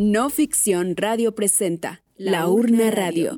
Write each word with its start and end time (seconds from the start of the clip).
No 0.00 0.30
Ficción 0.30 0.94
Radio 0.96 1.34
presenta 1.34 2.04
La 2.16 2.46
Urna 2.46 2.92
Radio. 2.92 3.36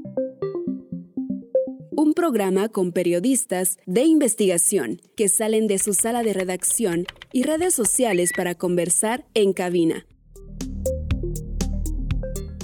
Un 1.93 2.13
programa 2.13 2.69
con 2.69 2.93
periodistas 2.93 3.79
de 3.87 4.05
investigación 4.05 5.01
que 5.17 5.31
salen 5.31 5.69
de 5.69 5.79
su 5.79 5.95
sala 5.95 6.23
de 6.23 6.35
redacción 6.35 7.07
y 7.33 7.45
redes 7.45 7.75
sociales 7.75 8.33
para 8.37 8.57
conversar 8.57 9.25
en 9.33 9.55
cabina. 9.55 10.07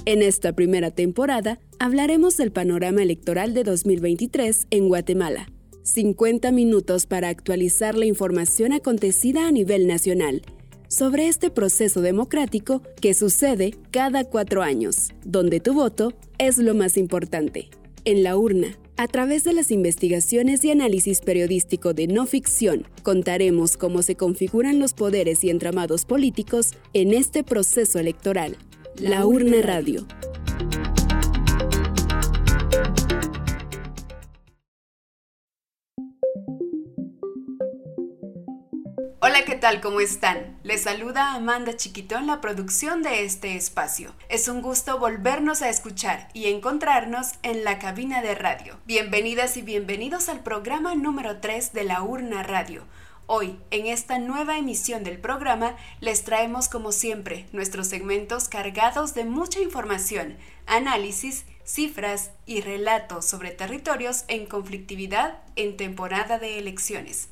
En 0.05 0.21
esta 0.21 0.53
primera 0.53 0.91
temporada 0.91 1.57
hablaremos 1.79 2.37
del 2.37 2.51
panorama 2.51 3.01
electoral 3.01 3.55
de 3.55 3.63
2023 3.63 4.67
en 4.69 4.89
Guatemala. 4.89 5.47
50 5.81 6.51
minutos 6.51 7.07
para 7.07 7.29
actualizar 7.29 7.97
la 7.97 8.05
información 8.05 8.73
acontecida 8.73 9.47
a 9.47 9.51
nivel 9.51 9.87
nacional 9.87 10.43
sobre 10.87 11.27
este 11.27 11.49
proceso 11.49 12.01
democrático 12.01 12.81
que 13.01 13.13
sucede 13.13 13.75
cada 13.91 14.23
cuatro 14.23 14.61
años, 14.61 15.13
donde 15.25 15.59
tu 15.59 15.73
voto 15.73 16.13
es 16.37 16.57
lo 16.57 16.73
más 16.73 16.97
importante. 16.97 17.69
En 18.05 18.23
la 18.23 18.37
urna, 18.37 18.77
a 18.95 19.07
través 19.07 19.43
de 19.43 19.53
las 19.53 19.69
investigaciones 19.69 20.63
y 20.63 20.71
análisis 20.71 21.21
periodístico 21.21 21.93
de 21.93 22.07
no 22.07 22.25
ficción, 22.25 22.87
contaremos 23.03 23.77
cómo 23.77 24.01
se 24.01 24.15
configuran 24.15 24.79
los 24.79 24.93
poderes 24.93 25.43
y 25.43 25.49
entramados 25.49 26.05
políticos 26.05 26.71
en 26.93 27.13
este 27.13 27.43
proceso 27.43 27.99
electoral. 27.99 28.57
La 28.99 29.27
Urna 29.27 29.61
Radio. 29.61 30.07
Hola, 39.29 39.43
¿qué 39.43 39.55
tal? 39.55 39.81
¿Cómo 39.81 39.99
están? 39.99 40.57
Les 40.63 40.83
saluda 40.83 41.33
Amanda 41.33 41.75
Chiquito 41.75 42.15
en 42.15 42.27
la 42.27 42.39
producción 42.39 43.03
de 43.03 43.25
este 43.25 43.57
espacio. 43.57 44.15
Es 44.29 44.47
un 44.47 44.61
gusto 44.61 44.99
volvernos 44.99 45.61
a 45.61 45.67
escuchar 45.67 46.29
y 46.33 46.45
encontrarnos 46.45 47.33
en 47.43 47.65
la 47.65 47.77
cabina 47.77 48.21
de 48.21 48.35
radio. 48.35 48.79
Bienvenidas 48.85 49.57
y 49.57 49.63
bienvenidos 49.63 50.29
al 50.29 50.43
programa 50.43 50.95
número 50.95 51.41
3 51.41 51.73
de 51.73 51.83
la 51.83 52.03
Urna 52.03 52.41
Radio. 52.41 52.85
Hoy, 53.25 53.59
en 53.69 53.87
esta 53.87 54.17
nueva 54.17 54.57
emisión 54.57 55.03
del 55.03 55.19
programa, 55.19 55.75
les 55.99 56.23
traemos 56.23 56.69
como 56.69 56.93
siempre 56.93 57.47
nuestros 57.51 57.87
segmentos 57.87 58.47
cargados 58.47 59.13
de 59.13 59.25
mucha 59.25 59.59
información, 59.59 60.37
análisis, 60.67 61.43
cifras 61.65 62.31
y 62.45 62.61
relatos 62.61 63.25
sobre 63.25 63.51
territorios 63.51 64.23
en 64.29 64.45
conflictividad 64.45 65.39
en 65.57 65.75
temporada 65.75 66.39
de 66.39 66.59
elecciones. 66.59 67.27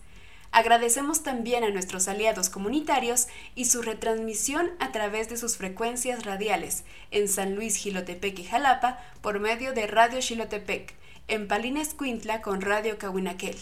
Agradecemos 0.56 1.22
también 1.22 1.66
a 1.66 1.70
nuestros 1.70 2.08
aliados 2.08 2.50
comunitarios 2.50 3.28
y 3.56 3.66
su 3.66 3.82
retransmisión 3.82 4.72
a 4.80 4.94
través 4.94 5.28
de 5.28 5.36
sus 5.36 5.58
frecuencias 5.58 6.24
radiales 6.24 6.86
en 7.12 7.28
San 7.28 7.56
Luis, 7.56 7.76
Gilotepec 7.76 8.40
y 8.40 8.46
Jalapa 8.46 9.04
por 9.20 9.42
medio 9.42 9.74
de 9.74 9.86
Radio 9.86 10.22
Xilotepec, 10.22 10.94
en 11.28 11.50
Palines 11.50 11.94
Cuintla 11.94 12.42
con 12.42 12.62
Radio 12.62 12.98
Cahuinaquel, 12.98 13.58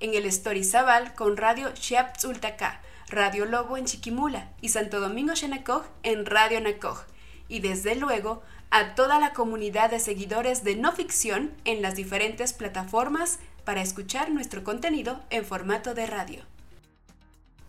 en 0.00 0.14
el 0.14 0.24
Estorizabal 0.24 1.14
con 1.14 1.36
Radio 1.36 1.70
Xiaptzultacá, 1.76 2.80
Radio 3.10 3.44
Lobo 3.44 3.76
en 3.76 3.84
Chiquimula 3.84 4.48
y 4.62 4.70
Santo 4.70 5.00
Domingo 5.00 5.36
Xenacoj 5.36 5.84
en 6.02 6.24
Radio 6.24 6.62
Nacoj, 6.62 7.04
y 7.48 7.60
desde 7.60 7.94
luego 7.94 8.42
a 8.70 8.94
toda 8.94 9.20
la 9.20 9.34
comunidad 9.34 9.90
de 9.90 10.00
seguidores 10.00 10.64
de 10.64 10.76
no 10.76 10.92
ficción 10.92 11.52
en 11.66 11.82
las 11.82 11.94
diferentes 11.94 12.54
plataformas 12.54 13.38
para 13.68 13.82
escuchar 13.82 14.30
nuestro 14.30 14.64
contenido 14.64 15.20
en 15.28 15.44
formato 15.44 15.92
de 15.92 16.06
radio. 16.06 16.40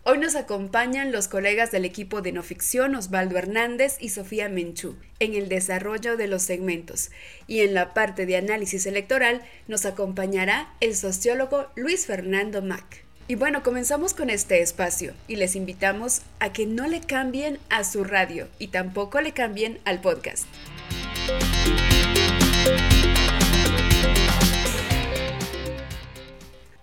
Hoy 0.02 0.16
nos 0.16 0.34
acompañan 0.34 1.12
los 1.12 1.28
colegas 1.28 1.72
del 1.72 1.84
equipo 1.84 2.22
de 2.22 2.32
no 2.32 2.42
ficción 2.42 2.94
Osvaldo 2.94 3.36
Hernández 3.36 3.98
y 4.00 4.08
Sofía 4.08 4.48
Menchú 4.48 4.96
en 5.18 5.34
el 5.34 5.50
desarrollo 5.50 6.16
de 6.16 6.26
los 6.26 6.40
segmentos 6.40 7.10
y 7.46 7.60
en 7.60 7.74
la 7.74 7.92
parte 7.92 8.24
de 8.24 8.38
análisis 8.38 8.86
electoral 8.86 9.42
nos 9.68 9.84
acompañará 9.84 10.72
el 10.80 10.96
sociólogo 10.96 11.66
Luis 11.76 12.06
Fernando 12.06 12.62
Mac. 12.62 13.04
Y 13.28 13.34
bueno, 13.34 13.62
comenzamos 13.62 14.14
con 14.14 14.30
este 14.30 14.62
espacio 14.62 15.12
y 15.28 15.36
les 15.36 15.54
invitamos 15.54 16.22
a 16.38 16.50
que 16.50 16.64
no 16.64 16.86
le 16.86 17.02
cambien 17.02 17.58
a 17.68 17.84
su 17.84 18.04
radio 18.04 18.48
y 18.58 18.68
tampoco 18.68 19.20
le 19.20 19.32
cambien 19.32 19.78
al 19.84 20.00
podcast. 20.00 20.46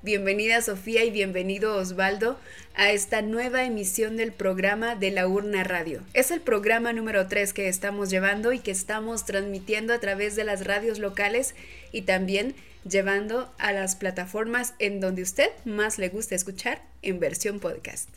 Bienvenida 0.08 0.62
Sofía 0.62 1.04
y 1.04 1.12
bienvenido 1.12 1.76
Osvaldo 1.76 2.40
a 2.76 2.92
esta 2.92 3.22
nueva 3.22 3.66
emisión 3.66 4.16
del 4.16 4.32
programa 4.32 4.96
de 4.96 5.12
la 5.12 5.28
Urna 5.28 5.66
Radio. 5.66 6.02
Es 6.14 6.32
el 6.32 6.40
programa 6.40 6.94
número 6.94 7.28
3 7.28 7.52
que 7.52 7.68
estamos 7.68 8.10
llevando 8.10 8.54
y 8.54 8.60
que 8.60 8.72
estamos 8.72 9.26
transmitiendo 9.26 9.94
a 9.94 10.00
través 10.00 10.38
de 10.38 10.46
las 10.46 10.66
radios 10.66 11.00
locales 11.00 11.56
y 11.92 12.04
también 12.04 12.56
llevando 12.90 13.54
a 13.58 13.74
las 13.74 13.98
plataformas 13.98 14.76
en 14.80 15.02
donde 15.02 15.24
usted 15.24 15.50
más 15.66 15.98
le 15.98 16.08
gusta 16.08 16.36
escuchar 16.36 16.82
en 17.02 17.20
versión 17.20 17.60
podcast. 17.60 18.08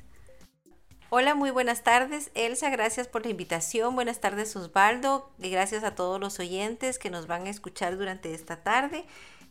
Hola, 1.13 1.35
muy 1.35 1.51
buenas 1.51 1.83
tardes, 1.83 2.31
Elsa. 2.37 2.71
Gracias 2.71 3.09
por 3.09 3.25
la 3.25 3.33
invitación. 3.33 3.97
Buenas 3.97 4.21
tardes, 4.21 4.55
Osvaldo. 4.55 5.29
Y 5.41 5.51
gracias 5.51 5.83
a 5.83 5.97
todos 5.97 6.21
los 6.21 6.39
oyentes 6.39 7.01
que 7.01 7.11
nos 7.11 7.27
van 7.27 7.49
a 7.49 7.51
escuchar 7.51 7.99
durante 7.99 8.33
esta 8.33 8.63
tarde. 8.63 9.07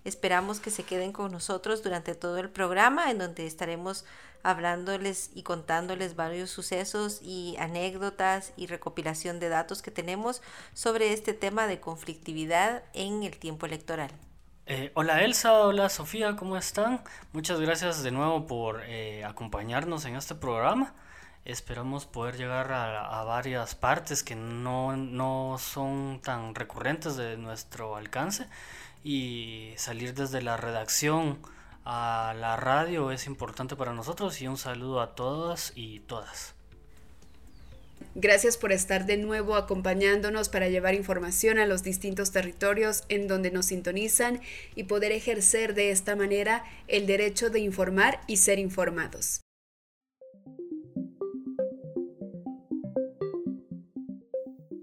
Esperamos 0.10 0.60
que 0.60 0.72
se 0.72 0.82
queden 0.82 1.12
con 1.12 1.32
nosotros 1.32 1.84
durante 1.84 2.16
todo 2.16 2.40
el 2.40 2.50
programa 2.50 3.12
en 3.12 3.20
donde 3.20 3.46
estaremos 3.46 4.06
hablándoles 4.42 5.30
y 5.36 5.44
contándoles 5.44 6.16
varios 6.16 6.50
sucesos 6.50 7.20
y 7.22 7.56
anécdotas 7.60 8.52
y 8.58 8.66
recopilación 8.66 9.40
de 9.40 9.50
datos 9.50 9.84
que 9.84 9.92
tenemos 9.92 10.42
sobre 10.74 11.14
este 11.14 11.34
tema 11.34 11.68
de 11.68 11.80
conflictividad 11.80 12.82
en 12.94 13.22
el 13.22 13.38
tiempo 13.38 13.68
electoral. 13.68 14.10
Eh, 14.66 14.92
hola 14.96 15.22
Elsa, 15.22 15.54
hola 15.54 15.90
Sofía, 15.90 16.36
¿cómo 16.36 16.58
están? 16.58 17.04
Muchas 17.32 17.60
gracias 17.60 18.02
de 18.02 18.10
nuevo 18.10 18.48
por 18.48 18.82
eh, 18.88 19.24
acompañarnos 19.24 20.06
en 20.06 20.16
este 20.16 20.34
programa. 20.34 20.96
Esperamos 21.46 22.08
poder 22.08 22.36
llegar 22.36 22.72
a, 22.72 23.20
a 23.20 23.24
varias 23.26 23.76
partes 23.76 24.24
que 24.24 24.36
no, 24.36 24.98
no 24.98 25.58
son 25.60 26.20
tan 26.24 26.56
recurrentes 26.56 27.16
de 27.16 27.38
nuestro 27.38 27.96
alcance 27.96 28.48
y 29.04 29.74
salir 29.78 30.14
desde 30.14 30.42
la 30.42 30.58
redacción 30.58 31.40
a 31.86 32.34
la 32.38 32.56
radio 32.56 33.12
es 33.12 33.26
importante 33.26 33.76
para 33.76 33.94
nosotros 33.94 34.42
y 34.42 34.48
un 34.48 34.58
saludo 34.58 35.02
a 35.02 35.16
todas 35.16 35.72
y 35.76 36.02
todas. 36.02 36.54
Gracias 38.16 38.58
por 38.58 38.72
estar 38.72 39.06
de 39.06 39.18
nuevo 39.18 39.56
acompañándonos 39.56 40.50
para 40.50 40.68
llevar 40.68 40.94
información 40.94 41.60
a 41.60 41.66
los 41.66 41.84
distintos 41.84 42.32
territorios 42.32 43.04
en 43.10 43.28
donde 43.28 43.52
nos 43.52 43.68
sintonizan 43.68 44.42
y 44.76 44.84
poder 44.84 45.12
ejercer 45.12 45.74
de 45.74 45.92
esta 45.92 46.16
manera 46.16 46.64
el 46.88 47.06
derecho 47.08 47.50
de 47.50 47.60
informar 47.60 48.22
y 48.28 48.38
ser 48.38 48.60
informados. 48.60 49.42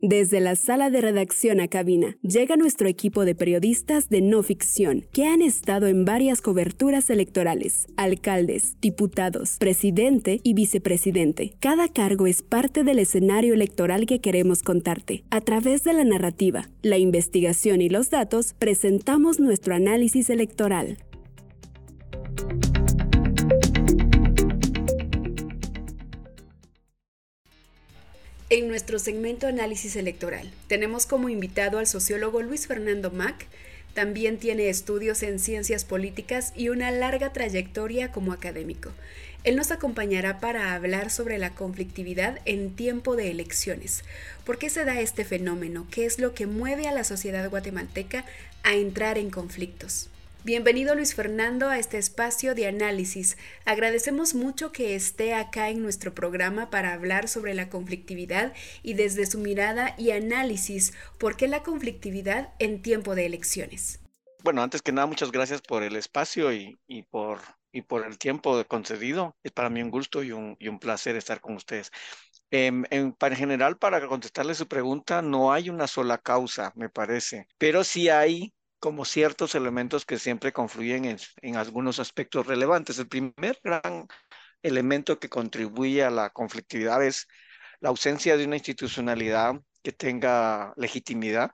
Desde 0.09 0.39
la 0.39 0.55
sala 0.55 0.89
de 0.89 1.01
redacción 1.01 1.59
a 1.59 1.67
cabina, 1.67 2.17
llega 2.23 2.57
nuestro 2.57 2.87
equipo 2.87 3.25
de 3.25 3.35
periodistas 3.35 4.09
de 4.09 4.21
no 4.21 4.45
ficción, 4.45 5.05
que 5.13 5.25
han 5.25 5.43
estado 5.43 5.89
en 5.89 6.05
varias 6.05 6.41
coberturas 6.41 7.11
electorales, 7.11 7.89
alcaldes, 7.97 8.77
diputados, 8.81 9.57
presidente 9.59 10.39
y 10.45 10.55
vicepresidente. 10.55 11.55
Cada 11.59 11.89
cargo 11.89 12.29
es 12.29 12.43
parte 12.43 12.85
del 12.85 13.01
escenario 13.01 13.53
electoral 13.53 14.07
que 14.07 14.21
queremos 14.21 14.63
contarte. 14.63 15.25
A 15.31 15.41
través 15.41 15.83
de 15.83 15.93
la 15.93 16.05
narrativa, 16.05 16.69
la 16.83 16.99
investigación 16.99 17.83
y 17.83 17.89
los 17.89 18.09
datos, 18.09 18.55
presentamos 18.57 19.41
nuestro 19.41 19.75
análisis 19.75 20.31
electoral. 20.31 20.99
En 28.49 28.69
nuestro 28.69 29.01
segmento 29.01 29.49
Análisis 29.49 29.97
Electoral 29.97 30.53
tenemos 30.69 31.05
como 31.05 31.29
invitado 31.29 31.81
al 31.81 31.89
sociólogo 31.89 32.43
Luis 32.43 32.69
Fernando 32.69 33.11
Mac. 33.11 33.45
También 33.93 34.39
tiene 34.39 34.69
estudios 34.69 35.25
en 35.25 35.41
ciencias 35.41 35.85
políticas 35.85 36.53
y 36.55 36.69
una 36.69 36.93
larga 36.93 37.33
trayectoria 37.33 38.13
como 38.13 38.33
académico. 38.33 38.93
Él 39.43 39.57
nos 39.57 39.73
acompañará 39.73 40.39
para 40.39 40.75
hablar 40.75 41.11
sobre 41.11 41.39
la 41.39 41.57
conflictividad 41.57 42.39
en 42.45 42.77
tiempo 42.77 43.17
de 43.17 43.33
elecciones. 43.33 44.05
¿Por 44.45 44.59
qué 44.59 44.71
se 44.71 44.85
da 44.85 45.01
este 45.01 45.25
fenómeno? 45.25 45.89
¿Qué 45.91 46.07
es 46.07 46.21
lo 46.21 46.33
que 46.33 46.47
mueve 46.47 46.87
a 46.87 46.93
la 46.93 47.03
sociedad 47.03 47.51
guatemalteca 47.51 48.25
a 48.63 48.75
entrar 48.75 49.19
en 49.19 49.31
conflictos? 49.31 50.09
Bienvenido 50.47 50.95
Luis 50.95 51.17
Fernando 51.17 51.71
a 51.71 51.77
este 51.77 51.99
espacio 51.99 52.55
de 52.55 52.69
análisis. 52.69 53.37
Agradecemos 53.65 54.37
mucho 54.37 54.71
que 54.71 54.95
esté 54.95 55.35
acá 55.35 55.71
en 55.71 55.83
nuestro 55.83 56.15
programa 56.15 56.71
para 56.71 56.93
hablar 56.93 57.27
sobre 57.27 57.53
la 57.53 57.69
conflictividad 57.69 58.55
y 58.85 58.95
desde 58.95 59.27
su 59.27 59.41
mirada 59.41 59.97
y 59.99 60.13
análisis, 60.13 60.95
¿por 61.19 61.37
qué 61.37 61.49
la 61.49 61.65
conflictividad 61.65 62.55
en 62.61 62.81
tiempo 62.81 63.17
de 63.17 63.27
elecciones? 63.27 63.99
Bueno, 64.45 64.63
antes 64.63 64.83
que 64.83 64.93
nada, 64.93 65.09
muchas 65.09 65.33
gracias 65.33 65.63
por 65.63 65.83
el 65.83 65.97
espacio 65.97 66.53
y, 66.53 66.79
por, 67.11 67.41
el 67.73 68.17
tiempo 68.17 68.63
concedido. 68.69 69.35
Es 69.43 69.51
para 69.51 69.69
mí 69.69 69.83
un 69.83 69.91
gusto 69.91 70.23
y 70.23 70.31
un, 70.31 70.79
placer 70.81 71.17
estar 71.17 71.41
con 71.41 71.57
ustedes. 71.57 71.91
En, 72.53 72.87
en, 72.91 73.17
en, 73.21 73.35
general, 73.35 73.79
para 73.79 74.07
contestarle 74.07 74.55
su 74.55 74.69
pregunta, 74.69 75.23
no 75.23 75.53
hay 75.53 75.71
una 75.71 75.89
sola 75.89 76.19
causa, 76.19 76.73
me 76.77 76.89
parece, 76.89 77.49
pero 77.59 77.83
sí 77.83 78.09
hay 78.09 78.53
como 78.79 79.05
ciertos 79.05 79.55
elementos 79.55 80.05
que 80.05 80.19
siempre 80.19 80.53
confluyen 80.53 81.19
en, 81.43 81.57
algunos 81.57 81.99
aspectos 81.99 82.47
relevantes. 82.47 82.99
El 82.99 83.09
primer 83.09 83.61
gran 83.63 84.07
elemento 84.63 85.19
que 85.19 85.29
contribuye 85.29 86.05
a 86.05 86.11
la 86.11 86.31
conflictividad 86.31 87.05
es 87.05 87.27
la 87.81 87.91
ausencia 87.91 88.37
de 88.37 88.45
una 88.45 88.57
institucionalidad 88.57 89.55
que 89.83 89.93
tenga 89.93 90.73
legitimidad 90.77 91.53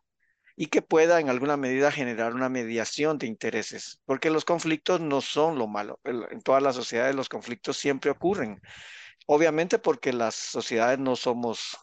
y 0.56 0.66
que 0.66 0.82
pueda 0.82 1.20
en 1.20 1.28
alguna 1.28 1.56
medida 1.56 1.90
generar 1.90 2.34
una 2.34 2.48
mediación 2.48 3.18
de 3.18 3.26
intereses, 3.26 4.00
porque 4.04 4.30
los 4.30 4.44
conflictos 4.44 5.00
no 5.00 5.20
son 5.20 5.58
lo 5.58 5.66
malo. 5.66 6.00
En 6.04 6.42
todas 6.42 6.62
las 6.62 6.76
sociedades 6.76 7.14
los 7.14 7.28
conflictos 7.28 7.76
siempre 7.78 8.10
ocurren. 8.10 8.60
Obviamente 9.26 9.78
porque 9.78 10.12
las 10.12 10.34
sociedades 10.34 10.98
no 10.98 11.16
somos 11.16 11.78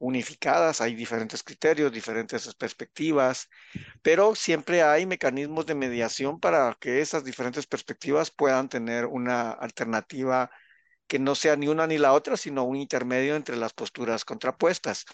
unificadas, 0.00 0.80
hay 0.80 0.94
diferentes 0.94 1.42
criterios, 1.44 1.92
diferentes 1.92 2.54
perspectivas, 2.56 3.48
pero 4.02 4.34
siempre 4.34 4.82
hay 4.82 5.06
mecanismos 5.06 5.66
de 5.66 5.74
mediación 5.74 6.40
para 6.40 6.76
que 6.80 7.00
esas 7.02 7.22
diferentes 7.24 7.66
perspectivas 7.66 8.30
puedan 8.30 8.68
tener 8.68 9.06
una 9.06 9.50
alternativa 9.52 10.50
que 11.06 11.18
no 11.18 11.34
sea 11.34 11.56
ni 11.56 11.68
una 11.68 11.86
ni 11.86 11.98
la 11.98 12.14
otra, 12.14 12.36
sino 12.36 12.64
un 12.64 12.76
intermedio 12.76 13.36
entre 13.36 13.56
las 13.56 13.74
posturas 13.74 14.24
contrapuestas. 14.24 15.04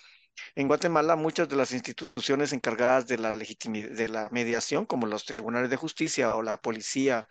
En 0.54 0.68
Guatemala, 0.68 1.16
muchas 1.16 1.48
de 1.48 1.56
las 1.56 1.72
instituciones 1.72 2.52
encargadas 2.52 3.06
de 3.08 3.18
la, 3.18 3.36
de 3.36 4.08
la 4.08 4.28
mediación, 4.30 4.86
como 4.86 5.06
los 5.06 5.24
tribunales 5.24 5.70
de 5.70 5.76
justicia 5.76 6.36
o 6.36 6.42
la 6.42 6.60
policía 6.60 7.28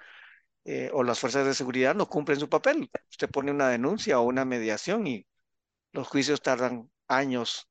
eh, 0.66 0.90
o 0.94 1.04
las 1.04 1.19
fuerzas 1.19 1.46
de 1.46 1.54
seguridad, 1.54 1.96
no 1.96 2.10
cumplen 2.10 2.40
su 2.40 2.50
papel. 2.50 2.90
Usted 3.12 3.30
pone 3.30 3.52
una 3.52 3.69
denuncia 3.69 4.19
o 4.19 4.24
una 4.24 4.46
mediación 4.46 5.07
y 5.07 5.25
los 5.94 6.07
juicios 6.07 6.42
tardan 6.42 6.90
años 7.07 7.69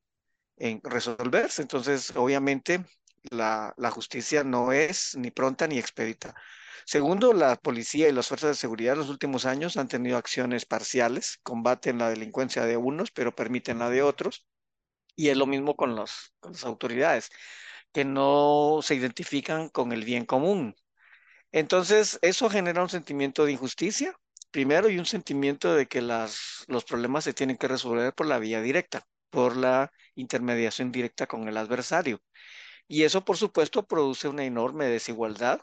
en 0.56 0.80
resolverse. 0.84 1.62
Entonces, 1.62 2.12
obviamente, 2.16 2.84
la, 3.30 3.74
justicia 3.90 4.44
no 4.44 4.72
es 4.72 5.16
ni 5.16 5.30
pronta 5.30 5.66
ni 5.66 5.78
expedita. 5.78 6.34
Segundo, 6.86 7.32
la 7.32 7.56
policía 7.56 8.08
y 8.08 8.12
las 8.12 8.28
fuerzas 8.28 8.50
de 8.50 8.54
seguridad 8.56 8.94
en 8.94 9.00
los 9.00 9.10
últimos 9.10 9.46
años 9.46 9.76
han 9.76 9.88
tenido 9.88 10.18
acciones 10.18 10.66
parciales, 10.66 11.38
combaten 11.42 11.98
la 11.98 12.10
delincuencia 12.10 12.64
de 12.66 12.76
unos, 12.76 13.10
pero 13.10 13.34
permiten 13.34 13.78
la 13.78 13.90
de 13.90 14.02
otros. 14.02 14.46
Y 15.16 15.28
es 15.30 15.36
lo 15.36 15.46
mismo 15.46 15.76
con, 15.76 15.96
los, 15.96 16.34
con 16.40 16.52
las 16.52 16.64
autoridades, 16.64 17.30
que 17.92 18.04
no 18.04 18.80
se 18.82 18.96
identifican 18.96 19.68
con 19.70 19.92
el 19.92 20.04
bien 20.04 20.26
común. 20.26 20.76
Entonces, 21.52 22.18
eso 22.22 22.50
genera 22.50 22.82
un 22.82 22.88
sentimiento 22.90 23.44
de 23.44 23.52
injusticia, 23.52 24.18
primero, 24.50 24.90
y 24.90 24.98
un 24.98 25.06
sentimiento 25.06 25.74
de 25.74 25.86
que 25.86 26.02
las, 26.02 26.64
los 26.68 26.84
problemas 26.84 27.24
se 27.24 27.34
tienen 27.34 27.56
que 27.56 27.68
resolver 27.68 28.12
por 28.14 28.26
la 28.26 28.38
vía 28.38 28.60
directa, 28.60 29.06
por 29.34 29.56
la 29.56 29.90
intermediación 30.14 30.92
directa 30.92 31.26
con 31.26 31.48
el 31.48 31.56
adversario. 31.56 32.20
Y 32.88 33.04
eso, 33.04 33.24
por 33.24 33.36
supuesto, 33.36 33.86
produce 33.86 34.28
una 34.28 34.44
enorme 34.44 34.86
desigualdad. 34.86 35.60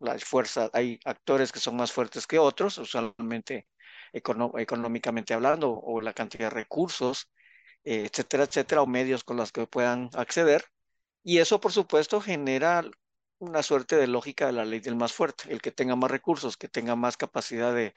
Las 0.00 0.24
fuerzas, 0.24 0.70
hay 0.74 1.00
actores 1.04 1.52
que 1.52 1.60
son 1.60 1.76
más 1.76 1.92
fuertes 1.92 2.26
que 2.26 2.38
otros, 2.38 2.78
usualmente 2.78 3.68
económicamente 4.12 5.34
hablando, 5.34 5.70
o 5.72 6.00
la 6.02 6.12
cantidad 6.12 6.46
de 6.50 6.50
recursos, 6.50 7.30
etcétera, 7.84 8.44
etcétera, 8.44 8.82
o 8.82 8.86
medios 8.86 9.24
con 9.24 9.36
los 9.38 9.52
que 9.52 9.66
puedan 9.66 10.10
acceder. 10.14 10.64
Y 11.22 11.38
eso, 11.38 11.60
por 11.60 11.72
supuesto, 11.72 12.20
genera 12.20 12.84
una 13.38 13.62
suerte 13.62 13.96
de 13.96 14.06
lógica 14.08 14.46
de 14.46 14.52
la 14.52 14.64
ley 14.66 14.80
del 14.80 14.96
más 14.96 15.12
fuerte. 15.12 15.52
El 15.52 15.62
que 15.62 15.72
tenga 15.72 15.96
más 15.96 16.10
recursos, 16.10 16.56
que 16.56 16.68
tenga 16.68 16.96
más 16.96 17.16
capacidad 17.16 17.74
de, 17.74 17.94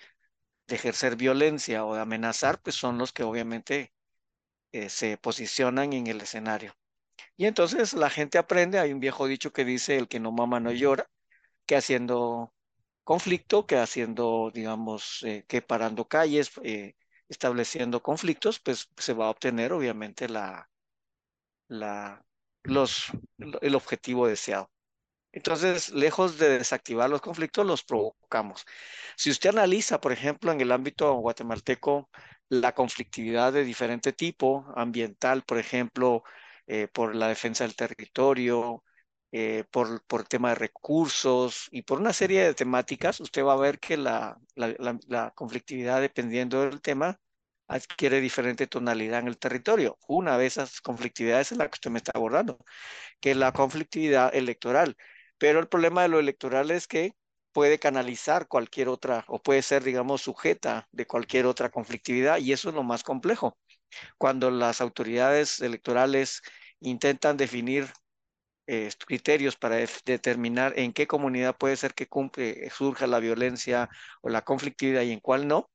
de 0.67 0.75
ejercer 0.75 1.15
violencia 1.17 1.85
o 1.85 1.95
de 1.95 2.01
amenazar, 2.01 2.61
pues 2.61 2.75
son 2.75 2.97
los 2.97 3.11
que 3.13 3.23
obviamente 3.23 3.93
eh, 4.71 4.89
se 4.89 5.17
posicionan 5.17 5.93
en 5.93 6.07
el 6.07 6.21
escenario. 6.21 6.73
Y 7.37 7.45
entonces 7.45 7.93
la 7.93 8.09
gente 8.09 8.37
aprende, 8.37 8.79
hay 8.79 8.93
un 8.93 8.99
viejo 8.99 9.27
dicho 9.27 9.51
que 9.53 9.65
dice, 9.65 9.97
el 9.97 10.07
que 10.07 10.19
no 10.19 10.31
mama 10.31 10.59
no 10.59 10.71
llora, 10.71 11.07
que 11.65 11.75
haciendo 11.77 12.53
conflicto, 13.03 13.67
que 13.67 13.77
haciendo, 13.77 14.51
digamos, 14.53 15.23
eh, 15.23 15.45
que 15.47 15.61
parando 15.61 16.07
calles, 16.07 16.51
eh, 16.63 16.95
estableciendo 17.29 18.03
conflictos, 18.03 18.59
pues 18.59 18.89
se 18.97 19.13
va 19.13 19.27
a 19.27 19.31
obtener 19.31 19.73
obviamente 19.73 20.29
la, 20.29 20.69
la, 21.67 22.23
los, 22.63 23.07
el 23.61 23.75
objetivo 23.75 24.27
deseado. 24.27 24.69
Entonces, 25.31 25.89
lejos 25.91 26.39
de 26.39 26.59
desactivar 26.59 27.09
los 27.09 27.21
conflictos, 27.21 27.65
los 27.65 27.83
provocamos. 27.83 28.65
Si 29.17 29.31
usted 29.31 29.51
analiza, 29.51 30.01
por 30.01 30.11
ejemplo, 30.13 30.51
en 30.51 30.61
el 30.61 30.71
ámbito 30.71 31.13
guatemalteco, 31.15 32.09
la 32.49 32.73
conflictividad 32.73 33.53
de 33.53 33.63
diferente 33.63 34.13
tipo, 34.13 34.65
ambiental, 34.75 35.43
por 35.43 35.59
ejemplo, 35.59 36.23
eh, 36.67 36.87
por 36.87 37.15
la 37.15 37.27
defensa 37.27 37.63
del 37.63 37.75
territorio, 37.75 38.83
eh, 39.31 39.63
por, 39.71 40.03
por 40.05 40.27
tema 40.27 40.49
de 40.49 40.55
recursos 40.55 41.67
y 41.71 41.83
por 41.83 41.99
una 41.99 42.13
serie 42.13 42.43
de 42.43 42.53
temáticas, 42.55 43.19
usted 43.19 43.43
va 43.43 43.53
a 43.53 43.55
ver 43.57 43.79
que 43.79 43.97
la, 43.97 44.39
la, 44.55 45.31
conflictividad, 45.35 46.01
dependiendo 46.01 46.61
del 46.61 46.81
tema, 46.81 47.19
adquiere 47.67 48.21
diferente 48.21 48.67
tonalidad 48.67 49.19
en 49.19 49.27
el 49.27 49.37
territorio. 49.37 49.97
Una 50.07 50.37
de 50.37 50.47
esas 50.47 50.81
conflictividades 50.81 51.51
es 51.51 51.57
la 51.59 51.67
que 51.67 51.75
usted 51.75 51.91
me 51.91 51.99
está 51.99 52.11
abordando, 52.15 52.57
que 53.19 53.31
es 53.31 53.37
la 53.37 53.51
conflictividad 53.53 54.35
electoral. 54.35 54.97
Pero 55.37 55.59
el 55.59 55.67
problema 55.69 56.03
de 56.03 56.09
lo 56.09 56.19
electoral 56.19 56.71
es 56.71 56.87
que 56.87 57.13
puede 57.51 57.79
canalizar 57.79 58.47
cualquier 58.47 58.89
otra 58.89 59.25
o 59.27 59.41
puede 59.41 59.61
ser, 59.61 59.83
digamos, 59.83 60.21
sujeta 60.21 60.87
de 60.91 61.07
cualquier 61.07 61.45
otra 61.45 61.69
conflictividad 61.69 62.37
y 62.39 62.53
eso 62.53 62.69
es 62.69 62.75
lo 62.75 62.83
más 62.83 63.03
complejo. 63.03 63.57
Cuando 64.17 64.51
las 64.51 64.81
autoridades 64.81 65.61
electorales 65.61 66.41
intentan 66.79 67.37
definir 67.37 67.87
eh, 68.67 68.89
criterios 69.07 69.57
para 69.57 69.77
determinar 70.05 70.73
en 70.77 70.93
qué 70.93 71.07
comunidad 71.07 71.57
puede 71.57 71.75
ser 71.75 71.93
que 71.95 72.07
cumple, 72.07 72.69
surja 72.69 73.07
la 73.07 73.19
violencia 73.19 73.89
o 74.21 74.29
la 74.29 74.43
conflictividad 74.43 75.01
y 75.03 75.11
en 75.11 75.19
cuál 75.19 75.47
no, 75.47 75.69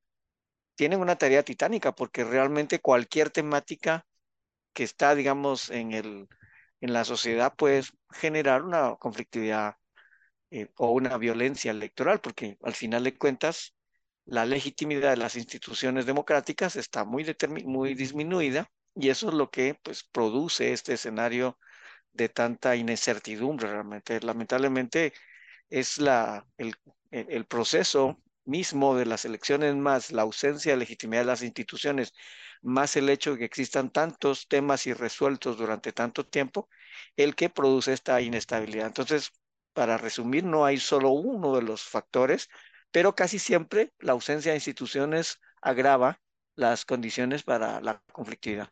tienen 0.76 1.00
una 1.00 1.16
tarea 1.16 1.42
titánica 1.44 1.92
porque 1.94 2.24
realmente 2.24 2.80
cualquier 2.80 3.30
temática 3.30 4.06
que 4.74 4.84
está, 4.84 5.14
digamos, 5.14 5.70
en, 5.70 5.92
el, 5.92 6.28
en 6.80 6.92
la 6.92 7.04
sociedad 7.04 7.54
puede 7.56 7.82
generar 8.12 8.62
una 8.62 8.96
conflictividad 8.96 9.76
eh, 10.50 10.68
o 10.76 10.90
una 10.92 11.16
violencia 11.18 11.70
electoral, 11.70 12.20
porque 12.20 12.58
al 12.62 12.74
final 12.74 13.04
de 13.04 13.16
cuentas 13.16 13.74
la 14.24 14.46
legitimidad 14.46 15.10
de 15.10 15.16
las 15.18 15.36
instituciones 15.36 16.06
democráticas 16.06 16.76
está 16.76 17.04
muy, 17.04 17.26
muy 17.64 17.94
disminuida 17.94 18.70
y 18.94 19.10
eso 19.10 19.28
es 19.28 19.34
lo 19.34 19.50
que 19.50 19.74
pues, 19.82 20.04
produce 20.04 20.72
este 20.72 20.94
escenario 20.94 21.58
de 22.12 22.28
tanta 22.28 22.76
incertidumbre 22.76 23.68
realmente. 23.70 24.20
Lamentablemente 24.20 25.12
es 25.70 25.98
la, 25.98 26.46
el, 26.58 26.74
el 27.10 27.46
proceso 27.46 28.22
mismo 28.44 28.96
de 28.96 29.06
las 29.06 29.24
elecciones 29.24 29.74
más 29.74 30.12
la 30.12 30.22
ausencia 30.22 30.72
de 30.72 30.78
legitimidad 30.78 31.22
de 31.22 31.26
las 31.26 31.42
instituciones, 31.42 32.12
más 32.62 32.96
el 32.96 33.08
hecho 33.10 33.32
de 33.32 33.38
que 33.38 33.44
existan 33.44 33.90
tantos 33.90 34.48
temas 34.48 34.86
irresueltos 34.86 35.56
durante 35.58 35.92
tanto 35.92 36.26
tiempo, 36.26 36.68
el 37.16 37.34
que 37.34 37.50
produce 37.50 37.92
esta 37.92 38.20
inestabilidad. 38.20 38.86
Entonces, 38.86 39.30
para 39.74 39.98
resumir, 39.98 40.44
no 40.44 40.64
hay 40.64 40.78
solo 40.78 41.10
uno 41.10 41.54
de 41.54 41.62
los 41.62 41.82
factores, 41.82 42.48
pero 42.90 43.14
casi 43.14 43.38
siempre 43.38 43.92
la 43.98 44.12
ausencia 44.12 44.52
de 44.52 44.56
instituciones 44.56 45.40
agrava 45.60 46.20
las 46.54 46.84
condiciones 46.84 47.42
para 47.42 47.80
la 47.80 48.02
conflictividad. 48.12 48.70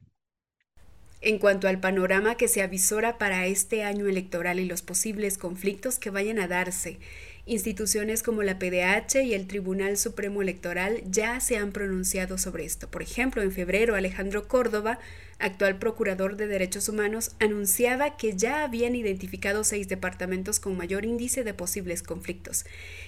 En 1.21 1.39
cuanto 1.39 1.69
al 1.69 1.79
panorama 1.79 2.37
que 2.37 2.49
se 2.49 2.63
avisora 2.63 3.17
para 3.19 3.47
este 3.47 3.85
año 3.85 4.07
electoral 4.07 4.59
y 4.59 4.65
los 4.65 4.83
posibles 4.83 5.39
conflictos 5.39 5.99
que 5.99 6.11
vayan 6.11 6.41
a 6.41 6.49
darse, 6.49 6.99
instituciones 7.45 8.23
como 8.23 8.43
la 8.43 8.59
PDH 8.59 9.25
y 9.25 9.35
el 9.35 9.49
Tribunal 9.49 9.97
Supremo 9.97 10.43
Electoral 10.43 11.03
ya 11.07 11.41
se 11.41 11.57
han 11.57 11.73
pronunciado 11.73 12.39
sobre 12.39 12.65
esto. 12.65 12.89
Por 12.89 13.03
ejemplo, 13.03 13.43
en 13.43 13.51
febrero, 13.51 13.97
Alejandro 13.97 14.47
Córdoba, 14.47 15.01
actual 15.41 15.79
procurador 15.79 16.37
de 16.37 16.47
derechos 16.47 16.89
humanos, 16.89 17.33
anunciaba 17.41 18.17
que 18.17 18.37
ya 18.37 18.63
habían 18.63 18.95
identificado 18.95 19.65
seis 19.65 19.89
departamentos 19.89 20.61
con 20.61 20.77
mayor 20.77 21.05
índice 21.05 21.43
de 21.43 21.53
posibles 21.53 22.05
conflictos, 22.05 22.65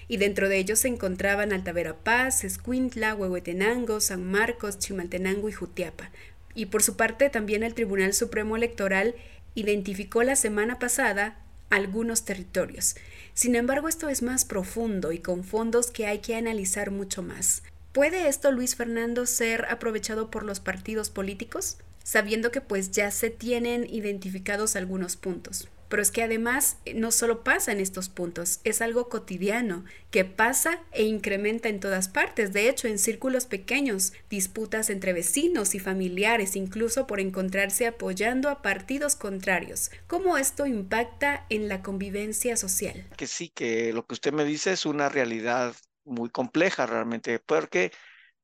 y 0.09 0.17
dentro 0.17 0.49
de 0.49 0.59
ellos 0.59 0.81
se 0.81 0.89
encontraban 0.89 1.53
Altavera 1.53 1.97
Paz, 1.99 2.43
Escuintla, 2.43 3.15
Huehuetenango, 3.15 4.01
San 4.01 4.25
Marcos, 4.25 4.81
Chimaltenango 4.81 5.49
y 5.49 5.53
Jutiapa, 5.53 6.11
y 6.55 6.67
por 6.67 6.83
su 6.83 6.97
parte, 6.97 7.31
también 7.31 7.63
el 7.63 7.75
Tribunal 7.75 8.15
Supremo 8.15 8.57
Electoral 8.57 9.15
identificó 9.55 10.23
la 10.23 10.37
semana 10.37 10.79
pasada 10.79 11.39
algunos 11.71 12.25
territorios. 12.25 12.97
Sin 13.35 13.57
embargo, 13.57 13.89
esto 13.89 14.09
es 14.09 14.23
más 14.23 14.45
profundo 14.45 15.11
y 15.11 15.19
con 15.19 15.43
fondos 15.43 15.91
que 15.91 16.07
hay 16.07 16.21
que 16.21 16.37
analizar 16.37 16.93
mucho 16.93 17.23
más. 17.23 17.63
¿Puede 17.93 18.29
esto, 18.29 18.53
Luis 18.53 18.77
Fernando, 18.77 19.27
ser 19.27 19.67
aprovechado 19.71 20.31
por 20.31 20.45
los 20.45 20.61
partidos 20.61 21.11
políticos? 21.11 21.77
Sabiendo 22.05 22.53
que 22.53 22.61
pues 22.61 22.93
ya 22.93 23.11
se 23.11 23.31
tienen 23.31 23.87
identificados 23.89 24.77
algunos 24.77 25.17
puntos. 25.17 25.69
Pero 25.95 26.03
es 26.03 26.11
que 26.11 26.25
además 26.25 26.79
eh, 26.87 26.95
no 26.95 27.13
solo 27.13 27.45
pasa 27.45 27.71
en 27.71 27.79
estos 27.79 28.09
puntos, 28.09 28.59
es 28.65 28.83
algo 28.83 29.09
cotidiano 29.09 29.85
que 30.11 30.25
pasa 30.25 30.83
e 30.91 31.05
incrementa 31.05 31.69
en 31.69 31.79
todas 31.79 32.09
partes. 32.09 32.53
De 32.53 32.69
hecho, 32.69 32.89
en 32.89 32.99
círculos 32.99 33.47
pequeños, 33.47 34.13
disputas 34.29 34.91
entre 34.91 35.13
vecinos 35.13 35.77
y 35.77 35.79
familiares, 35.79 36.57
incluso 36.57 37.07
por 37.07 37.21
encontrarse 37.21 37.87
apoyando 37.87 38.49
a 38.49 38.61
partidos 38.61 39.15
contrarios. 39.15 39.93
¿Cómo 40.09 40.37
esto 40.37 40.67
impacta 40.67 41.47
en 41.49 41.69
la 41.69 41.81
convivencia 41.81 42.57
social? 42.57 43.07
Que 43.17 43.29
sí, 43.29 43.53
que 43.55 43.93
lo 43.93 44.05
que 44.05 44.15
usted 44.15 44.33
me 44.33 44.45
dice 44.45 44.73
es 44.73 44.87
una 44.87 45.09
realidad 45.09 45.77
muy 46.05 46.29
compleja 46.29 46.87
realmente, 46.87 47.39
porque 47.39 47.93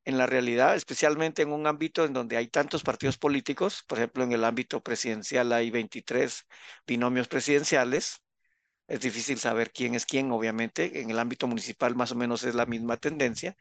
en 0.05 0.19
la 0.19 0.27
realidad, 0.27 0.75
especialmente 0.77 1.43
en 1.43 1.53
un 1.53 1.67
ámbito 1.67 2.05
en 2.05 2.13
donde 2.13 2.37
hay 2.37 2.49
tantos 2.49 2.83
partidos 2.83 3.19
políticos, 3.19 3.85
por 3.87 3.99
ejemplo, 3.99 4.25
en 4.25 4.33
el 4.33 4.45
ámbito 4.45 4.83
presidencial 4.83 5.53
hay 5.53 5.71
23 5.71 6.47
binomios 6.87 7.29
presidenciales, 7.29 8.23
es 8.89 9.01
difícil 9.01 9.39
saber 9.39 9.73
quién 9.73 9.95
es 9.95 10.07
quién, 10.07 10.33
obviamente, 10.33 11.01
en 11.03 11.11
el 11.11 11.19
ámbito 11.19 11.47
municipal 11.47 11.95
más 11.97 12.13
o 12.13 12.17
menos 12.17 12.45
es 12.45 12.55
la 12.55 12.67
misma 12.67 12.97
tendencia, 12.97 13.57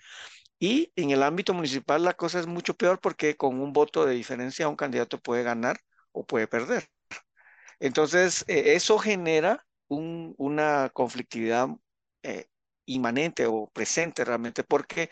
y 0.60 0.92
en 0.96 1.12
el 1.12 1.24
ámbito 1.24 1.54
municipal 1.54 2.04
la 2.04 2.14
cosa 2.16 2.40
es 2.40 2.48
mucho 2.48 2.76
peor 2.76 3.00
porque 3.02 3.38
con 3.38 3.60
un 3.62 3.74
voto 3.74 4.06
de 4.06 4.16
diferencia 4.16 4.68
un 4.70 4.76
candidato 4.76 5.20
puede 5.20 5.44
ganar 5.44 5.80
o 6.12 6.26
puede 6.26 6.48
perder. 6.48 6.90
Entonces, 7.80 8.44
eh, 8.48 8.74
eso 8.76 8.98
genera 9.00 9.66
una 9.88 10.90
conflictividad 10.94 11.70
eh, 12.24 12.48
inmanente 12.86 13.46
o 13.48 13.70
presente 13.72 14.24
realmente 14.26 14.64
porque 14.64 15.10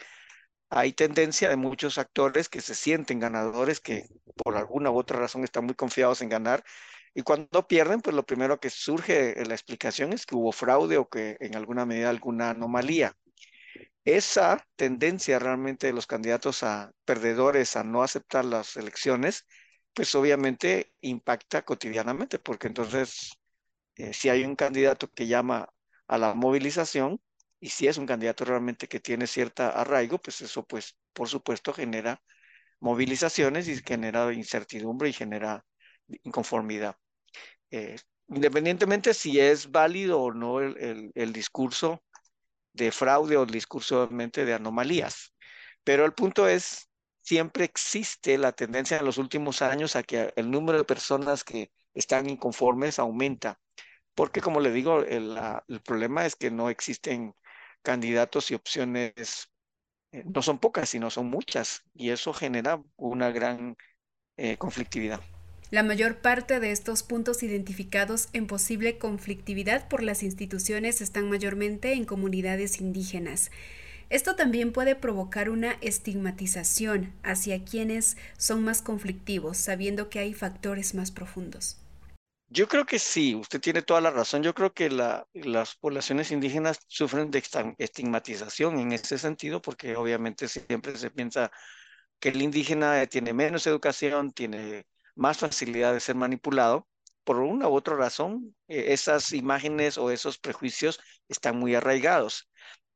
hay 0.69 0.93
tendencia 0.93 1.49
de 1.49 1.55
muchos 1.55 1.97
actores 1.97 2.49
que 2.49 2.61
se 2.61 2.75
sienten 2.75 3.19
ganadores, 3.19 3.79
que 3.79 4.07
por 4.35 4.57
alguna 4.57 4.91
u 4.91 4.97
otra 4.97 5.19
razón 5.19 5.43
están 5.43 5.65
muy 5.65 5.75
confiados 5.75 6.21
en 6.21 6.29
ganar, 6.29 6.63
y 7.13 7.23
cuando 7.23 7.67
pierden, 7.67 8.01
pues 8.01 8.15
lo 8.15 8.25
primero 8.25 8.59
que 8.59 8.69
surge 8.69 9.41
en 9.41 9.49
la 9.49 9.55
explicación 9.55 10.13
es 10.13 10.25
que 10.25 10.35
hubo 10.35 10.51
fraude 10.51 10.97
o 10.97 11.09
que 11.09 11.37
en 11.39 11.55
alguna 11.55 11.85
medida 11.85 12.09
alguna 12.09 12.51
anomalía. 12.51 13.15
Esa 14.05 14.65
tendencia 14.75 15.39
realmente 15.39 15.87
de 15.87 15.93
los 15.93 16.07
candidatos 16.07 16.63
a 16.63 16.91
perdedores 17.05 17.75
a 17.75 17.83
no 17.83 18.03
aceptar 18.03 18.45
las 18.45 18.77
elecciones, 18.77 19.45
pues 19.93 20.15
obviamente 20.15 20.93
impacta 21.01 21.63
cotidianamente, 21.63 22.39
porque 22.39 22.67
entonces 22.67 23.31
eh, 23.95 24.13
si 24.13 24.29
hay 24.29 24.43
un 24.45 24.55
candidato 24.55 25.09
que 25.11 25.27
llama 25.27 25.69
a 26.07 26.17
la 26.17 26.33
movilización, 26.33 27.21
y 27.59 27.69
si 27.69 27.87
es 27.87 27.97
un 27.97 28.05
candidato 28.05 28.45
realmente 28.45 28.87
que 28.87 28.99
tiene 28.99 29.27
cierta 29.27 29.69
arraigo, 29.69 30.19
pues 30.19 30.41
eso, 30.41 30.65
pues, 30.65 30.97
por 31.13 31.27
supuesto, 31.27 31.73
genera 31.73 32.21
movilizaciones 32.79 33.67
y 33.67 33.77
genera 33.77 34.31
incertidumbre 34.33 35.09
y 35.09 35.13
genera 35.13 35.65
inconformidad. 36.23 36.95
Eh, 37.71 37.97
independientemente 38.29 39.13
si 39.13 39.39
es 39.39 39.71
válido 39.71 40.21
o 40.21 40.33
no 40.33 40.59
el, 40.61 41.11
el, 41.15 41.33
discurso 41.33 42.03
de 42.73 42.91
fraude 42.91 43.37
o 43.37 43.43
el 43.43 43.49
discurso 43.51 44.03
obviamente 44.03 44.45
de 44.45 44.53
anomalías. 44.53 45.33
Pero 45.83 46.05
el 46.05 46.13
punto 46.13 46.47
es, 46.47 46.89
siempre 47.21 47.65
existe 47.65 48.37
la 48.37 48.51
tendencia 48.53 48.97
en 48.97 49.05
los 49.05 49.17
últimos 49.17 49.61
años 49.61 49.95
a 49.95 50.03
que 50.03 50.33
el 50.35 50.51
número 50.51 50.77
de 50.77 50.83
personas 50.85 51.43
que 51.43 51.71
están 51.93 52.29
inconformes 52.29 52.99
aumenta. 52.99 53.59
Porque 54.15 54.41
como 54.41 54.59
le 54.59 54.71
digo, 54.71 55.01
el, 55.03 55.37
el 55.67 55.81
problema 55.81 56.25
es 56.25 56.35
que 56.35 56.51
no 56.51 56.69
existen 56.69 57.33
candidatos 57.87 58.51
y 58.51 58.53
opciones 58.53 59.47
eh, 60.11 60.21
no 60.25 60.41
son 60.41 60.59
pocas, 60.59 60.89
sino 60.89 61.09
son 61.09 61.27
muchas, 61.27 61.83
y 61.95 62.09
eso 62.09 62.33
genera 62.33 62.83
una 62.97 63.31
gran 63.31 63.77
eh, 64.35 64.57
conflictividad. 64.57 65.21
La 65.71 65.83
mayor 65.83 66.17
parte 66.17 66.59
de 66.59 66.71
estos 66.73 67.01
puntos 67.01 67.43
identificados 67.43 68.27
en 68.33 68.45
posible 68.45 68.97
conflictividad 68.97 69.87
por 69.87 70.03
las 70.03 70.21
instituciones 70.21 70.99
están 70.99 71.29
mayormente 71.29 71.93
en 71.93 72.03
comunidades 72.03 72.81
indígenas. 72.81 73.51
Esto 74.09 74.35
también 74.35 74.73
puede 74.73 74.95
provocar 74.95 75.49
una 75.49 75.77
estigmatización 75.79 77.13
hacia 77.23 77.63
quienes 77.63 78.17
son 78.37 78.65
más 78.65 78.81
conflictivos, 78.81 79.55
sabiendo 79.55 80.09
que 80.09 80.19
hay 80.19 80.33
factores 80.33 80.93
más 80.93 81.11
profundos. 81.11 81.77
Yo 82.49 82.67
creo 82.67 82.85
que 82.85 82.97
sí, 82.99 83.35
usted 83.35 83.59
tiene 83.59 83.81
toda 83.81 83.99
la 84.01 84.09
razón. 84.09 84.41
Yo 84.43 84.53
creo 84.53 84.73
que 84.73 84.89
las 84.89 85.75
poblaciones 85.75 86.31
indígenas 86.31 86.79
sufren 86.87 87.29
de 87.29 87.43
estigmatización 87.77 88.79
en 88.79 88.93
ese 88.93 89.17
sentido, 89.17 89.61
porque 89.61 89.95
obviamente 89.97 90.47
siempre 90.47 90.97
se 90.97 91.11
piensa 91.11 91.51
que 92.19 92.29
el 92.29 92.41
indígena 92.41 93.05
tiene 93.07 93.33
menos 93.33 93.67
educación, 93.67 94.31
tiene 94.33 94.85
más 95.15 95.39
facilidad 95.39 95.93
de 95.93 95.99
ser 96.01 96.15
manipulado. 96.15 96.87
Por 97.25 97.39
una 97.39 97.67
u 97.69 97.75
otra 97.75 97.95
razón, 97.97 98.55
eh, 98.67 98.93
esas 98.93 99.33
imágenes 99.33 99.97
o 99.97 100.11
esos 100.11 100.37
prejuicios 100.39 100.99
están 101.29 101.57
muy 101.59 101.75
arraigados. 101.75 102.49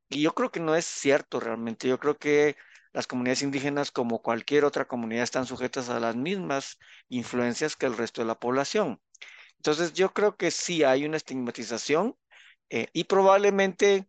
Y 0.10 0.22
yo 0.24 0.36
creo 0.36 0.52
que 0.52 0.60
no 0.62 0.76
es 0.76 0.86
cierto 0.86 1.40
realmente. 1.42 1.88
Yo 1.90 2.00
creo 2.00 2.18
que 2.18 2.58
las 2.94 3.08
comunidades 3.08 3.44
indígenas, 3.44 3.92
como 3.92 4.22
cualquier 4.22 4.66
otra 4.66 4.88
comunidad, 4.88 5.24
están 5.24 5.46
sujetas 5.48 5.90
a 5.90 6.00
las 6.00 6.16
mismas 6.16 6.80
influencias 7.10 7.76
que 7.78 7.88
el 7.88 7.98
resto 7.98 8.22
de 8.22 8.28
la 8.28 8.40
población. 8.40 9.02
Entonces 9.62 9.94
yo 9.94 10.12
creo 10.12 10.36
que 10.36 10.50
sí 10.50 10.84
hay 10.84 11.06
una 11.06 11.18
estigmatización 11.18 12.16
eh, 12.72 12.88
y 12.94 13.04
probablemente 13.04 14.08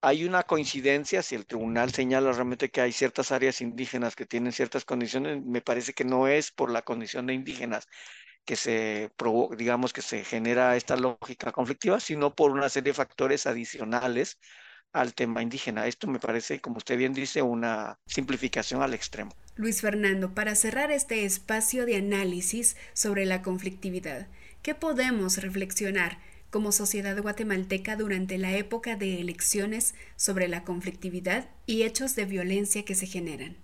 hay 0.00 0.24
una 0.24 0.44
coincidencia, 0.44 1.20
si 1.20 1.34
el 1.34 1.46
tribunal 1.46 1.92
señala 1.92 2.30
realmente 2.30 2.70
que 2.70 2.80
hay 2.80 2.92
ciertas 2.92 3.32
áreas 3.32 3.60
indígenas 3.60 4.14
que 4.14 4.24
tienen 4.24 4.52
ciertas 4.52 4.84
condiciones, 4.84 5.44
me 5.44 5.60
parece 5.60 5.94
que 5.94 6.04
no 6.04 6.28
es 6.28 6.52
por 6.52 6.70
la 6.70 6.82
condición 6.82 7.26
de 7.26 7.34
indígenas 7.34 7.88
que 8.44 8.54
se, 8.54 9.10
digamos, 9.58 9.92
que 9.92 10.00
se 10.00 10.22
genera 10.22 10.76
esta 10.76 10.96
lógica 10.96 11.50
conflictiva, 11.50 11.98
sino 11.98 12.32
por 12.36 12.52
una 12.52 12.68
serie 12.68 12.92
de 12.92 12.94
factores 12.94 13.48
adicionales 13.48 14.38
al 14.92 15.12
tema 15.12 15.42
indígena. 15.42 15.88
Esto 15.88 16.06
me 16.06 16.20
parece, 16.20 16.60
como 16.60 16.76
usted 16.76 16.96
bien 16.96 17.14
dice, 17.14 17.42
una 17.42 17.98
simplificación 18.06 18.80
al 18.80 18.94
extremo. 18.94 19.34
Luis 19.56 19.80
Fernando, 19.80 20.34
para 20.34 20.54
cerrar 20.54 20.92
este 20.92 21.24
espacio 21.24 21.84
de 21.84 21.96
análisis 21.96 22.76
sobre 22.92 23.24
la 23.24 23.42
conflictividad, 23.42 24.28
¿Qué 24.64 24.74
podemos 24.74 25.36
reflexionar 25.36 26.16
como 26.48 26.72
sociedad 26.72 27.20
guatemalteca 27.20 27.96
durante 27.96 28.38
la 28.38 28.56
época 28.56 28.96
de 28.96 29.20
elecciones 29.20 29.94
sobre 30.16 30.48
la 30.48 30.64
conflictividad 30.64 31.50
y 31.66 31.82
hechos 31.82 32.16
de 32.16 32.24
violencia 32.24 32.82
que 32.82 32.94
se 32.94 33.06
generan? 33.06 33.58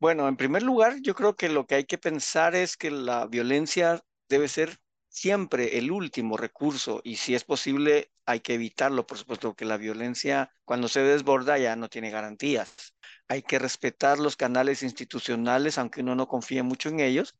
Bueno, 0.00 0.26
en 0.26 0.36
primer 0.36 0.64
lugar, 0.64 0.96
yo 1.00 1.14
creo 1.14 1.36
que 1.36 1.48
lo 1.48 1.68
que 1.68 1.76
hay 1.76 1.84
que 1.84 1.96
pensar 1.96 2.56
es 2.56 2.76
que 2.76 2.90
la 2.90 3.28
violencia 3.28 4.02
debe 4.28 4.48
ser 4.48 4.80
siempre 5.08 5.78
el 5.78 5.92
último 5.92 6.36
recurso 6.36 7.00
y 7.04 7.16
si 7.16 7.36
es 7.36 7.44
posible 7.44 8.10
hay 8.24 8.40
que 8.40 8.54
evitarlo, 8.54 9.06
por 9.06 9.18
supuesto 9.18 9.54
que 9.54 9.64
la 9.64 9.76
violencia 9.76 10.50
cuando 10.64 10.88
se 10.88 11.02
desborda 11.04 11.56
ya 11.56 11.76
no 11.76 11.88
tiene 11.88 12.10
garantías. 12.10 12.96
Hay 13.28 13.42
que 13.42 13.60
respetar 13.60 14.18
los 14.18 14.34
canales 14.34 14.82
institucionales, 14.82 15.78
aunque 15.78 16.00
uno 16.00 16.16
no 16.16 16.26
confíe 16.26 16.64
mucho 16.64 16.88
en 16.88 16.98
ellos, 16.98 17.36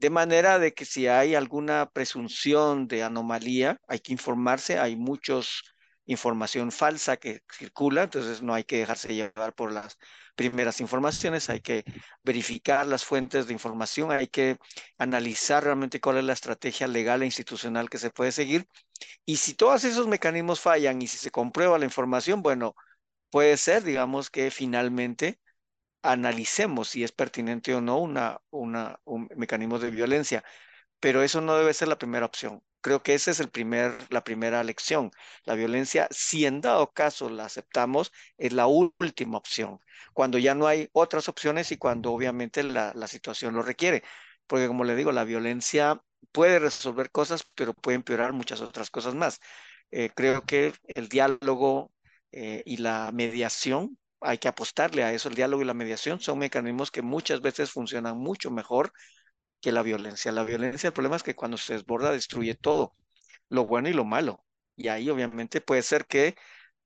de 0.00 0.10
manera 0.10 0.58
de 0.58 0.72
que 0.74 0.84
si 0.84 1.06
hay 1.08 1.34
alguna 1.34 1.90
presunción 1.90 2.88
de 2.88 3.02
anomalía, 3.02 3.78
hay 3.86 4.00
que 4.00 4.12
informarse, 4.12 4.78
hay 4.78 4.96
muchos 4.96 5.62
información 6.06 6.72
falsa 6.72 7.16
que 7.18 7.42
circula, 7.52 8.04
entonces 8.04 8.42
no 8.42 8.54
hay 8.54 8.64
que 8.64 8.78
dejarse 8.78 9.14
llevar 9.14 9.54
por 9.54 9.72
las 9.72 9.96
primeras 10.34 10.80
informaciones, 10.80 11.50
hay 11.50 11.60
que 11.60 11.84
verificar 12.24 12.86
las 12.86 13.04
fuentes 13.04 13.46
de 13.46 13.52
información, 13.52 14.10
hay 14.10 14.26
que 14.26 14.56
analizar 14.98 15.64
realmente 15.64 16.00
cuál 16.00 16.18
es 16.18 16.24
la 16.24 16.32
estrategia 16.32 16.88
legal 16.88 17.22
e 17.22 17.26
institucional 17.26 17.88
que 17.90 17.98
se 17.98 18.10
puede 18.10 18.32
seguir. 18.32 18.66
Y 19.24 19.36
si 19.36 19.54
todos 19.54 19.84
esos 19.84 20.08
mecanismos 20.08 20.60
fallan 20.60 21.00
y 21.02 21.06
si 21.06 21.18
se 21.18 21.30
comprueba 21.30 21.78
la 21.78 21.84
información, 21.84 22.42
bueno, 22.42 22.74
puede 23.30 23.56
ser, 23.56 23.84
digamos, 23.84 24.30
que 24.30 24.50
finalmente 24.50 25.38
analicemos 26.02 26.88
si 26.88 27.04
es 27.04 27.12
pertinente 27.12 27.74
o 27.74 27.80
no 27.80 27.98
una, 27.98 28.40
un 29.04 29.28
mecanismo 29.36 29.78
de 29.78 29.90
violencia, 29.90 30.44
pero 31.00 31.22
eso 31.22 31.40
no 31.40 31.56
debe 31.56 31.74
ser 31.74 31.88
la 31.88 31.98
primera 31.98 32.26
opción. 32.26 32.62
Creo 32.82 33.02
que 33.02 33.14
esa 33.14 33.30
es 33.30 33.40
el 33.40 33.50
primer, 33.50 33.92
la 34.10 34.24
primera 34.24 34.64
lección. 34.64 35.10
La 35.44 35.54
violencia, 35.54 36.08
si 36.10 36.46
en 36.46 36.60
dado 36.62 36.92
caso 36.92 37.28
la 37.30 37.44
aceptamos, 37.46 38.12
es 38.38 38.52
la 38.52 38.66
última 38.66 39.36
opción, 39.38 39.80
cuando 40.14 40.38
ya 40.38 40.54
no 40.54 40.66
hay 40.66 40.88
otras 40.92 41.28
opciones 41.28 41.72
y 41.72 41.76
cuando 41.78 42.12
obviamente 42.12 42.62
la, 42.62 42.92
la 42.94 43.06
situación 43.08 43.54
lo 43.54 43.62
requiere. 43.62 44.02
Porque 44.46 44.66
como 44.66 44.84
le 44.84 44.96
digo, 44.96 45.12
la 45.12 45.24
violencia 45.24 46.02
puede 46.32 46.58
resolver 46.58 47.10
cosas, 47.10 47.44
pero 47.54 47.74
puede 47.74 47.96
empeorar 47.96 48.32
muchas 48.32 48.60
otras 48.60 48.90
cosas 48.90 49.14
más. 49.14 49.40
Eh, 49.90 50.10
creo 50.14 50.44
que 50.44 50.72
el 50.88 51.08
diálogo 51.08 51.92
eh, 52.32 52.62
y 52.64 52.76
la 52.78 53.10
mediación 53.12 53.98
hay 54.20 54.38
que 54.38 54.48
apostarle 54.48 55.04
a 55.04 55.12
eso. 55.12 55.28
El 55.28 55.34
diálogo 55.34 55.62
y 55.62 55.66
la 55.66 55.74
mediación 55.74 56.20
son 56.20 56.38
mecanismos 56.38 56.90
que 56.90 57.02
muchas 57.02 57.40
veces 57.40 57.70
funcionan 57.70 58.18
mucho 58.18 58.50
mejor 58.50 58.92
que 59.60 59.72
la 59.72 59.82
violencia. 59.82 60.32
La 60.32 60.44
violencia, 60.44 60.88
el 60.88 60.92
problema 60.94 61.16
es 61.16 61.22
que 61.22 61.36
cuando 61.36 61.56
se 61.56 61.74
desborda 61.74 62.12
destruye 62.12 62.54
todo, 62.54 62.94
lo 63.48 63.66
bueno 63.66 63.88
y 63.88 63.92
lo 63.92 64.04
malo. 64.04 64.44
Y 64.76 64.88
ahí 64.88 65.10
obviamente 65.10 65.60
puede 65.60 65.82
ser 65.82 66.06
que 66.06 66.36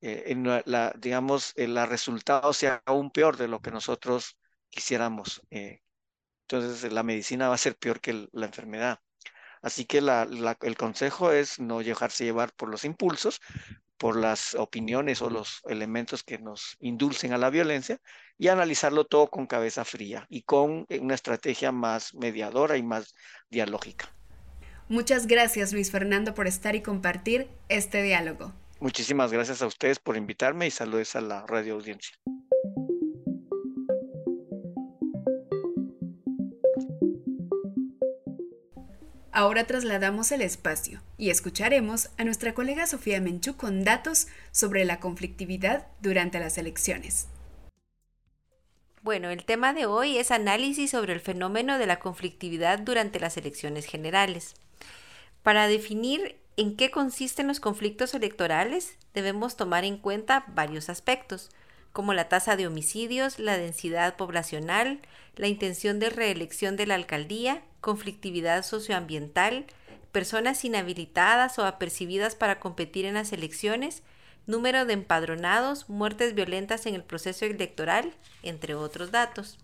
eh, 0.01 0.23
en 0.27 0.43
la, 0.65 0.93
digamos, 0.97 1.53
el 1.55 1.75
resultado 1.87 2.53
sea 2.53 2.81
aún 2.85 3.11
peor 3.11 3.37
de 3.37 3.47
lo 3.47 3.61
que 3.61 3.71
nosotros 3.71 4.37
quisiéramos. 4.69 5.41
Eh. 5.51 5.81
entonces 6.47 6.91
la 6.91 7.03
medicina 7.03 7.49
va 7.49 7.55
a 7.55 7.57
ser 7.57 7.77
peor 7.77 8.01
que 8.01 8.27
la 8.31 8.45
enfermedad. 8.47 8.99
Así 9.61 9.85
que 9.85 9.97
el 9.97 10.77
consejo 10.77 11.31
es 11.31 11.59
no 11.59 11.79
dejarse 11.79 12.23
llevar 12.23 12.53
por 12.53 12.69
los 12.69 12.85
impulsos, 12.85 13.41
por 13.97 14.17
las 14.17 14.55
opiniones 14.55 15.21
o 15.21 15.29
los 15.29 15.61
elementos 15.67 16.23
que 16.23 16.37
nos 16.37 16.75
indulcen 16.79 17.33
a 17.33 17.37
la 17.37 17.49
violencia 17.49 17.99
y 18.37 18.49
analizarlo 18.49 19.05
todo 19.05 19.29
con 19.29 19.47
cabeza 19.47 19.85
fría 19.85 20.25
y 20.29 20.43
con 20.43 20.85
una 20.89 21.15
estrategia 21.15 21.71
más 21.71 22.13
mediadora 22.13 22.77
y 22.77 22.83
más 22.83 23.13
dialógica. 23.49 24.13
Muchas 24.87 25.25
gracias 25.27 25.73
Luis 25.73 25.91
Fernando 25.91 26.33
por 26.33 26.47
estar 26.47 26.75
y 26.75 26.81
compartir 26.81 27.49
este 27.69 28.03
diálogo. 28.03 28.53
Muchísimas 28.79 29.31
gracias 29.31 29.61
a 29.61 29.67
ustedes 29.67 29.99
por 29.99 30.17
invitarme 30.17 30.67
y 30.67 30.71
saludos 30.71 31.15
a 31.15 31.21
la 31.21 31.45
radio 31.47 31.75
audiencia. 31.75 32.15
Ahora 39.37 39.65
trasladamos 39.65 40.31
el 40.31 40.41
espacio 40.41 41.01
y 41.17 41.29
escucharemos 41.29 42.09
a 42.17 42.23
nuestra 42.23 42.53
colega 42.53 42.87
Sofía 42.87 43.19
Menchú 43.19 43.57
con 43.57 43.83
datos 43.83 44.27
sobre 44.53 44.85
la 44.85 45.01
conflictividad 45.01 45.87
durante 45.99 46.39
las 46.39 46.57
elecciones. 46.57 47.27
Bueno, 49.01 49.29
el 49.31 49.43
tema 49.43 49.73
de 49.73 49.87
hoy 49.87 50.17
es 50.19 50.31
análisis 50.31 50.91
sobre 50.91 51.11
el 51.11 51.19
fenómeno 51.19 51.77
de 51.77 51.85
la 51.85 51.99
conflictividad 51.99 52.79
durante 52.79 53.19
las 53.19 53.35
elecciones 53.35 53.87
generales. 53.87 54.53
Para 55.43 55.67
definir 55.67 56.37
en 56.55 56.77
qué 56.77 56.89
consisten 56.89 57.47
los 57.47 57.59
conflictos 57.59 58.13
electorales, 58.13 58.97
debemos 59.13 59.57
tomar 59.57 59.83
en 59.83 59.97
cuenta 59.97 60.45
varios 60.47 60.87
aspectos, 60.87 61.49
como 61.95 62.13
la 62.13 62.27
tasa 62.27 62.57
de 62.57 62.67
homicidios, 62.67 63.39
la 63.39 63.57
densidad 63.57 64.17
poblacional, 64.17 64.99
la 65.37 65.47
intención 65.47 65.97
de 65.97 66.09
reelección 66.09 66.75
de 66.75 66.85
la 66.85 66.95
alcaldía, 66.95 67.61
conflictividad 67.79 68.65
socioambiental, 68.65 69.65
personas 70.11 70.65
inhabilitadas 70.65 71.57
o 71.57 71.65
apercibidas 71.65 72.35
para 72.35 72.59
competir 72.59 73.05
en 73.05 73.13
las 73.13 73.31
elecciones, 73.31 74.03
número 74.45 74.83
de 74.83 74.91
empadronados, 74.91 75.87
muertes 75.87 76.35
violentas 76.35 76.85
en 76.85 76.95
el 76.95 77.03
proceso 77.03 77.45
electoral, 77.45 78.11
entre 78.43 78.75
otros 78.75 79.11
datos. 79.11 79.57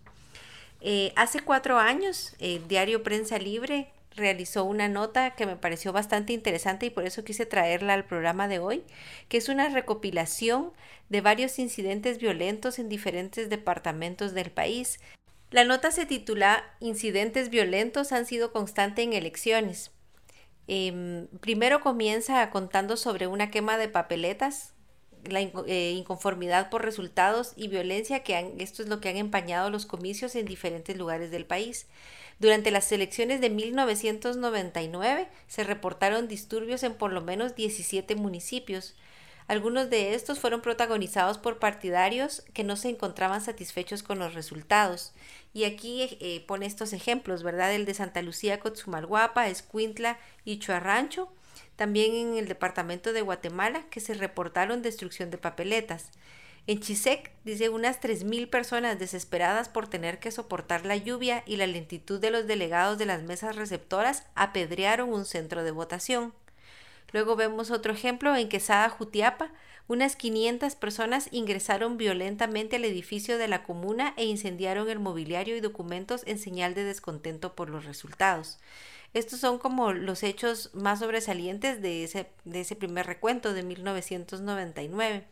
Eh, 0.80 1.12
hace 1.16 1.40
cuatro 1.40 1.78
años, 1.78 2.34
el 2.38 2.66
diario 2.66 3.02
Prensa 3.02 3.36
Libre 3.36 3.92
realizó 4.16 4.64
una 4.64 4.88
nota 4.88 5.34
que 5.34 5.46
me 5.46 5.56
pareció 5.56 5.92
bastante 5.92 6.32
interesante 6.32 6.86
y 6.86 6.90
por 6.90 7.04
eso 7.04 7.24
quise 7.24 7.46
traerla 7.46 7.94
al 7.94 8.04
programa 8.04 8.48
de 8.48 8.58
hoy, 8.58 8.84
que 9.28 9.38
es 9.38 9.48
una 9.48 9.68
recopilación 9.68 10.72
de 11.08 11.20
varios 11.20 11.58
incidentes 11.58 12.18
violentos 12.18 12.78
en 12.78 12.88
diferentes 12.88 13.50
departamentos 13.50 14.34
del 14.34 14.50
país, 14.50 14.98
la 15.52 15.64
nota 15.64 15.90
se 15.90 16.06
titula 16.06 16.64
Incidentes 16.80 17.50
violentos 17.50 18.12
han 18.12 18.24
sido 18.24 18.52
constantes 18.52 19.04
en 19.04 19.12
elecciones. 19.12 19.90
Em, 20.66 21.26
primero 21.40 21.80
comienza 21.80 22.48
contando 22.48 22.96
sobre 22.96 23.26
una 23.26 23.50
quema 23.50 23.76
de 23.76 23.88
papeletas, 23.88 24.72
la 25.24 25.40
eh, 25.40 25.92
inconformidad 25.94 26.70
por 26.70 26.82
resultados 26.82 27.52
y 27.54 27.68
violencia 27.68 28.22
que 28.22 28.34
han, 28.34 28.60
esto 28.60 28.82
es 28.82 28.88
lo 28.88 29.00
que 29.00 29.10
han 29.10 29.18
empañado 29.18 29.68
los 29.68 29.84
comicios 29.84 30.34
en 30.36 30.46
diferentes 30.46 30.96
lugares 30.96 31.30
del 31.30 31.44
país. 31.44 31.86
Durante 32.42 32.72
las 32.72 32.90
elecciones 32.90 33.40
de 33.40 33.50
1999 33.50 35.28
se 35.46 35.62
reportaron 35.62 36.26
disturbios 36.26 36.82
en 36.82 36.92
por 36.94 37.12
lo 37.12 37.20
menos 37.20 37.54
17 37.54 38.16
municipios. 38.16 38.96
Algunos 39.46 39.90
de 39.90 40.14
estos 40.14 40.40
fueron 40.40 40.60
protagonizados 40.60 41.38
por 41.38 41.60
partidarios 41.60 42.42
que 42.52 42.64
no 42.64 42.74
se 42.74 42.88
encontraban 42.88 43.42
satisfechos 43.42 44.02
con 44.02 44.18
los 44.18 44.34
resultados. 44.34 45.12
Y 45.54 45.62
aquí 45.62 46.18
eh, 46.18 46.44
pone 46.48 46.66
estos 46.66 46.92
ejemplos, 46.92 47.44
¿verdad? 47.44 47.72
El 47.72 47.84
de 47.84 47.94
Santa 47.94 48.22
Lucía, 48.22 48.58
Cotzumalguapa, 48.58 49.46
Escuintla 49.46 50.18
y 50.44 50.58
Chuarrancho. 50.58 51.32
También 51.76 52.12
en 52.12 52.36
el 52.38 52.48
departamento 52.48 53.12
de 53.12 53.22
Guatemala, 53.22 53.84
que 53.88 54.00
se 54.00 54.14
reportaron 54.14 54.82
destrucción 54.82 55.30
de 55.30 55.38
papeletas. 55.38 56.10
En 56.68 56.78
Chisec, 56.78 57.32
dice, 57.44 57.70
unas 57.70 58.00
3.000 58.00 58.48
personas 58.48 58.96
desesperadas 58.96 59.68
por 59.68 59.88
tener 59.88 60.20
que 60.20 60.30
soportar 60.30 60.86
la 60.86 60.96
lluvia 60.96 61.42
y 61.44 61.56
la 61.56 61.66
lentitud 61.66 62.20
de 62.20 62.30
los 62.30 62.46
delegados 62.46 62.98
de 62.98 63.06
las 63.06 63.22
mesas 63.22 63.56
receptoras 63.56 64.24
apedrearon 64.36 65.12
un 65.12 65.24
centro 65.24 65.64
de 65.64 65.72
votación. 65.72 66.32
Luego 67.12 67.34
vemos 67.34 67.72
otro 67.72 67.92
ejemplo 67.92 68.36
en 68.36 68.48
Quesada, 68.48 68.88
Jutiapa. 68.90 69.50
Unas 69.88 70.14
500 70.14 70.76
personas 70.76 71.28
ingresaron 71.32 71.98
violentamente 71.98 72.76
al 72.76 72.84
edificio 72.84 73.38
de 73.38 73.48
la 73.48 73.64
comuna 73.64 74.14
e 74.16 74.24
incendiaron 74.24 74.88
el 74.88 75.00
mobiliario 75.00 75.56
y 75.56 75.60
documentos 75.60 76.22
en 76.26 76.38
señal 76.38 76.74
de 76.74 76.84
descontento 76.84 77.56
por 77.56 77.70
los 77.70 77.84
resultados. 77.84 78.58
Estos 79.14 79.40
son 79.40 79.58
como 79.58 79.92
los 79.92 80.22
hechos 80.22 80.70
más 80.74 81.00
sobresalientes 81.00 81.82
de 81.82 82.04
ese, 82.04 82.28
de 82.44 82.60
ese 82.60 82.76
primer 82.76 83.06
recuento 83.06 83.52
de 83.52 83.64
1999. 83.64 85.24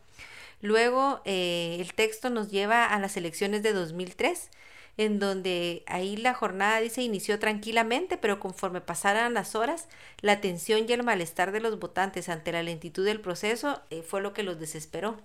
Luego 0.61 1.21
eh, 1.25 1.77
el 1.79 1.93
texto 1.93 2.29
nos 2.29 2.49
lleva 2.49 2.85
a 2.85 2.99
las 2.99 3.17
elecciones 3.17 3.63
de 3.63 3.73
2003 3.73 4.49
en 4.97 5.19
donde 5.19 5.83
ahí 5.87 6.17
la 6.17 6.33
jornada 6.33 6.79
dice 6.79 7.01
inició 7.01 7.39
tranquilamente, 7.39 8.17
pero 8.17 8.39
conforme 8.39 8.81
pasaran 8.81 9.33
las 9.33 9.55
horas, 9.55 9.87
la 10.21 10.41
tensión 10.41 10.85
y 10.87 10.93
el 10.93 11.03
malestar 11.03 11.51
de 11.51 11.61
los 11.61 11.79
votantes 11.79 12.29
ante 12.29 12.51
la 12.51 12.63
lentitud 12.63 13.05
del 13.05 13.21
proceso 13.21 13.81
eh, 13.89 14.03
fue 14.03 14.21
lo 14.21 14.33
que 14.33 14.43
los 14.43 14.59
desesperó. 14.59 15.19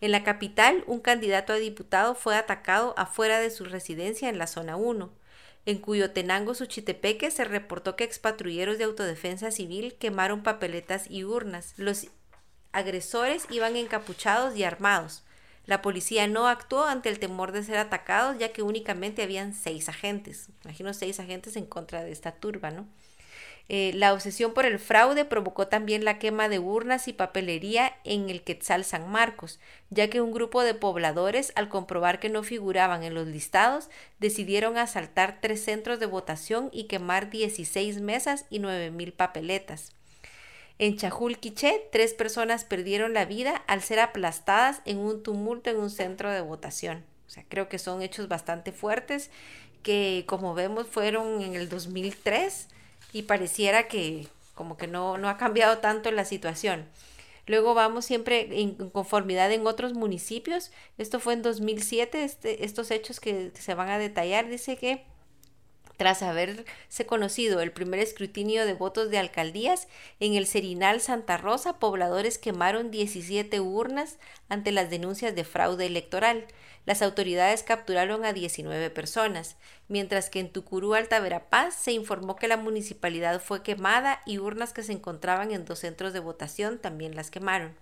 En 0.00 0.12
la 0.12 0.24
capital, 0.24 0.84
un 0.86 1.00
candidato 1.00 1.52
a 1.52 1.56
diputado 1.56 2.14
fue 2.14 2.36
atacado 2.36 2.94
afuera 2.96 3.38
de 3.38 3.50
su 3.50 3.64
residencia 3.64 4.28
en 4.28 4.38
la 4.38 4.46
zona 4.46 4.76
1. 4.76 5.10
En 5.66 5.78
Cuyotenango, 5.78 6.54
Suchitepeque, 6.54 7.30
se 7.30 7.44
reportó 7.44 7.96
que 7.96 8.04
expatrulleros 8.04 8.78
de 8.78 8.84
autodefensa 8.84 9.50
civil 9.50 9.94
quemaron 9.98 10.42
papeletas 10.42 11.10
y 11.10 11.24
urnas. 11.24 11.74
Los 11.76 12.06
agresores 12.72 13.46
iban 13.50 13.76
encapuchados 13.76 14.56
y 14.56 14.64
armados. 14.64 15.22
La 15.66 15.82
policía 15.82 16.26
no 16.26 16.48
actuó 16.48 16.84
ante 16.84 17.08
el 17.08 17.18
temor 17.18 17.52
de 17.52 17.62
ser 17.62 17.76
atacados, 17.76 18.38
ya 18.38 18.52
que 18.52 18.62
únicamente 18.62 19.22
habían 19.22 19.54
seis 19.54 19.88
agentes. 19.88 20.48
Imagino 20.64 20.94
seis 20.94 21.20
agentes 21.20 21.56
en 21.56 21.66
contra 21.66 22.02
de 22.02 22.12
esta 22.12 22.32
turba, 22.32 22.70
¿no? 22.70 22.86
Eh, 23.72 23.92
la 23.94 24.12
obsesión 24.12 24.52
por 24.52 24.66
el 24.66 24.80
fraude 24.80 25.24
provocó 25.24 25.68
también 25.68 26.04
la 26.04 26.18
quema 26.18 26.48
de 26.48 26.58
urnas 26.58 27.06
y 27.06 27.12
papelería 27.12 27.94
en 28.02 28.28
el 28.28 28.42
Quetzal 28.42 28.84
San 28.84 29.08
Marcos, 29.08 29.60
ya 29.90 30.10
que 30.10 30.20
un 30.20 30.32
grupo 30.32 30.64
de 30.64 30.74
pobladores, 30.74 31.52
al 31.54 31.68
comprobar 31.68 32.18
que 32.18 32.30
no 32.30 32.42
figuraban 32.42 33.04
en 33.04 33.14
los 33.14 33.28
listados, 33.28 33.88
decidieron 34.18 34.76
asaltar 34.76 35.38
tres 35.40 35.62
centros 35.62 36.00
de 36.00 36.06
votación 36.06 36.68
y 36.72 36.88
quemar 36.88 37.30
16 37.30 38.00
mesas 38.00 38.44
y 38.50 38.58
9.000 38.58 39.12
papeletas. 39.12 39.92
En 40.80 40.96
Chajulquiché, 40.96 41.88
tres 41.92 42.14
personas 42.14 42.64
perdieron 42.64 43.12
la 43.12 43.26
vida 43.26 43.62
al 43.66 43.82
ser 43.82 44.00
aplastadas 44.00 44.80
en 44.86 44.96
un 44.96 45.22
tumulto 45.22 45.68
en 45.68 45.76
un 45.76 45.90
centro 45.90 46.30
de 46.30 46.40
votación. 46.40 47.04
O 47.26 47.30
sea, 47.30 47.44
creo 47.50 47.68
que 47.68 47.78
son 47.78 48.00
hechos 48.00 48.28
bastante 48.28 48.72
fuertes 48.72 49.30
que, 49.82 50.24
como 50.26 50.54
vemos, 50.54 50.86
fueron 50.86 51.42
en 51.42 51.54
el 51.54 51.68
2003 51.68 52.68
y 53.12 53.24
pareciera 53.24 53.88
que 53.88 54.26
como 54.54 54.78
que 54.78 54.86
no, 54.86 55.18
no 55.18 55.28
ha 55.28 55.36
cambiado 55.36 55.80
tanto 55.80 56.10
la 56.12 56.24
situación. 56.24 56.86
Luego 57.46 57.74
vamos 57.74 58.06
siempre 58.06 58.48
en 58.62 58.88
conformidad 58.88 59.52
en 59.52 59.66
otros 59.66 59.92
municipios. 59.92 60.70
Esto 60.96 61.20
fue 61.20 61.34
en 61.34 61.42
2007, 61.42 62.24
este, 62.24 62.64
estos 62.64 62.90
hechos 62.90 63.20
que 63.20 63.50
se 63.52 63.74
van 63.74 63.90
a 63.90 63.98
detallar. 63.98 64.48
Dice 64.48 64.78
que 64.78 65.04
tras 66.00 66.22
haberse 66.22 67.04
conocido 67.04 67.60
el 67.60 67.72
primer 67.72 68.00
escrutinio 68.00 68.64
de 68.64 68.72
votos 68.72 69.10
de 69.10 69.18
alcaldías, 69.18 69.86
en 70.18 70.32
el 70.32 70.46
Serinal 70.46 71.02
Santa 71.02 71.36
Rosa, 71.36 71.78
pobladores 71.78 72.38
quemaron 72.38 72.90
17 72.90 73.60
urnas 73.60 74.16
ante 74.48 74.72
las 74.72 74.88
denuncias 74.88 75.34
de 75.34 75.44
fraude 75.44 75.84
electoral. 75.84 76.46
Las 76.86 77.02
autoridades 77.02 77.62
capturaron 77.62 78.24
a 78.24 78.32
19 78.32 78.88
personas, 78.88 79.56
mientras 79.88 80.30
que 80.30 80.40
en 80.40 80.50
Tucurú, 80.50 80.94
Alta 80.94 81.20
Verapaz, 81.20 81.74
se 81.74 81.92
informó 81.92 82.34
que 82.34 82.48
la 82.48 82.56
municipalidad 82.56 83.38
fue 83.38 83.62
quemada 83.62 84.22
y 84.24 84.38
urnas 84.38 84.72
que 84.72 84.82
se 84.82 84.92
encontraban 84.92 85.50
en 85.52 85.66
dos 85.66 85.80
centros 85.80 86.14
de 86.14 86.20
votación 86.20 86.78
también 86.78 87.14
las 87.14 87.30
quemaron. 87.30 87.76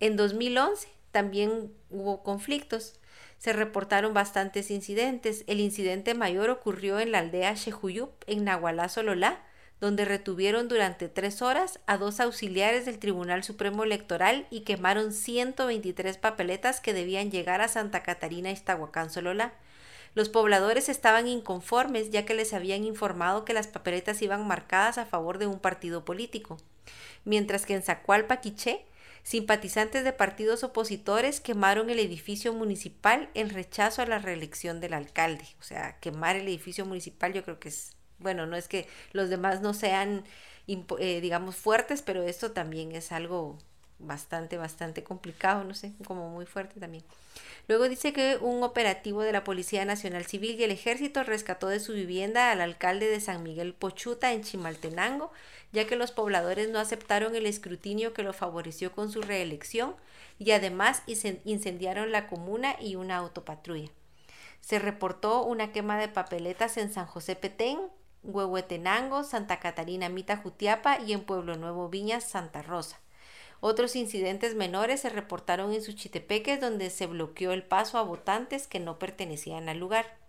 En 0.00 0.16
2011 0.16 0.88
también 1.12 1.72
hubo 1.88 2.24
conflictos 2.24 2.94
se 3.42 3.52
reportaron 3.52 4.14
bastantes 4.14 4.70
incidentes. 4.70 5.42
El 5.48 5.58
incidente 5.58 6.14
mayor 6.14 6.48
ocurrió 6.48 7.00
en 7.00 7.10
la 7.10 7.18
aldea 7.18 7.54
Shehuyup, 7.54 8.12
en 8.28 8.44
Nahualá, 8.44 8.88
Sololá, 8.88 9.40
donde 9.80 10.04
retuvieron 10.04 10.68
durante 10.68 11.08
tres 11.08 11.42
horas 11.42 11.80
a 11.86 11.96
dos 11.96 12.20
auxiliares 12.20 12.86
del 12.86 13.00
Tribunal 13.00 13.42
Supremo 13.42 13.82
Electoral 13.82 14.46
y 14.48 14.60
quemaron 14.60 15.10
123 15.10 16.18
papeletas 16.18 16.78
que 16.78 16.94
debían 16.94 17.32
llegar 17.32 17.62
a 17.62 17.66
Santa 17.66 18.04
Catarina, 18.04 18.52
Iztahuacán, 18.52 19.10
Sololá. 19.10 19.54
Los 20.14 20.28
pobladores 20.28 20.88
estaban 20.88 21.26
inconformes 21.26 22.10
ya 22.10 22.24
que 22.24 22.34
les 22.34 22.52
habían 22.52 22.84
informado 22.84 23.44
que 23.44 23.54
las 23.54 23.66
papeletas 23.66 24.22
iban 24.22 24.46
marcadas 24.46 24.98
a 24.98 25.04
favor 25.04 25.38
de 25.38 25.48
un 25.48 25.58
partido 25.58 26.04
político. 26.04 26.58
Mientras 27.24 27.66
que 27.66 27.74
en 27.74 27.82
Zacualpa, 27.82 28.40
Simpatizantes 29.22 30.04
de 30.04 30.12
partidos 30.12 30.64
opositores 30.64 31.40
quemaron 31.40 31.90
el 31.90 31.98
edificio 31.98 32.52
municipal 32.52 33.30
en 33.34 33.50
rechazo 33.50 34.02
a 34.02 34.06
la 34.06 34.18
reelección 34.18 34.80
del 34.80 34.94
alcalde. 34.94 35.46
O 35.60 35.62
sea, 35.62 35.98
quemar 36.00 36.36
el 36.36 36.48
edificio 36.48 36.84
municipal 36.84 37.32
yo 37.32 37.44
creo 37.44 37.60
que 37.60 37.68
es 37.68 37.96
bueno, 38.22 38.46
no 38.46 38.56
es 38.56 38.68
que 38.68 38.88
los 39.12 39.28
demás 39.28 39.60
no 39.60 39.74
sean, 39.74 40.24
eh, 40.66 41.20
digamos, 41.20 41.56
fuertes, 41.56 42.02
pero 42.02 42.22
esto 42.22 42.52
también 42.52 42.92
es 42.92 43.12
algo 43.12 43.58
bastante, 43.98 44.56
bastante 44.56 45.04
complicado, 45.04 45.64
no 45.64 45.74
sé, 45.74 45.92
como 46.06 46.30
muy 46.30 46.46
fuerte 46.46 46.80
también. 46.80 47.04
Luego 47.68 47.88
dice 47.88 48.12
que 48.12 48.38
un 48.40 48.62
operativo 48.62 49.22
de 49.22 49.32
la 49.32 49.44
Policía 49.44 49.84
Nacional 49.84 50.24
Civil 50.24 50.58
y 50.58 50.64
el 50.64 50.72
Ejército 50.72 51.22
rescató 51.22 51.68
de 51.68 51.80
su 51.80 51.92
vivienda 51.92 52.50
al 52.50 52.60
alcalde 52.60 53.08
de 53.08 53.20
San 53.20 53.42
Miguel 53.42 53.74
Pochuta 53.74 54.32
en 54.32 54.42
Chimaltenango, 54.42 55.32
ya 55.72 55.86
que 55.86 55.96
los 55.96 56.12
pobladores 56.12 56.68
no 56.68 56.78
aceptaron 56.78 57.34
el 57.34 57.46
escrutinio 57.46 58.12
que 58.12 58.22
lo 58.22 58.32
favoreció 58.32 58.92
con 58.92 59.10
su 59.10 59.22
reelección 59.22 59.96
y 60.38 60.52
además 60.52 61.02
incendiaron 61.06 62.12
la 62.12 62.26
comuna 62.26 62.76
y 62.80 62.96
una 62.96 63.16
autopatrulla. 63.16 63.90
Se 64.60 64.78
reportó 64.78 65.42
una 65.42 65.72
quema 65.72 65.98
de 65.98 66.08
papeletas 66.08 66.76
en 66.76 66.92
San 66.92 67.06
José 67.06 67.34
Petén, 67.36 67.80
Huehuetenango, 68.22 69.24
Santa 69.24 69.58
Catarina 69.58 70.08
Mita 70.08 70.36
Jutiapa 70.36 71.00
y 71.00 71.12
en 71.12 71.24
Pueblo 71.24 71.56
Nuevo 71.56 71.88
Viñas, 71.88 72.28
Santa 72.28 72.62
Rosa. 72.62 73.00
Otros 73.60 73.96
incidentes 73.96 74.54
menores 74.54 75.00
se 75.00 75.08
reportaron 75.08 75.72
en 75.72 75.82
Suchitepeques, 75.82 76.60
donde 76.60 76.90
se 76.90 77.06
bloqueó 77.06 77.52
el 77.52 77.62
paso 77.62 77.98
a 77.98 78.02
votantes 78.02 78.66
que 78.66 78.80
no 78.80 78.98
pertenecían 78.98 79.68
al 79.68 79.78
lugar. 79.78 80.21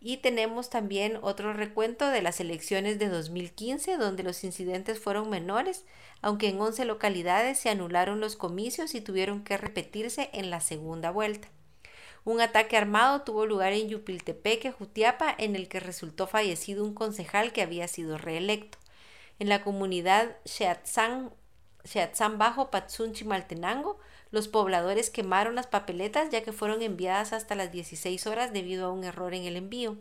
Y 0.00 0.18
tenemos 0.18 0.70
también 0.70 1.18
otro 1.22 1.52
recuento 1.52 2.08
de 2.08 2.22
las 2.22 2.38
elecciones 2.38 2.98
de 2.98 3.08
2015, 3.08 3.96
donde 3.96 4.22
los 4.22 4.44
incidentes 4.44 5.00
fueron 5.00 5.28
menores, 5.28 5.84
aunque 6.22 6.48
en 6.48 6.60
11 6.60 6.84
localidades 6.84 7.58
se 7.58 7.70
anularon 7.70 8.20
los 8.20 8.36
comicios 8.36 8.94
y 8.94 9.00
tuvieron 9.00 9.42
que 9.42 9.56
repetirse 9.56 10.30
en 10.32 10.50
la 10.50 10.60
segunda 10.60 11.10
vuelta. 11.10 11.48
Un 12.24 12.40
ataque 12.40 12.76
armado 12.76 13.22
tuvo 13.22 13.46
lugar 13.46 13.72
en 13.72 13.88
Yupiltepeque, 13.88 14.70
Jutiapa, 14.70 15.34
en 15.36 15.56
el 15.56 15.68
que 15.68 15.80
resultó 15.80 16.26
fallecido 16.26 16.84
un 16.84 16.94
concejal 16.94 17.52
que 17.52 17.62
había 17.62 17.88
sido 17.88 18.18
reelecto. 18.18 18.78
En 19.38 19.48
la 19.48 19.62
comunidad 19.62 20.36
Sheatzán 20.44 21.32
Sheatzán 21.88 22.38
Bajo, 22.38 22.70
Patsunchi, 22.70 23.24
Maltenango, 23.24 23.98
los 24.30 24.48
pobladores 24.48 25.08
quemaron 25.10 25.54
las 25.54 25.66
papeletas 25.66 26.28
ya 26.30 26.42
que 26.42 26.52
fueron 26.52 26.82
enviadas 26.82 27.32
hasta 27.32 27.54
las 27.54 27.72
16 27.72 28.26
horas 28.26 28.52
debido 28.52 28.86
a 28.86 28.92
un 28.92 29.04
error 29.04 29.32
en 29.32 29.44
el 29.44 29.56
envío. 29.56 29.96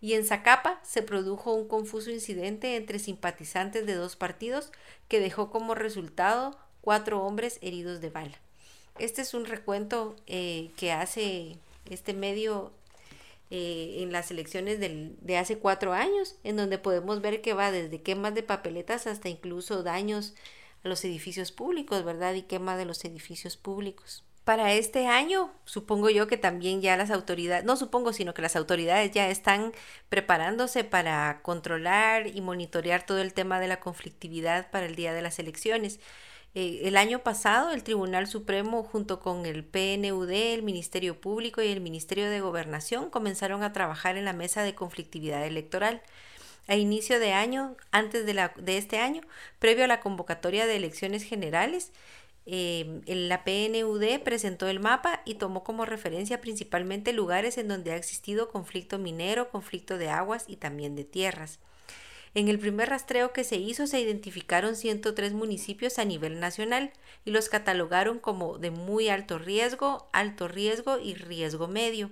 Y 0.00 0.12
en 0.12 0.26
Zacapa 0.26 0.80
se 0.82 1.02
produjo 1.02 1.54
un 1.54 1.66
confuso 1.66 2.10
incidente 2.10 2.76
entre 2.76 2.98
simpatizantes 2.98 3.86
de 3.86 3.94
dos 3.94 4.16
partidos 4.16 4.70
que 5.08 5.20
dejó 5.20 5.50
como 5.50 5.74
resultado 5.74 6.58
cuatro 6.82 7.22
hombres 7.24 7.58
heridos 7.62 8.02
de 8.02 8.10
bala. 8.10 8.38
Este 8.98 9.22
es 9.22 9.32
un 9.32 9.46
recuento 9.46 10.14
eh, 10.26 10.70
que 10.76 10.92
hace 10.92 11.56
este 11.88 12.12
medio 12.12 12.70
eh, 13.50 13.96
en 14.00 14.12
las 14.12 14.30
elecciones 14.30 14.78
de 14.78 15.38
hace 15.38 15.58
cuatro 15.58 15.94
años, 15.94 16.36
en 16.44 16.56
donde 16.56 16.76
podemos 16.76 17.22
ver 17.22 17.40
que 17.40 17.54
va 17.54 17.70
desde 17.70 18.02
quemas 18.02 18.34
de 18.34 18.42
papeletas 18.42 19.06
hasta 19.06 19.30
incluso 19.30 19.82
daños 19.82 20.34
los 20.84 21.04
edificios 21.04 21.50
públicos, 21.52 22.04
¿verdad? 22.04 22.34
Y 22.34 22.42
quema 22.42 22.76
de 22.76 22.84
los 22.84 23.04
edificios 23.04 23.56
públicos. 23.56 24.24
Para 24.44 24.74
este 24.74 25.06
año, 25.06 25.50
supongo 25.64 26.10
yo 26.10 26.26
que 26.26 26.36
también 26.36 26.82
ya 26.82 26.98
las 26.98 27.10
autoridades, 27.10 27.64
no 27.64 27.76
supongo, 27.76 28.12
sino 28.12 28.34
que 28.34 28.42
las 28.42 28.56
autoridades 28.56 29.10
ya 29.10 29.28
están 29.30 29.72
preparándose 30.10 30.84
para 30.84 31.40
controlar 31.42 32.26
y 32.26 32.42
monitorear 32.42 33.06
todo 33.06 33.22
el 33.22 33.32
tema 33.32 33.58
de 33.58 33.68
la 33.68 33.80
conflictividad 33.80 34.70
para 34.70 34.84
el 34.84 34.96
día 34.96 35.14
de 35.14 35.22
las 35.22 35.38
elecciones. 35.38 35.98
Eh, 36.54 36.82
el 36.84 36.98
año 36.98 37.20
pasado, 37.20 37.72
el 37.72 37.82
Tribunal 37.82 38.26
Supremo, 38.26 38.84
junto 38.84 39.18
con 39.18 39.46
el 39.46 39.64
PNUD, 39.64 40.30
el 40.30 40.62
Ministerio 40.62 41.20
Público 41.20 41.62
y 41.62 41.68
el 41.68 41.80
Ministerio 41.80 42.28
de 42.28 42.40
Gobernación, 42.40 43.08
comenzaron 43.08 43.62
a 43.62 43.72
trabajar 43.72 44.18
en 44.18 44.26
la 44.26 44.34
mesa 44.34 44.62
de 44.62 44.74
conflictividad 44.74 45.46
electoral 45.46 46.02
a 46.66 46.76
inicio 46.76 47.18
de 47.20 47.32
año, 47.32 47.76
antes 47.90 48.26
de, 48.26 48.34
la, 48.34 48.54
de 48.56 48.78
este 48.78 48.98
año, 48.98 49.22
previo 49.58 49.84
a 49.84 49.88
la 49.88 50.00
convocatoria 50.00 50.66
de 50.66 50.76
elecciones 50.76 51.22
generales, 51.22 51.92
eh, 52.46 53.00
la 53.06 53.42
PNUD 53.42 54.20
presentó 54.22 54.68
el 54.68 54.80
mapa 54.80 55.22
y 55.24 55.34
tomó 55.34 55.64
como 55.64 55.86
referencia 55.86 56.40
principalmente 56.40 57.12
lugares 57.12 57.56
en 57.56 57.68
donde 57.68 57.92
ha 57.92 57.96
existido 57.96 58.50
conflicto 58.50 58.98
minero, 58.98 59.50
conflicto 59.50 59.96
de 59.96 60.10
aguas 60.10 60.44
y 60.46 60.56
también 60.56 60.94
de 60.94 61.04
tierras. 61.04 61.58
En 62.34 62.48
el 62.48 62.58
primer 62.58 62.88
rastreo 62.88 63.32
que 63.32 63.44
se 63.44 63.56
hizo 63.56 63.86
se 63.86 64.00
identificaron 64.00 64.74
103 64.74 65.32
municipios 65.32 65.98
a 66.00 66.04
nivel 66.04 66.40
nacional 66.40 66.92
y 67.24 67.30
los 67.30 67.48
catalogaron 67.48 68.18
como 68.18 68.58
de 68.58 68.72
muy 68.72 69.08
alto 69.08 69.38
riesgo, 69.38 70.08
alto 70.12 70.48
riesgo 70.48 70.98
y 70.98 71.14
riesgo 71.14 71.68
medio. 71.68 72.10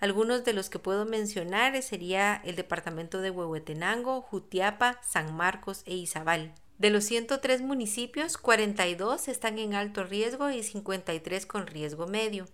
Algunos 0.00 0.44
de 0.44 0.52
los 0.52 0.70
que 0.70 0.78
puedo 0.78 1.04
mencionar 1.06 1.80
sería 1.82 2.40
el 2.44 2.54
departamento 2.54 3.20
de 3.20 3.30
Huehuetenango, 3.30 4.22
Jutiapa, 4.22 5.00
San 5.02 5.36
Marcos 5.36 5.82
e 5.86 5.94
Izabal. 5.94 6.54
De 6.78 6.90
los 6.90 7.02
103 7.04 7.62
municipios, 7.62 8.38
42 8.38 9.26
están 9.26 9.58
en 9.58 9.74
alto 9.74 10.04
riesgo 10.04 10.50
y 10.50 10.62
53 10.62 11.46
con 11.46 11.66
riesgo 11.66 12.06
medio. 12.06 12.46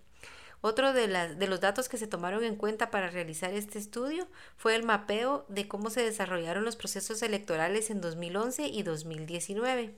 Otro 0.62 0.94
de, 0.94 1.06
de, 1.06 1.46
los 1.46 1.60
datos 1.60 1.90
que 1.90 1.98
se 1.98 2.06
tomaron 2.06 2.42
en 2.42 2.56
cuenta 2.56 2.90
para 2.90 3.10
realizar 3.10 3.52
este 3.52 3.78
estudio 3.78 4.26
fue 4.56 4.74
el 4.74 4.82
mapeo 4.82 5.44
de 5.50 5.68
cómo 5.68 5.90
se 5.90 6.02
desarrollaron 6.02 6.64
los 6.64 6.76
procesos 6.76 7.22
electorales 7.22 7.90
en 7.90 8.00
2011 8.00 8.68
y 8.68 8.82
2019. 8.82 9.94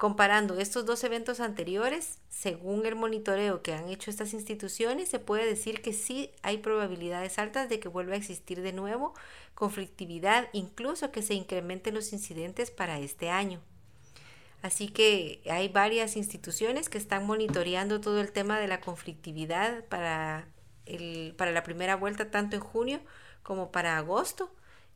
Comparando 0.00 0.58
estos 0.58 0.86
dos 0.86 1.04
eventos 1.04 1.40
anteriores, 1.40 2.20
según 2.30 2.86
el 2.86 2.96
monitoreo 2.96 3.60
que 3.60 3.74
han 3.74 3.90
hecho 3.90 4.08
estas 4.08 4.32
instituciones, 4.32 5.10
se 5.10 5.18
puede 5.18 5.44
decir 5.44 5.82
que 5.82 5.92
sí 5.92 6.30
hay 6.40 6.56
probabilidades 6.56 7.38
altas 7.38 7.68
de 7.68 7.80
que 7.80 7.88
vuelva 7.88 8.14
a 8.14 8.16
existir 8.16 8.62
de 8.62 8.72
nuevo 8.72 9.12
conflictividad, 9.54 10.48
incluso 10.54 11.12
que 11.12 11.20
se 11.20 11.34
incrementen 11.34 11.92
los 11.92 12.14
incidentes 12.14 12.70
para 12.70 12.98
este 12.98 13.28
año. 13.28 13.60
Así 14.62 14.88
que 14.88 15.42
hay 15.50 15.68
varias 15.68 16.16
instituciones 16.16 16.88
que 16.88 16.96
están 16.96 17.26
monitoreando 17.26 18.00
todo 18.00 18.22
el 18.22 18.32
tema 18.32 18.58
de 18.58 18.68
la 18.68 18.80
conflictividad 18.80 19.84
para, 19.84 20.48
el, 20.86 21.34
para 21.36 21.52
la 21.52 21.62
primera 21.62 21.96
vuelta, 21.96 22.30
tanto 22.30 22.56
en 22.56 22.62
junio 22.62 23.00
como 23.42 23.70
para 23.70 23.98
agosto 23.98 24.50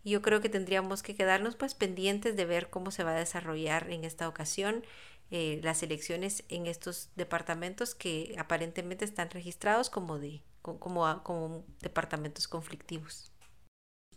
y 0.05 0.11
yo 0.11 0.23
creo 0.23 0.41
que 0.41 0.49
tendríamos 0.49 1.03
que 1.03 1.17
quedarnos 1.17 1.57
pues 1.57 1.75
pendientes 1.75 2.37
de 2.37 2.45
ver 2.45 2.71
cómo 2.71 2.91
se 2.91 3.03
va 3.03 3.13
a 3.13 3.19
desarrollar 3.19 3.91
en 3.91 4.05
esta 4.05 4.29
ocasión 4.29 4.85
eh, 5.31 5.59
las 5.63 5.83
elecciones 5.83 6.45
en 6.51 6.67
estos 6.67 7.09
departamentos 7.17 7.95
que 7.95 8.37
aparentemente 8.39 9.07
están 9.07 9.31
registrados 9.31 9.89
como, 9.89 10.19
de, 10.19 10.43
como, 10.61 11.23
como 11.25 11.65
departamentos 11.81 12.47
conflictivos. 12.47 13.33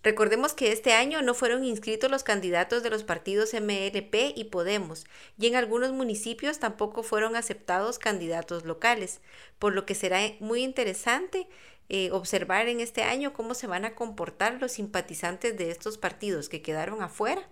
Recordemos 0.03 0.53
que 0.53 0.71
este 0.71 0.93
año 0.93 1.21
no 1.21 1.33
fueron 1.33 1.65
inscritos 1.65 2.11
los 2.11 2.23
candidatos 2.23 2.83
de 2.83 2.89
los 2.89 3.03
partidos 3.03 3.53
MLP 3.53 4.33
y 4.35 4.45
Podemos, 4.45 5.05
y 5.39 5.47
en 5.47 5.55
algunos 5.55 5.91
municipios 5.91 6.59
tampoco 6.59 7.03
fueron 7.03 7.35
aceptados 7.35 7.97
candidatos 7.97 8.63
locales, 8.63 9.21
por 9.59 9.73
lo 9.73 9.85
que 9.85 9.95
será 9.95 10.19
muy 10.39 10.63
interesante 10.63 11.47
eh, 11.89 12.11
observar 12.11 12.67
en 12.67 12.79
este 12.79 13.03
año 13.03 13.33
cómo 13.33 13.53
se 13.53 13.67
van 13.67 13.85
a 13.85 13.95
comportar 13.95 14.59
los 14.59 14.73
simpatizantes 14.73 15.57
de 15.57 15.71
estos 15.71 15.97
partidos 15.97 16.49
que 16.49 16.61
quedaron 16.61 17.01
afuera. 17.01 17.47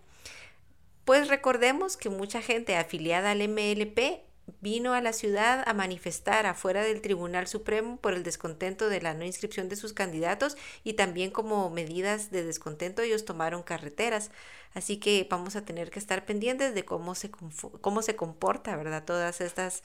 Pues 1.05 1.27
recordemos 1.27 1.97
que 1.97 2.09
mucha 2.09 2.41
gente 2.41 2.75
afiliada 2.75 3.31
al 3.31 3.47
MLP 3.47 4.25
vino 4.61 4.93
a 4.93 5.01
la 5.01 5.13
ciudad 5.13 5.63
a 5.67 5.73
manifestar 5.73 6.45
afuera 6.45 6.83
del 6.83 7.01
Tribunal 7.01 7.47
Supremo 7.47 7.97
por 7.97 8.13
el 8.13 8.23
descontento 8.23 8.89
de 8.89 9.01
la 9.01 9.13
no 9.13 9.23
inscripción 9.25 9.69
de 9.69 9.75
sus 9.75 9.93
candidatos 9.93 10.55
y 10.83 10.93
también 10.93 11.31
como 11.31 11.69
medidas 11.69 12.31
de 12.31 12.43
descontento 12.43 13.01
ellos 13.01 13.25
tomaron 13.25 13.63
carreteras. 13.63 14.31
Así 14.73 14.97
que 14.97 15.25
vamos 15.29 15.55
a 15.55 15.63
tener 15.63 15.89
que 15.89 15.99
estar 15.99 16.25
pendientes 16.25 16.75
de 16.75 16.85
cómo 16.85 17.15
se, 17.15 17.31
cómo 17.81 18.01
se 18.01 18.15
comporta, 18.15 18.75
¿verdad? 18.75 19.03
Todas 19.05 19.41
estas 19.41 19.83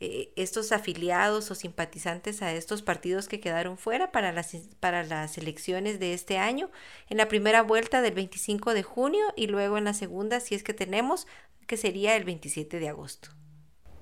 eh, 0.00 0.32
estos 0.36 0.70
afiliados 0.72 1.50
o 1.50 1.54
simpatizantes 1.54 2.40
a 2.42 2.52
estos 2.52 2.82
partidos 2.82 3.26
que 3.26 3.40
quedaron 3.40 3.76
fuera 3.78 4.12
para 4.12 4.32
las, 4.32 4.56
para 4.78 5.02
las 5.02 5.38
elecciones 5.38 5.98
de 5.98 6.14
este 6.14 6.38
año, 6.38 6.70
en 7.08 7.16
la 7.16 7.28
primera 7.28 7.62
vuelta 7.62 8.00
del 8.00 8.14
25 8.14 8.74
de 8.74 8.82
junio 8.82 9.24
y 9.36 9.48
luego 9.48 9.76
en 9.76 9.84
la 9.84 9.94
segunda, 9.94 10.40
si 10.40 10.54
es 10.54 10.62
que 10.62 10.74
tenemos, 10.74 11.26
que 11.66 11.76
sería 11.76 12.16
el 12.16 12.24
27 12.24 12.78
de 12.78 12.88
agosto. 12.88 13.30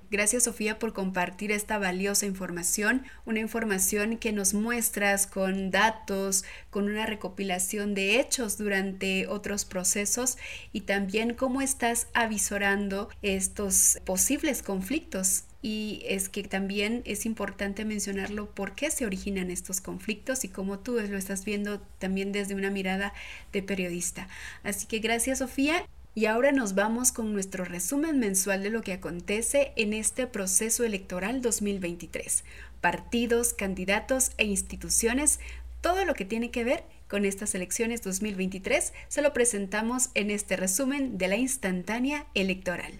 Gracias 0.09 0.45
Sofía 0.45 0.79
por 0.79 0.93
compartir 0.93 1.51
esta 1.51 1.77
valiosa 1.77 2.25
información, 2.25 3.03
una 3.25 3.41
información 3.41 4.17
que 4.17 4.31
nos 4.31 4.53
muestras 4.53 5.27
con 5.27 5.69
datos, 5.69 6.45
con 6.69 6.85
una 6.85 7.05
recopilación 7.05 7.93
de 7.93 8.17
hechos 8.19 8.57
durante 8.57 9.27
otros 9.27 9.65
procesos 9.65 10.37
y 10.71 10.81
también 10.81 11.33
cómo 11.33 11.59
estás 11.59 12.07
avisorando 12.13 13.09
estos 13.21 13.99
posibles 14.05 14.63
conflictos. 14.63 15.43
Y 15.61 16.03
es 16.05 16.29
que 16.29 16.43
también 16.43 17.01
es 17.05 17.25
importante 17.25 17.83
mencionarlo 17.83 18.49
por 18.51 18.75
qué 18.75 18.91
se 18.91 19.05
originan 19.05 19.49
estos 19.49 19.81
conflictos 19.81 20.43
y 20.43 20.49
cómo 20.49 20.79
tú 20.79 20.93
lo 20.93 21.17
estás 21.17 21.45
viendo 21.45 21.79
también 21.99 22.31
desde 22.31 22.55
una 22.55 22.69
mirada 22.69 23.13
de 23.51 23.63
periodista. 23.63 24.27
Así 24.63 24.85
que 24.85 24.99
gracias 24.99 25.39
Sofía 25.39 25.85
y 26.17 26.25
ahora 26.25 26.51
nos 26.51 26.73
vamos 26.73 27.11
con 27.11 27.31
nuestro 27.31 27.63
resumen 27.63 28.17
mensual 28.17 28.63
de 28.63 28.71
lo 28.71 28.81
que 28.81 28.93
acontece 28.93 29.71
en 29.75 29.93
este 29.93 30.25
proceso 30.25 30.83
electoral 30.83 31.43
2023. 31.43 32.43
Partidos, 32.81 33.53
candidatos 33.53 34.31
e 34.37 34.45
instituciones, 34.45 35.39
todo 35.81 36.05
lo 36.05 36.15
que 36.15 36.25
tiene 36.25 36.49
que 36.49 36.63
ver 36.63 36.83
con 37.07 37.23
estas 37.23 37.53
elecciones 37.55 38.01
2023 38.01 38.93
se 39.07 39.21
lo 39.21 39.31
presentamos 39.31 40.09
en 40.15 40.31
este 40.31 40.55
resumen 40.55 41.17
de 41.17 41.27
la 41.27 41.37
instantánea 41.37 42.25
electoral. 42.33 42.99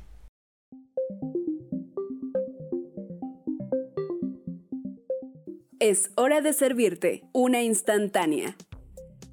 Es 5.80 6.10
hora 6.16 6.42
de 6.42 6.54
servirte 6.54 7.22
una 7.34 7.62
instantánea. 7.62 8.56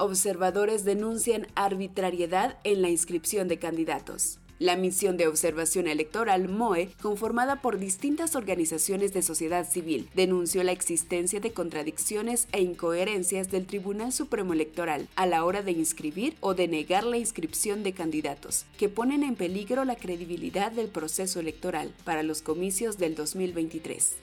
Observadores 0.02 0.86
denuncian 0.86 1.46
arbitrariedad 1.56 2.58
en 2.64 2.82
la 2.82 2.88
inscripción 2.88 3.50
de 3.50 3.60
candidatos. 3.60 4.40
La 4.58 4.78
misión 4.78 5.18
de 5.18 5.28
observación 5.28 5.90
electoral 5.90 6.48
MOE, 6.48 6.90
conformada 7.02 7.62
por 7.62 7.80
distintas 7.80 8.38
organizaciones 8.38 9.12
de 9.12 9.22
sociedad 9.22 9.70
civil, 9.70 10.10
denunció 10.16 10.64
la 10.64 10.72
existencia 10.72 11.42
de 11.42 11.52
contradicciones 11.52 12.48
e 12.54 12.62
incoherencias 12.62 13.52
del 13.52 13.66
Tribunal 13.66 14.14
Supremo 14.14 14.54
Electoral 14.54 15.10
a 15.18 15.26
la 15.26 15.44
hora 15.44 15.64
de 15.64 15.74
inscribir 15.74 16.38
o 16.40 16.54
denegar 16.54 17.04
la 17.04 17.18
inscripción 17.18 17.84
de 17.84 17.92
candidatos, 17.92 18.66
que 18.78 18.88
ponen 18.88 19.24
en 19.24 19.36
peligro 19.36 19.84
la 19.84 19.98
credibilidad 19.98 20.72
del 20.72 20.88
proceso 20.88 21.42
electoral 21.42 21.94
para 22.06 22.24
los 22.24 22.42
comicios 22.42 22.98
del 22.98 23.16
2023. 23.16 24.16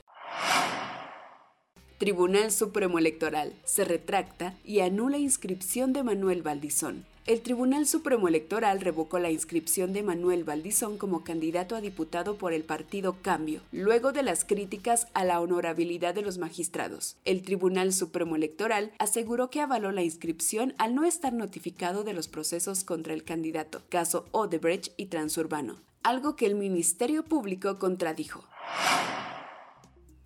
Tribunal 1.99 2.53
Supremo 2.53 2.99
Electoral 2.99 3.55
se 3.65 3.83
retracta 3.83 4.53
y 4.67 4.81
anula 4.81 5.17
inscripción 5.17 5.95
de 5.95 6.03
Manuel 6.03 6.43
Valdizón. 6.43 7.07
El 7.25 7.41
Tribunal 7.41 7.87
Supremo 7.87 8.29
Electoral 8.29 8.83
revocó 8.83 9.19
la 9.19 9.31
inscripción 9.31 9.95
de 9.95 10.03
Manuel 10.03 10.45
Valdizón 10.45 10.99
como 10.99 11.25
candidato 11.25 11.75
a 11.75 11.81
diputado 11.81 12.37
por 12.37 12.53
el 12.53 12.65
partido 12.65 13.17
Cambio, 13.23 13.63
luego 13.73 14.13
de 14.13 14.23
las 14.23 14.45
críticas 14.45 15.07
a 15.15 15.25
la 15.25 15.41
honorabilidad 15.41 16.15
de 16.15 16.21
los 16.21 16.37
magistrados. 16.37 17.17
El 17.25 17.41
Tribunal 17.41 17.95
Supremo 17.95 18.37
Electoral 18.37 18.93
aseguró 18.99 19.49
que 19.49 19.63
avaló 19.63 19.91
la 19.91 20.03
inscripción 20.03 20.75
al 20.77 20.95
no 20.95 21.07
estar 21.07 21.33
notificado 21.33 22.05
de 22.05 22.13
los 22.13 22.29
procesos 22.29 22.85
contra 22.85 23.15
el 23.15 23.25
candidato, 23.25 23.81
caso 23.89 24.27
Odebrecht 24.33 24.93
y 24.99 25.07
Transurbano, 25.07 25.81
algo 26.03 26.37
que 26.37 26.45
el 26.45 26.57
Ministerio 26.57 27.25
Público 27.25 27.79
contradijo. 27.79 28.45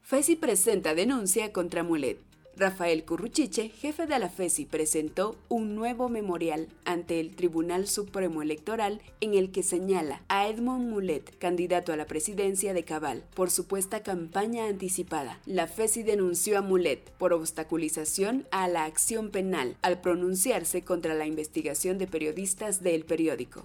FESI 0.00 0.36
presenta 0.36 0.94
denuncia 0.94 1.52
contra 1.52 1.82
Mulet. 1.82 2.29
Rafael 2.60 3.06
Curruchiche, 3.06 3.70
jefe 3.70 4.06
de 4.06 4.18
la 4.18 4.28
FESI, 4.28 4.66
presentó 4.66 5.34
un 5.48 5.74
nuevo 5.74 6.10
memorial 6.10 6.68
ante 6.84 7.18
el 7.18 7.34
Tribunal 7.34 7.88
Supremo 7.88 8.42
Electoral 8.42 9.00
en 9.22 9.32
el 9.32 9.50
que 9.50 9.62
señala 9.62 10.22
a 10.28 10.46
Edmond 10.46 10.90
Mulet, 10.90 11.38
candidato 11.38 11.90
a 11.90 11.96
la 11.96 12.04
presidencia 12.04 12.74
de 12.74 12.84
Cabal, 12.84 13.24
por 13.32 13.50
supuesta 13.50 14.02
campaña 14.02 14.66
anticipada. 14.66 15.40
La 15.46 15.68
FESI 15.68 16.02
denunció 16.02 16.58
a 16.58 16.60
Mulet 16.60 17.10
por 17.12 17.32
obstaculización 17.32 18.46
a 18.50 18.68
la 18.68 18.84
acción 18.84 19.30
penal 19.30 19.78
al 19.80 20.02
pronunciarse 20.02 20.82
contra 20.82 21.14
la 21.14 21.24
investigación 21.24 21.96
de 21.96 22.08
periodistas 22.08 22.82
del 22.82 23.06
periódico. 23.06 23.64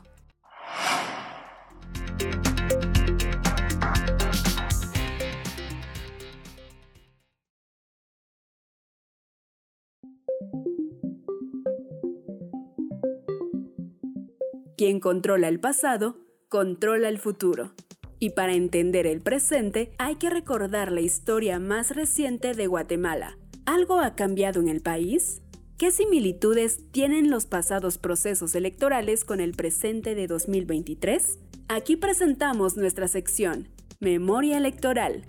Quien 14.77 14.99
controla 14.99 15.47
el 15.47 15.61
pasado, 15.61 16.17
controla 16.49 17.07
el 17.07 17.17
futuro. 17.17 17.71
Y 18.19 18.31
para 18.31 18.53
entender 18.53 19.07
el 19.07 19.21
presente 19.21 19.93
hay 19.97 20.17
que 20.17 20.29
recordar 20.29 20.91
la 20.91 20.99
historia 20.99 21.59
más 21.59 21.95
reciente 21.95 22.53
de 22.53 22.67
Guatemala. 22.67 23.37
¿Algo 23.65 23.99
ha 23.99 24.15
cambiado 24.15 24.59
en 24.59 24.67
el 24.67 24.81
país? 24.81 25.41
¿Qué 25.77 25.91
similitudes 25.91 26.91
tienen 26.91 27.29
los 27.29 27.45
pasados 27.45 27.97
procesos 27.97 28.53
electorales 28.53 29.23
con 29.23 29.39
el 29.39 29.53
presente 29.53 30.13
de 30.13 30.27
2023? 30.27 31.39
Aquí 31.69 31.95
presentamos 31.95 32.75
nuestra 32.75 33.07
sección, 33.07 33.69
Memoria 34.01 34.57
Electoral, 34.57 35.25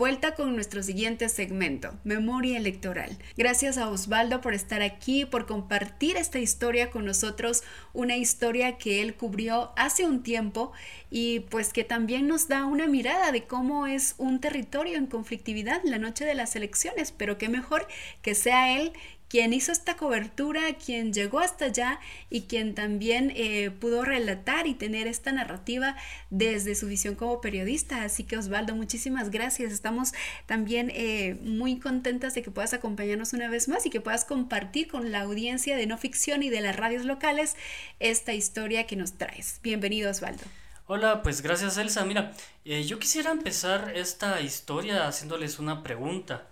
vuelta 0.00 0.34
con 0.34 0.54
nuestro 0.54 0.82
siguiente 0.82 1.28
segmento, 1.28 1.92
Memoria 2.04 2.56
Electoral. 2.56 3.18
Gracias 3.36 3.76
a 3.76 3.90
Osvaldo 3.90 4.40
por 4.40 4.54
estar 4.54 4.80
aquí, 4.80 5.26
por 5.26 5.44
compartir 5.44 6.16
esta 6.16 6.38
historia 6.38 6.90
con 6.90 7.04
nosotros, 7.04 7.64
una 7.92 8.16
historia 8.16 8.78
que 8.78 9.02
él 9.02 9.12
cubrió 9.12 9.72
hace 9.76 10.06
un 10.06 10.22
tiempo 10.22 10.72
y 11.10 11.40
pues 11.40 11.74
que 11.74 11.84
también 11.84 12.28
nos 12.28 12.48
da 12.48 12.64
una 12.64 12.86
mirada 12.86 13.30
de 13.30 13.44
cómo 13.44 13.86
es 13.86 14.14
un 14.16 14.40
territorio 14.40 14.96
en 14.96 15.06
conflictividad 15.06 15.82
la 15.84 15.98
noche 15.98 16.24
de 16.24 16.34
las 16.34 16.56
elecciones, 16.56 17.12
pero 17.12 17.36
qué 17.36 17.50
mejor 17.50 17.86
que 18.22 18.34
sea 18.34 18.78
él 18.78 18.94
quien 19.30 19.52
hizo 19.52 19.70
esta 19.70 19.96
cobertura, 19.96 20.74
quien 20.74 21.12
llegó 21.12 21.38
hasta 21.38 21.66
allá 21.66 22.00
y 22.30 22.42
quien 22.42 22.74
también 22.74 23.32
eh, 23.36 23.70
pudo 23.70 24.04
relatar 24.04 24.66
y 24.66 24.74
tener 24.74 25.06
esta 25.06 25.30
narrativa 25.30 25.96
desde 26.30 26.74
su 26.74 26.88
visión 26.88 27.14
como 27.14 27.40
periodista. 27.40 28.02
Así 28.02 28.24
que 28.24 28.36
Osvaldo, 28.36 28.74
muchísimas 28.74 29.30
gracias. 29.30 29.72
Estamos 29.72 30.12
también 30.46 30.90
eh, 30.92 31.38
muy 31.42 31.78
contentas 31.78 32.34
de 32.34 32.42
que 32.42 32.50
puedas 32.50 32.74
acompañarnos 32.74 33.32
una 33.32 33.48
vez 33.48 33.68
más 33.68 33.86
y 33.86 33.90
que 33.90 34.00
puedas 34.00 34.24
compartir 34.24 34.88
con 34.88 35.12
la 35.12 35.20
audiencia 35.20 35.76
de 35.76 35.86
no 35.86 35.96
ficción 35.96 36.42
y 36.42 36.50
de 36.50 36.60
las 36.60 36.74
radios 36.74 37.04
locales 37.04 37.54
esta 38.00 38.34
historia 38.34 38.88
que 38.88 38.96
nos 38.96 39.12
traes. 39.12 39.60
Bienvenido 39.62 40.10
Osvaldo. 40.10 40.42
Hola, 40.86 41.22
pues 41.22 41.40
gracias 41.40 41.76
Elsa. 41.76 42.04
Mira, 42.04 42.32
eh, 42.64 42.82
yo 42.82 42.98
quisiera 42.98 43.30
empezar 43.30 43.92
esta 43.94 44.40
historia 44.40 45.06
haciéndoles 45.06 45.60
una 45.60 45.84
pregunta. 45.84 46.48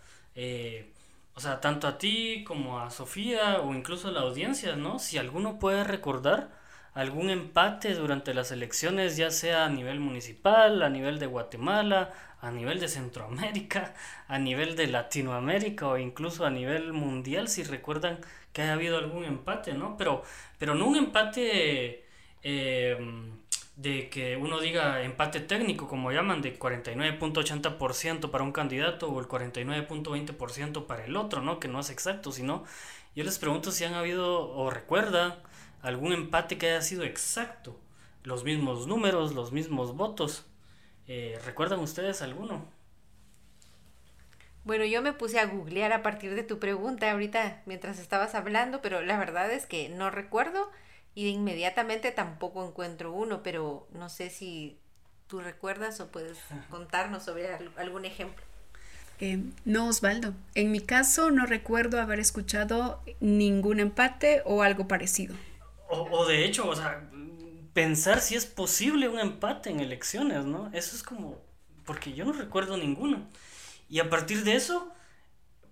O 1.38 1.40
sea, 1.40 1.61
tanto 1.61 1.87
a 1.87 1.98
ti 1.98 2.42
como 2.44 2.81
a 2.81 2.90
Sofía 2.90 3.61
o 3.61 3.72
incluso 3.72 4.09
a 4.09 4.11
la 4.11 4.22
audiencia, 4.22 4.74
¿no? 4.74 4.98
Si 4.98 5.18
alguno 5.18 5.61
puede 5.61 5.85
recordar 5.85 6.51
algún 6.94 7.31
empate 7.31 7.94
durante 7.94 8.35
las 8.35 8.51
elecciones, 8.51 9.16
ya 9.16 9.31
sea 9.31 9.66
a 9.66 9.68
nivel 9.68 10.01
municipal, 10.01 10.83
a 10.83 10.90
nivel 10.90 11.20
de 11.20 11.27
Guatemala, 11.27 12.12
a 12.40 12.51
nivel 12.51 12.81
de 12.81 12.88
Centroamérica, 12.88 13.94
a 14.27 14.40
nivel 14.40 14.74
de 14.74 14.88
Latinoamérica 14.88 15.87
o 15.87 15.96
incluso 15.96 16.44
a 16.44 16.51
nivel 16.51 16.92
mundial, 16.92 17.46
si 17.46 17.62
recuerdan 17.62 18.18
que 18.53 18.62
haya 18.62 18.72
habido 18.72 18.98
algún 18.98 19.24
empate, 19.24 19.74
¿no? 19.74 19.96
Pero, 19.96 20.24
pero 20.59 20.74
no 20.74 20.88
un 20.88 20.96
empate 20.96 22.05
eh, 22.42 22.98
de 23.79 24.11
que 24.11 24.37
uno 24.37 24.59
diga 24.59 25.03
empate 25.03 25.38
técnico, 25.38 25.87
como 25.87 26.11
llaman, 26.11 26.43
de 26.43 26.59
49.80% 26.59 28.31
para 28.33 28.43
un 28.43 28.51
candidato 28.51 29.09
o 29.09 29.21
el 29.21 29.29
49.20% 29.29 30.87
para 30.87 31.05
el 31.05 31.17
otro, 31.17 31.43
¿no? 31.43 31.61
Que 31.61 31.69
no 31.69 31.79
es 31.79 31.88
exacto, 31.88 32.33
sino 32.33 32.64
yo 33.14 33.23
les 33.23 33.38
pregunto 33.38 33.71
si 33.71 33.85
han 33.85 33.95
habido 33.95 34.51
o 34.51 34.69
recuerdan 34.71 35.37
algún 35.81 36.12
empate 36.12 36.59
que 36.59 36.71
haya 36.71 36.83
sido 36.83 37.05
exacto, 37.05 37.79
los 38.25 38.43
mismos 38.43 38.88
números, 38.88 39.33
los 39.33 39.53
mismos 39.53 39.95
votos. 39.95 40.45
Eh, 41.07 41.38
¿Recuerdan 41.47 41.79
ustedes 41.79 42.21
alguno? 42.21 42.67
Bueno, 44.64 44.87
yo 44.87 45.03
me 45.03 45.12
puse 45.12 45.38
a 45.38 45.47
googlear 45.47 45.93
a 45.93 46.03
partir 46.03 46.35
de 46.35 46.43
tu 46.43 46.59
pregunta 46.59 47.12
ahorita 47.12 47.62
mientras 47.64 48.01
estabas 48.01 48.35
hablando, 48.35 48.83
pero 48.83 49.03
la 49.03 49.17
verdad 49.19 49.53
es 49.53 49.67
que 49.67 49.88
no 49.88 50.11
recuerdo 50.11 50.69
y 51.19 51.25
de 51.25 51.31
inmediatamente 51.31 52.13
tampoco 52.13 52.65
encuentro 52.65 53.13
uno, 53.13 53.43
pero 53.43 53.89
no 53.91 54.09
sé 54.09 54.31
si 54.31 54.79
tú 55.27 55.41
recuerdas 55.41 55.99
o 55.99 56.13
puedes 56.13 56.39
contarnos 56.71 57.25
sobre 57.25 57.49
algún 57.77 58.05
ejemplo. 58.05 58.45
Eh, 59.19 59.41
no, 59.65 59.89
Osvaldo. 59.89 60.33
En 60.55 60.71
mi 60.71 60.79
caso 60.79 61.33
no 61.33 61.45
recuerdo 61.45 62.01
haber 62.01 62.21
escuchado 62.21 63.03
ningún 63.19 63.81
empate 63.81 64.43
o 64.45 64.63
algo 64.63 64.87
parecido. 64.87 65.35
O, 65.89 66.25
de 66.25 66.45
hecho, 66.45 66.69
o 66.69 66.77
sea, 66.77 67.11
pensar 67.73 68.21
si 68.21 68.37
es 68.37 68.47
posible 68.47 69.09
un 69.09 69.19
empate 69.19 69.71
en 69.71 69.81
elecciones, 69.81 70.45
¿no? 70.45 70.71
Eso 70.73 70.95
es 70.95 71.03
como, 71.03 71.43
porque 71.85 72.13
yo 72.13 72.27
no 72.27 72.33
recuerdo 72.33 72.77
ninguno. 72.77 73.29
Y 73.89 73.99
a 73.99 74.09
partir 74.09 74.45
de 74.45 74.55
eso, 74.55 74.95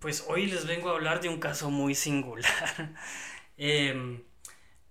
pues 0.01 0.25
hoy 0.27 0.47
les 0.47 0.67
vengo 0.67 0.91
a 0.91 0.95
hablar 0.95 1.21
de 1.21 1.29
un 1.29 1.39
caso 1.39 1.71
muy 1.71 1.95
singular. 1.95 2.97
eh, 3.59 4.25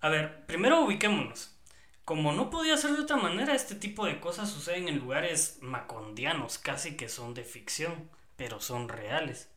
a 0.06 0.10
ver, 0.10 0.46
primero 0.46 0.82
ubiquémonos. 0.82 1.58
Como 2.04 2.32
no 2.32 2.52
podía 2.52 2.78
ser 2.78 2.92
de 2.92 3.02
otra 3.02 3.18
manera, 3.18 3.56
este 3.56 3.74
tipo 3.74 4.06
de 4.06 4.20
cosas 4.20 4.52
suceden 4.52 4.88
en 4.88 5.00
lugares 5.00 5.58
macondianos, 5.62 6.60
casi 6.60 6.96
que 6.96 7.10
son 7.10 7.34
de 7.34 7.44
ficción, 7.44 8.08
pero 8.36 8.62
son 8.62 8.88
reales. 8.88 9.50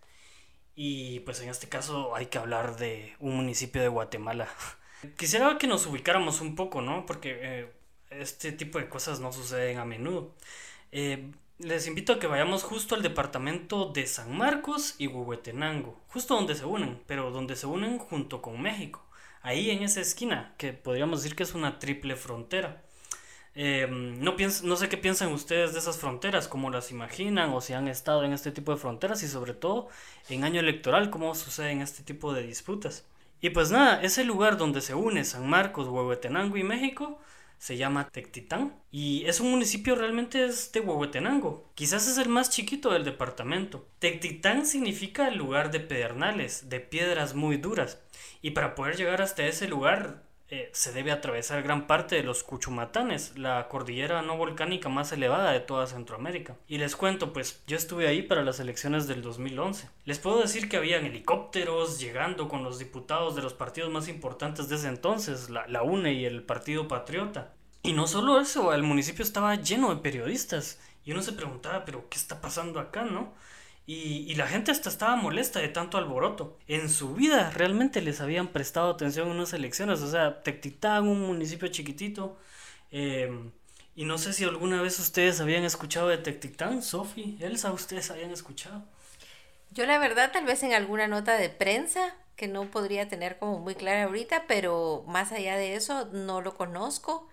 Y 0.75 1.21
pues 1.21 1.43
en 1.43 1.51
este 1.51 1.69
caso 1.69 2.17
hay 2.17 2.27
que 2.27 2.39
hablar 2.39 2.79
de 2.79 3.15
un 3.19 3.37
municipio 3.37 3.83
de 3.83 3.89
Guatemala. 3.89 4.49
Quisiera 5.19 5.59
que 5.59 5.67
nos 5.67 5.85
ubicáramos 5.85 6.41
un 6.41 6.57
poco, 6.57 6.81
¿no? 6.81 7.05
Porque 7.05 7.39
eh, 7.43 7.73
este 8.09 8.51
tipo 8.51 8.79
de 8.79 8.89
cosas 8.89 9.21
no 9.21 9.35
suceden 9.35 9.77
a 9.77 9.85
menudo. 9.85 10.35
Eh, 10.93 11.31
les 11.59 11.87
invito 11.87 12.15
a 12.15 12.19
que 12.19 12.27
vayamos 12.27 12.63
justo 12.63 12.95
al 12.95 13.03
departamento 13.03 13.93
de 13.93 14.07
San 14.07 14.35
Marcos 14.35 14.95
y 14.97 15.09
Huehuetenango, 15.09 16.01
justo 16.09 16.37
donde 16.37 16.55
se 16.55 16.65
unen, 16.65 17.03
pero 17.07 17.33
donde 17.33 17.55
se 17.55 17.67
unen 17.67 17.99
junto 17.99 18.41
con 18.41 18.63
México 18.63 19.08
ahí 19.43 19.71
en 19.71 19.83
esa 19.83 20.01
esquina, 20.01 20.55
que 20.59 20.73
podríamos 20.73 21.23
decir 21.23 21.37
que 21.37 21.43
es 21.45 21.55
una 21.55 21.79
triple 21.79 22.17
frontera. 22.17 22.83
Em, 23.55 24.21
no, 24.23 24.37
no 24.63 24.77
sé 24.77 24.89
qué 24.89 24.97
piensan 24.97 25.33
ustedes 25.33 25.73
de 25.73 25.81
esas 25.81 25.99
fronteras, 25.99 26.47
cómo 26.49 26.71
las 26.71 26.91
imaginan 26.93 27.51
o 27.51 27.61
si 27.61 27.73
han 27.73 27.89
estado 27.89 28.25
en 28.25 28.33
este 28.33 28.53
tipo 28.53 28.73
de 28.73 28.79
fronteras 28.79 29.23
y 29.25 29.29
sobre 29.29 29.53
todo 29.55 29.89
en 30.29 30.45
año 30.45 30.61
electoral, 30.61 31.11
cómo 31.11 31.35
suceden 31.35 31.81
este 31.83 32.03
tipo 32.05 32.33
de 32.33 32.43
disputas. 32.43 33.05
Y 33.41 33.51
pues 33.51 33.71
nada, 33.71 34.01
ese 34.03 34.25
lugar 34.25 34.57
donde 34.59 34.81
se 34.81 34.95
une 34.95 35.25
San 35.25 35.49
Marcos, 35.49 35.89
Huehuetenango 35.89 36.57
y 36.57 36.63
México 36.65 37.19
se 37.59 37.77
llama 37.77 38.09
Tectitán 38.11 38.75
y 38.93 39.25
es 39.27 39.41
un 39.41 39.51
municipio 39.51 39.95
realmente 39.97 40.39
de 40.47 40.81
Huehuetenango. 40.81 41.69
Quizás 41.75 42.07
es 42.09 42.19
el 42.19 42.29
más 42.29 42.51
chiquito 42.51 42.93
del 42.93 43.05
departamento. 43.05 43.89
Tectitán 43.99 44.67
significa 44.67 45.29
el 45.29 45.37
lugar 45.37 45.71
de 45.71 45.81
pedernales, 45.81 46.69
de 46.69 46.81
piedras 46.81 47.35
muy 47.35 47.57
duras. 47.57 48.01
Y 48.43 48.51
para 48.51 48.75
poder 48.75 48.97
llegar 48.97 49.23
hasta 49.23 49.47
ese 49.47 49.69
lugar 49.69 50.23
eh, 50.51 50.71
se 50.73 50.93
debe 50.93 51.13
atravesar 51.13 51.63
gran 51.63 51.87
parte 51.87 52.17
de 52.17 52.23
los 52.23 52.43
Cuchumatanes, 52.43 53.37
la 53.37 53.69
cordillera 53.69 54.23
no 54.23 54.39
volcánica 54.39 54.89
más 54.89 55.13
elevada 55.13 55.53
de 55.53 55.61
toda 55.61 55.87
Centroamérica. 55.87 56.57
Y 56.67 56.79
les 56.79 56.97
cuento, 56.97 57.35
pues 57.35 57.63
yo 57.67 57.77
estuve 57.77 58.09
ahí 58.09 58.23
para 58.23 58.43
las 58.43 58.59
elecciones 58.59 59.07
del 59.07 59.21
2011. 59.21 59.91
Les 60.07 60.19
puedo 60.19 60.41
decir 60.41 60.71
que 60.71 60.79
habían 60.79 61.05
helicópteros 61.05 62.01
llegando 62.01 62.49
con 62.49 62.65
los 62.65 62.79
diputados 62.79 63.37
de 63.37 63.43
los 63.43 63.53
partidos 63.53 63.91
más 63.91 64.09
importantes 64.09 64.71
de 64.71 64.77
ese 64.77 64.89
entonces, 64.89 65.51
la, 65.51 65.67
la 65.67 65.83
UNE 65.83 66.15
y 66.15 66.25
el 66.25 66.43
Partido 66.43 66.89
Patriota. 66.89 67.53
Y 67.83 67.93
no 67.93 68.07
solo 68.07 68.41
eso, 68.41 68.73
el 68.73 68.83
municipio 68.83 69.23
estaba 69.25 69.55
lleno 69.57 69.95
de 69.95 70.01
periodistas. 70.01 70.81
Y 71.05 71.13
uno 71.13 71.23
se 71.23 71.33
preguntaba, 71.33 71.85
pero 71.85 72.09
¿qué 72.09 72.17
está 72.17 72.41
pasando 72.41 72.81
acá, 72.81 73.05
no? 73.05 73.35
Y, 73.91 74.35
la 74.35 74.47
gente 74.47 74.71
hasta 74.71 74.91
estaba 74.91 75.17
molesta 75.17 75.61
de 75.61 75.69
tanto 75.69 75.97
alboroto. 75.97 76.59
En 76.69 76.91
su 76.91 77.15
vida 77.15 77.49
realmente 77.49 78.03
les 78.03 78.21
habían 78.21 78.49
prestado 78.49 78.91
atención 78.91 79.29
en 79.29 79.37
unas 79.37 79.55
elecciones. 79.55 80.03
O 80.03 80.11
sea, 80.11 80.43
Tectitán, 80.43 81.09
un 81.09 81.23
municipio 81.23 81.69
chiquitito. 81.69 82.37
Em, 82.91 83.51
y 83.97 84.05
no 84.05 84.19
sé 84.19 84.35
si 84.35 84.45
alguna 84.45 84.83
vez 84.83 84.99
ustedes 84.99 85.41
habían 85.41 85.65
escuchado 85.65 86.09
de 86.09 86.19
Tectitán, 86.19 86.83
Sofi, 86.83 87.39
Elsa, 87.41 87.73
ustedes 87.73 88.11
habían 88.11 88.31
escuchado. 88.31 88.85
Yo 89.71 89.87
la 89.87 89.99
verdad 89.99 90.33
tal 90.33 90.45
vez 90.45 90.63
en 90.63 90.75
alguna 90.75 91.09
nota 91.09 91.39
de 91.39 91.49
prensa 91.49 92.15
que 92.37 92.47
no 92.47 92.71
podría 92.71 93.09
tener 93.09 93.39
como 93.39 93.59
muy 93.59 93.75
clara 93.75 94.05
ahorita, 94.05 94.45
pero 94.47 95.03
más 95.07 95.33
allá 95.33 95.57
de 95.57 95.77
eso 95.77 96.11
no 96.13 96.43
lo 96.43 96.59
conozco. 96.59 97.27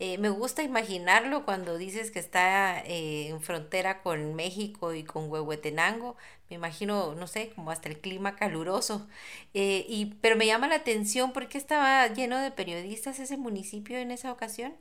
Eh, 0.00 0.18
me 0.18 0.28
gusta 0.28 0.62
imaginarlo 0.62 1.44
cuando 1.44 1.78
dices 1.78 2.10
que 2.10 2.18
está 2.18 2.80
eh, 2.80 3.28
en 3.28 3.40
frontera 3.40 4.02
con 4.02 4.34
México 4.34 4.92
y 4.92 5.04
con 5.04 5.30
Huehuetenango. 5.30 6.16
Me 6.50 6.56
imagino, 6.56 7.14
no 7.14 7.26
sé, 7.26 7.50
como 7.54 7.70
hasta 7.70 7.88
el 7.88 8.00
clima 8.00 8.36
caluroso. 8.36 9.06
Eh, 9.54 9.86
y, 9.88 10.06
pero 10.20 10.36
me 10.36 10.46
llama 10.46 10.68
la 10.68 10.76
atención 10.76 11.32
porque 11.32 11.58
estaba 11.58 12.06
lleno 12.08 12.38
de 12.38 12.50
periodistas 12.50 13.18
ese 13.20 13.36
municipio 13.36 13.98
en 13.98 14.10
esa 14.10 14.32
ocasión. 14.32 14.74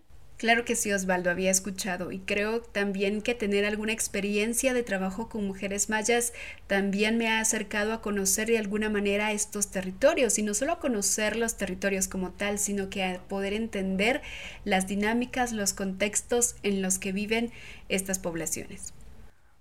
Claro 0.44 0.66
que 0.66 0.76
sí, 0.76 0.92
Osvaldo, 0.92 1.30
había 1.30 1.52
escuchado 1.52 2.12
y 2.12 2.20
creo 2.20 2.60
también 2.60 3.22
que 3.22 3.34
tener 3.34 3.64
alguna 3.64 3.94
experiencia 3.94 4.74
de 4.74 4.84
trabajo 4.84 5.30
con 5.30 5.48
mujeres 5.48 5.88
mayas 5.88 6.34
también 6.68 7.18
me 7.18 7.30
ha 7.30 7.40
acercado 7.40 7.94
a 7.94 8.02
conocer 8.02 8.50
de 8.50 8.58
alguna 8.58 8.90
manera 8.90 9.32
estos 9.32 9.72
territorios 9.72 10.38
y 10.38 10.44
no 10.44 10.54
solo 10.54 10.74
a 10.74 10.80
conocer 10.80 11.38
los 11.38 11.56
territorios 11.56 12.10
como 12.10 12.32
tal, 12.32 12.60
sino 12.60 12.90
que 12.90 13.06
a 13.06 13.22
poder 13.22 13.54
entender 13.54 14.22
las 14.66 14.86
dinámicas, 14.86 15.54
los 15.54 15.72
contextos 15.72 16.58
en 16.62 16.82
los 16.82 17.00
que 17.00 17.14
viven 17.14 17.54
estas 17.88 18.20
poblaciones. 18.20 18.94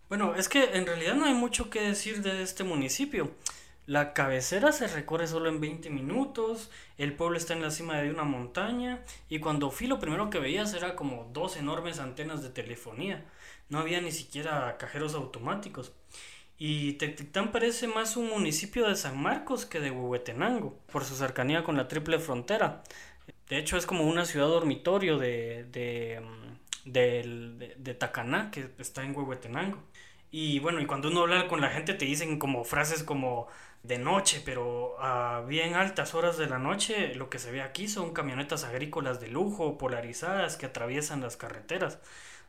Bueno, 0.08 0.34
es 0.34 0.48
que 0.48 0.64
en 0.64 0.84
realidad 0.84 1.14
no 1.14 1.26
hay 1.26 1.34
mucho 1.34 1.70
que 1.70 1.80
decir 1.80 2.22
de 2.22 2.42
este 2.42 2.64
municipio. 2.64 3.30
La 3.86 4.14
cabecera 4.14 4.72
se 4.72 4.86
recorre 4.86 5.26
solo 5.26 5.48
en 5.48 5.60
20 5.60 5.90
minutos, 5.90 6.70
el 7.02 7.14
pueblo 7.14 7.36
está 7.36 7.52
en 7.54 7.62
la 7.62 7.70
cima 7.70 7.96
de 8.00 8.10
una 8.10 8.22
montaña 8.22 9.02
y 9.28 9.40
cuando 9.40 9.70
fui 9.70 9.88
lo 9.88 9.98
primero 9.98 10.30
que 10.30 10.38
veías 10.38 10.72
era 10.74 10.94
como 10.94 11.28
dos 11.32 11.56
enormes 11.56 11.98
antenas 11.98 12.42
de 12.42 12.50
telefonía. 12.50 13.24
No 13.68 13.78
había 13.80 14.00
ni 14.00 14.12
siquiera 14.12 14.76
cajeros 14.78 15.14
automáticos. 15.14 15.92
Y 16.58 16.92
Tectitán 16.94 17.50
parece 17.50 17.88
más 17.88 18.16
un 18.16 18.28
municipio 18.28 18.86
de 18.86 18.94
San 18.94 19.20
Marcos 19.20 19.66
que 19.66 19.80
de 19.80 19.90
Huehuetenango, 19.90 20.78
por 20.92 21.04
su 21.04 21.16
cercanía 21.16 21.64
con 21.64 21.76
la 21.76 21.88
triple 21.88 22.20
frontera. 22.20 22.84
De 23.48 23.58
hecho 23.58 23.76
es 23.76 23.86
como 23.86 24.04
una 24.06 24.24
ciudad 24.24 24.46
dormitorio 24.46 25.18
de, 25.18 25.64
de, 25.72 26.20
mm, 26.20 26.90
de, 26.92 27.74
de 27.78 27.94
Tacaná, 27.94 28.50
que 28.52 28.70
está 28.78 29.02
en 29.04 29.16
Huehuetenango. 29.16 29.82
Y 30.32 30.58
bueno, 30.60 30.80
y 30.80 30.86
cuando 30.86 31.10
uno 31.10 31.22
habla 31.22 31.46
con 31.46 31.60
la 31.60 31.70
gente 31.70 31.94
te 31.94 32.06
dicen 32.06 32.38
como 32.38 32.64
frases 32.64 33.04
como 33.04 33.48
de 33.82 33.98
noche, 33.98 34.42
pero 34.44 34.96
a 35.00 35.42
bien 35.42 35.74
altas 35.74 36.14
horas 36.14 36.38
de 36.38 36.48
la 36.48 36.58
noche 36.58 37.14
lo 37.14 37.30
que 37.30 37.38
se 37.38 37.52
ve 37.52 37.62
aquí 37.62 37.86
son 37.86 38.14
camionetas 38.14 38.64
agrícolas 38.64 39.20
de 39.20 39.28
lujo, 39.28 39.78
polarizadas, 39.78 40.56
que 40.56 40.66
atraviesan 40.66 41.20
las 41.20 41.36
carreteras. 41.36 41.98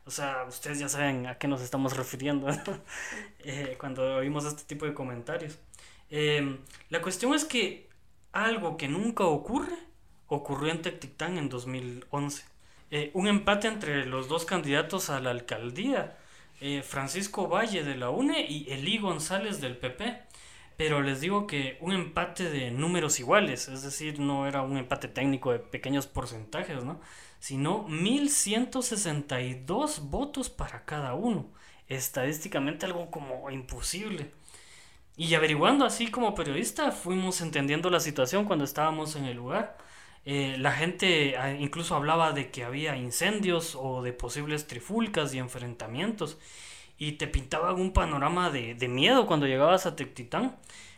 O 0.06 0.10
sea, 0.10 0.44
ustedes 0.48 0.78
ya 0.78 0.88
saben 0.88 1.26
a 1.26 1.38
qué 1.38 1.46
nos 1.48 1.60
estamos 1.62 1.96
refiriendo 1.96 2.48
eh, 3.40 3.76
cuando 3.78 4.16
oímos 4.16 4.44
este 4.46 4.64
tipo 4.64 4.86
de 4.86 4.94
comentarios. 4.94 5.58
Em, 6.10 6.58
la 6.90 7.02
cuestión 7.02 7.34
es 7.34 7.44
que 7.44 7.88
algo 8.32 8.76
que 8.76 8.88
nunca 8.88 9.24
ocurre 9.24 9.76
ocurrió 10.28 10.72
en 10.72 10.82
Tectitán 10.82 11.38
en 11.38 11.48
2011. 11.48 12.44
Eh, 12.90 13.10
un 13.14 13.28
empate 13.28 13.68
entre 13.68 14.06
los 14.06 14.28
dos 14.28 14.44
candidatos 14.44 15.10
a 15.10 15.20
la 15.20 15.30
alcaldía, 15.30 16.16
eh, 16.64 16.82
Francisco 16.82 17.48
Valle 17.48 17.84
de 17.84 17.96
la 17.96 18.10
UNE 18.10 18.46
y 18.48 18.70
Elí 18.70 18.98
González 18.98 19.60
del 19.60 19.76
PP 19.76 20.24
pero 20.76 21.02
les 21.02 21.20
digo 21.20 21.46
que 21.46 21.78
un 21.80 21.92
empate 21.92 22.50
de 22.50 22.72
números 22.72 23.20
iguales, 23.20 23.68
es 23.68 23.82
decir, 23.82 24.18
no 24.18 24.48
era 24.48 24.62
un 24.62 24.76
empate 24.76 25.06
técnico 25.08 25.52
de 25.52 25.60
pequeños 25.60 26.06
porcentajes, 26.06 26.84
¿no? 26.84 27.00
sino 27.38 27.86
1162 27.88 30.10
votos 30.10 30.50
para 30.50 30.84
cada 30.84 31.14
uno. 31.14 31.46
Estadísticamente 31.88 32.86
algo 32.86 33.10
como 33.10 33.50
imposible. 33.50 34.32
Y 35.16 35.34
averiguando 35.34 35.84
así 35.84 36.10
como 36.10 36.34
periodista, 36.34 36.90
fuimos 36.90 37.40
entendiendo 37.40 37.88
la 37.90 38.00
situación 38.00 38.46
cuando 38.46 38.64
estábamos 38.64 39.14
en 39.16 39.26
el 39.26 39.36
lugar. 39.36 39.76
Eh, 40.24 40.56
la 40.58 40.72
gente 40.72 41.36
ah, 41.36 41.52
incluso 41.52 41.94
hablaba 41.94 42.32
de 42.32 42.50
que 42.50 42.64
había 42.64 42.96
incendios 42.96 43.76
o 43.78 44.02
de 44.02 44.12
posibles 44.12 44.66
trifulcas 44.66 45.34
y 45.34 45.38
enfrentamientos. 45.38 46.38
Y 46.98 47.12
te 47.12 47.26
pintaban 47.28 47.76
un 47.80 47.92
panorama 47.92 48.50
de, 48.50 48.74
de 48.74 48.88
miedo 48.88 49.26
cuando 49.26 49.46
llegabas 49.46 49.86
a 49.86 49.96
Tectitán. 49.96 50.56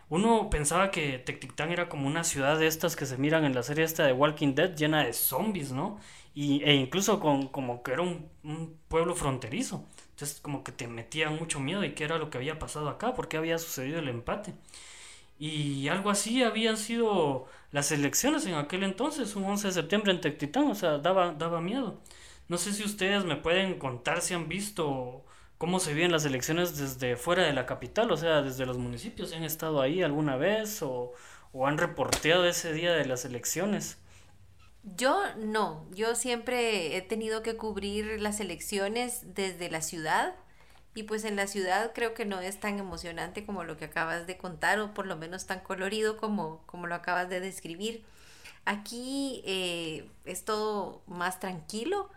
Uno 0.09 0.51
pensaba 0.51 0.91
que 0.91 1.19
Tectitán 1.19 1.73
era 1.73 1.89
como 1.89 2.07
una 2.07 2.23
ciudad 2.25 2.59
de 2.59 2.67
estas 2.69 2.95
que 2.97 3.07
se 3.07 3.17
miran 3.19 3.45
en 3.45 3.55
la 3.55 3.63
serie 3.63 3.85
esta 3.85 4.07
de 4.07 4.13
Walking 4.13 4.55
Dead 4.55 4.75
llena 4.77 5.05
de 5.05 5.13
zombies, 5.13 5.73
¿no? 5.73 5.99
Y, 6.35 6.63
e 6.65 6.75
incluso 6.75 7.19
con, 7.19 7.49
como 7.49 7.83
que 7.83 7.93
era 7.93 8.03
un, 8.03 8.29
un 8.45 8.79
pueblo 8.89 9.15
fronterizo. 9.15 9.85
Entonces 10.11 10.41
como 10.41 10.63
que 10.65 10.73
te 10.73 10.87
metía 10.87 11.31
mucho 11.31 11.61
miedo 11.61 11.85
y 11.85 11.95
qué 11.95 12.05
era 12.05 12.19
lo 12.19 12.31
que 12.31 12.39
había 12.39 12.59
pasado 12.59 12.89
acá, 12.89 13.15
por 13.15 13.29
qué 13.29 13.37
había 13.39 13.59
sucedido 13.59 13.99
el 13.99 14.09
empate. 14.09 14.55
Y 15.39 15.89
algo 15.89 16.11
así 16.11 16.43
habían 16.43 16.77
sido 16.79 17.47
las 17.73 17.93
elecciones 17.93 18.47
en 18.47 18.55
aquel 18.55 18.83
entonces, 18.85 19.37
un 19.37 19.45
11 19.45 19.69
de 19.69 19.75
septiembre 19.75 20.13
en 20.13 20.21
Tectitán, 20.21 20.71
o 20.71 20.75
sea, 20.75 20.99
daba, 20.99 21.33
daba 21.33 21.61
miedo. 21.61 22.01
No 22.49 22.59
sé 22.59 22.73
si 22.73 22.85
ustedes 22.85 23.25
me 23.25 23.37
pueden 23.37 23.79
contar 23.79 24.23
si 24.23 24.35
han 24.35 24.49
visto 24.49 25.25
cómo 25.59 25.81
se 25.81 25.95
viven 25.95 26.13
las 26.13 26.25
elecciones 26.25 26.77
desde 26.79 27.17
fuera 27.17 27.43
de 27.45 27.53
la 27.53 27.67
capital, 27.67 28.11
o 28.13 28.17
sea, 28.17 28.43
desde 28.43 28.67
los 28.67 28.79
municipios, 28.79 29.31
si 29.31 29.37
han 29.37 29.45
estado 29.45 29.81
ahí 29.83 30.03
alguna 30.03 30.37
vez 30.37 30.83
o, 30.83 31.13
o 31.53 31.67
han 31.67 31.79
reporteado 31.79 32.47
ese 32.47 32.73
día 32.73 32.93
de 32.95 33.05
las 33.07 33.25
elecciones. 33.25 33.99
Yo 34.85 35.21
no, 35.37 35.85
yo 35.93 36.15
siempre 36.15 36.97
he 36.97 37.03
tenido 37.03 37.43
que 37.43 37.57
cubrir 37.57 38.21
las 38.21 38.39
elecciones 38.41 39.35
desde 39.35 39.69
la 39.69 39.83
ciudad 39.83 40.37
y 40.97 41.03
pues 41.03 41.27
en 41.27 41.37
la 41.37 41.47
ciudad 41.47 41.93
creo 41.95 42.15
que 42.15 42.25
no 42.25 42.41
es 42.41 42.59
tan 42.59 42.79
emocionante 42.79 43.45
como 43.45 43.65
lo 43.65 43.77
que 43.77 43.85
acabas 43.85 44.27
de 44.27 44.39
contar 44.39 44.81
o 44.81 44.95
por 44.95 45.07
lo 45.07 45.15
menos 45.17 45.47
tan 45.47 45.61
colorido 45.61 46.17
como, 46.17 46.63
como 46.65 46.87
lo 46.87 46.95
acabas 46.95 47.29
de 47.29 47.39
describir. 47.39 48.03
Aquí 48.65 49.43
eh, 49.45 50.09
es 50.25 50.47
todo 50.47 51.03
más 51.07 51.39
tranquilo. 51.39 52.09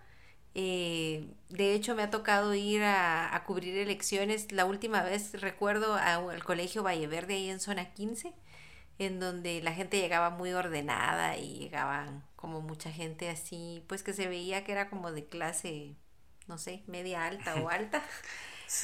Eh, 0.56 1.28
de 1.50 1.74
hecho, 1.74 1.94
me 1.94 2.04
ha 2.04 2.10
tocado 2.10 2.56
ir 2.56 2.82
a, 2.84 3.36
a, 3.36 3.44
cubrir 3.44 3.78
elecciones. 3.78 4.54
La 4.54 4.64
última 4.64 5.04
vez 5.04 5.42
recuerdo 5.42 5.96
al 5.96 6.42
colegio 6.46 6.82
Valleverde 6.82 7.34
ahí 7.34 7.50
en 7.50 7.60
zona 7.60 7.94
15, 7.94 8.34
en 8.98 9.20
donde 9.20 9.62
la 9.62 9.74
gente 9.74 10.00
llegaba 10.00 10.30
muy 10.30 10.54
ordenada 10.54 11.38
y 11.38 11.60
llegaban 11.60 12.24
como 12.38 12.62
mucha 12.62 12.92
gente 12.92 13.30
así, 13.30 13.84
pues 13.88 14.04
que 14.04 14.14
se 14.14 14.30
veía 14.30 14.64
que 14.64 14.72
era 14.72 14.90
como 14.90 15.12
de 15.12 15.26
clase, 15.26 15.96
no 16.48 16.58
sé, 16.58 16.84
media 16.88 17.26
alta 17.26 17.56
o 17.62 17.70
alta. 17.70 18.02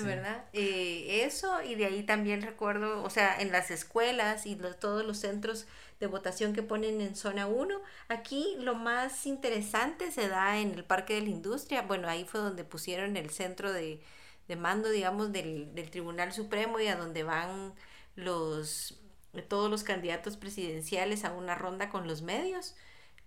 ¿Verdad? 0.04 0.46
Eh, 0.54 1.24
eso 1.26 1.62
y 1.62 1.76
de 1.76 1.86
ahí 1.86 2.04
también 2.04 2.42
recuerdo, 2.42 3.04
o 3.04 3.10
sea, 3.10 3.40
en 3.40 3.52
las 3.52 3.72
escuelas 3.72 4.46
y 4.46 4.56
todos 4.80 5.06
los 5.06 5.18
centros 5.20 5.68
de 6.00 6.08
votación 6.08 6.54
que 6.54 6.64
ponen 6.64 7.02
en 7.02 7.16
zona 7.16 7.48
1, 7.48 7.82
aquí 8.10 8.56
lo 8.60 8.76
más 8.76 9.26
interesante 9.26 10.12
se 10.12 10.28
da 10.28 10.60
en 10.60 10.72
el 10.72 10.84
Parque 10.84 11.16
de 11.16 11.22
la 11.22 11.30
Industria, 11.30 11.84
bueno, 11.84 12.08
ahí 12.08 12.26
fue 12.26 12.40
donde 12.40 12.64
pusieron 12.64 13.16
el 13.16 13.30
centro 13.30 13.72
de, 13.72 14.02
de 14.48 14.56
mando, 14.56 14.90
digamos, 14.90 15.32
del, 15.32 15.74
del 15.76 15.90
Tribunal 15.90 16.34
Supremo 16.34 16.80
y 16.80 16.88
a 16.88 16.96
donde 16.96 17.24
van 17.24 17.74
los 18.16 19.00
todos 19.42 19.70
los 19.70 19.84
candidatos 19.84 20.38
presidenciales 20.38 21.26
a 21.26 21.34
una 21.34 21.56
ronda 21.56 21.90
con 21.90 22.08
los 22.08 22.22
medios, 22.22 22.76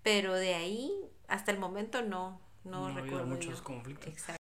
pero 0.02 0.34
de 0.34 0.54
ahí 0.54 0.90
hasta 1.26 1.52
el 1.52 1.58
momento 1.58 2.02
no, 2.02 2.40
no, 2.64 2.94
recuerdo. 2.94 3.26
muchos 3.26 3.60
conflictos. 3.60 4.37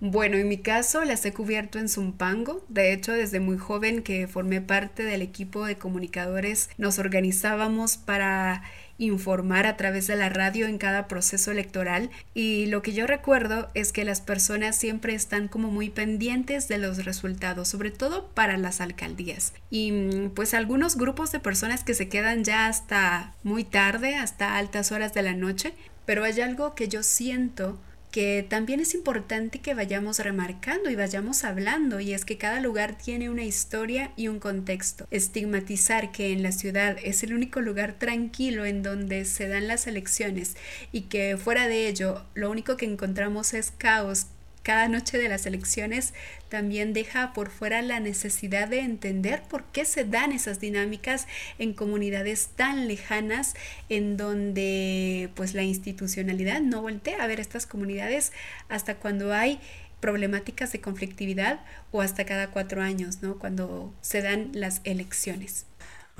Bueno, 0.00 0.38
en 0.38 0.48
mi 0.48 0.56
caso 0.56 1.04
las 1.04 1.26
he 1.26 1.32
cubierto 1.34 1.78
en 1.78 1.90
Zumpango. 1.90 2.64
De 2.68 2.94
hecho, 2.94 3.12
desde 3.12 3.38
muy 3.38 3.58
joven 3.58 4.02
que 4.02 4.26
formé 4.26 4.62
parte 4.62 5.02
del 5.02 5.20
equipo 5.20 5.66
de 5.66 5.76
comunicadores, 5.76 6.70
nos 6.78 6.98
organizábamos 6.98 7.98
para 7.98 8.62
informar 8.96 9.66
a 9.66 9.76
través 9.76 10.06
de 10.06 10.16
la 10.16 10.30
radio 10.30 10.66
en 10.66 10.78
cada 10.78 11.08
proceso 11.08 11.50
electoral 11.50 12.10
y 12.34 12.66
lo 12.66 12.82
que 12.82 12.92
yo 12.92 13.06
recuerdo 13.06 13.70
es 13.74 13.92
que 13.92 14.04
las 14.04 14.20
personas 14.20 14.76
siempre 14.76 15.14
están 15.14 15.48
como 15.48 15.70
muy 15.70 15.88
pendientes 15.88 16.68
de 16.68 16.78
los 16.78 17.04
resultados, 17.04 17.68
sobre 17.68 17.90
todo 17.90 18.28
para 18.28 18.56
las 18.56 18.80
alcaldías. 18.80 19.52
Y 19.70 19.92
mm, 19.92 20.30
pues 20.30 20.54
algunos 20.54 20.96
grupos 20.96 21.32
de 21.32 21.40
personas 21.40 21.84
que 21.84 21.94
se 21.94 22.08
quedan 22.08 22.44
ya 22.44 22.66
hasta 22.66 23.34
muy 23.42 23.64
tarde, 23.64 24.16
hasta 24.16 24.56
altas 24.56 24.92
horas 24.92 25.12
de 25.12 25.22
la 25.22 25.34
noche, 25.34 25.74
pero 26.06 26.24
hay 26.24 26.40
algo 26.40 26.74
que 26.74 26.88
yo 26.88 27.02
siento 27.02 27.78
que 28.10 28.44
también 28.48 28.80
es 28.80 28.94
importante 28.94 29.60
que 29.60 29.74
vayamos 29.74 30.18
remarcando 30.18 30.90
y 30.90 30.96
vayamos 30.96 31.44
hablando, 31.44 32.00
y 32.00 32.12
es 32.12 32.24
que 32.24 32.38
cada 32.38 32.60
lugar 32.60 32.96
tiene 32.98 33.30
una 33.30 33.44
historia 33.44 34.12
y 34.16 34.28
un 34.28 34.40
contexto. 34.40 35.06
Estigmatizar 35.10 36.12
que 36.12 36.32
en 36.32 36.42
la 36.42 36.52
ciudad 36.52 36.96
es 37.02 37.22
el 37.22 37.34
único 37.34 37.60
lugar 37.60 37.98
tranquilo 37.98 38.64
en 38.64 38.82
donde 38.82 39.24
se 39.24 39.48
dan 39.48 39.68
las 39.68 39.86
elecciones 39.86 40.56
y 40.92 41.02
que 41.02 41.36
fuera 41.36 41.68
de 41.68 41.88
ello 41.88 42.24
lo 42.34 42.50
único 42.50 42.76
que 42.76 42.86
encontramos 42.86 43.54
es 43.54 43.70
caos, 43.70 44.26
cada 44.62 44.88
noche 44.88 45.16
de 45.18 45.28
las 45.28 45.46
elecciones 45.46 46.12
también 46.48 46.92
deja 46.92 47.32
por 47.32 47.50
fuera 47.50 47.80
la 47.80 48.00
necesidad 48.00 48.68
de 48.68 48.80
entender 48.80 49.42
por 49.42 49.64
qué 49.64 49.84
se 49.84 50.04
dan 50.04 50.32
esas 50.32 50.60
dinámicas 50.60 51.26
en 51.58 51.72
comunidades 51.72 52.48
tan 52.56 52.86
lejanas 52.86 53.54
en 53.88 54.16
donde 54.16 55.30
pues 55.34 55.54
la 55.54 55.62
institucionalidad 55.62 56.60
no 56.60 56.82
voltea 56.82 57.22
a 57.22 57.26
ver 57.26 57.40
estas 57.40 57.66
comunidades 57.66 58.32
hasta 58.68 58.96
cuando 58.96 59.32
hay 59.32 59.60
problemáticas 60.00 60.72
de 60.72 60.80
conflictividad 60.80 61.60
o 61.92 62.00
hasta 62.00 62.24
cada 62.24 62.50
cuatro 62.50 62.82
años, 62.82 63.22
¿no? 63.22 63.38
Cuando 63.38 63.94
se 64.00 64.22
dan 64.22 64.50
las 64.52 64.80
elecciones. 64.84 65.66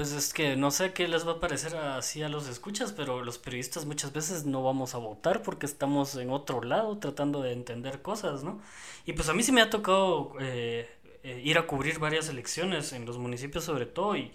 Pues 0.00 0.12
es 0.12 0.32
que 0.32 0.56
no 0.56 0.70
sé 0.70 0.94
qué 0.94 1.06
les 1.08 1.28
va 1.28 1.32
a 1.32 1.40
parecer 1.40 1.76
así 1.76 2.22
a 2.22 2.30
los 2.30 2.48
escuchas, 2.48 2.90
pero 2.90 3.22
los 3.22 3.36
periodistas 3.36 3.84
muchas 3.84 4.14
veces 4.14 4.46
no 4.46 4.62
vamos 4.62 4.94
a 4.94 4.98
votar 4.98 5.42
porque 5.42 5.66
estamos 5.66 6.14
en 6.16 6.30
otro 6.30 6.62
lado 6.62 6.96
tratando 6.96 7.42
de 7.42 7.52
entender 7.52 8.00
cosas, 8.00 8.42
¿no? 8.42 8.62
Y 9.04 9.12
pues 9.12 9.28
a 9.28 9.34
mí 9.34 9.42
sí 9.42 9.52
me 9.52 9.60
ha 9.60 9.68
tocado 9.68 10.32
eh, 10.40 10.88
eh, 11.22 11.42
ir 11.44 11.58
a 11.58 11.66
cubrir 11.66 11.98
varias 11.98 12.30
elecciones 12.30 12.94
en 12.94 13.04
los 13.04 13.18
municipios 13.18 13.64
sobre 13.64 13.84
todo 13.84 14.16
y 14.16 14.32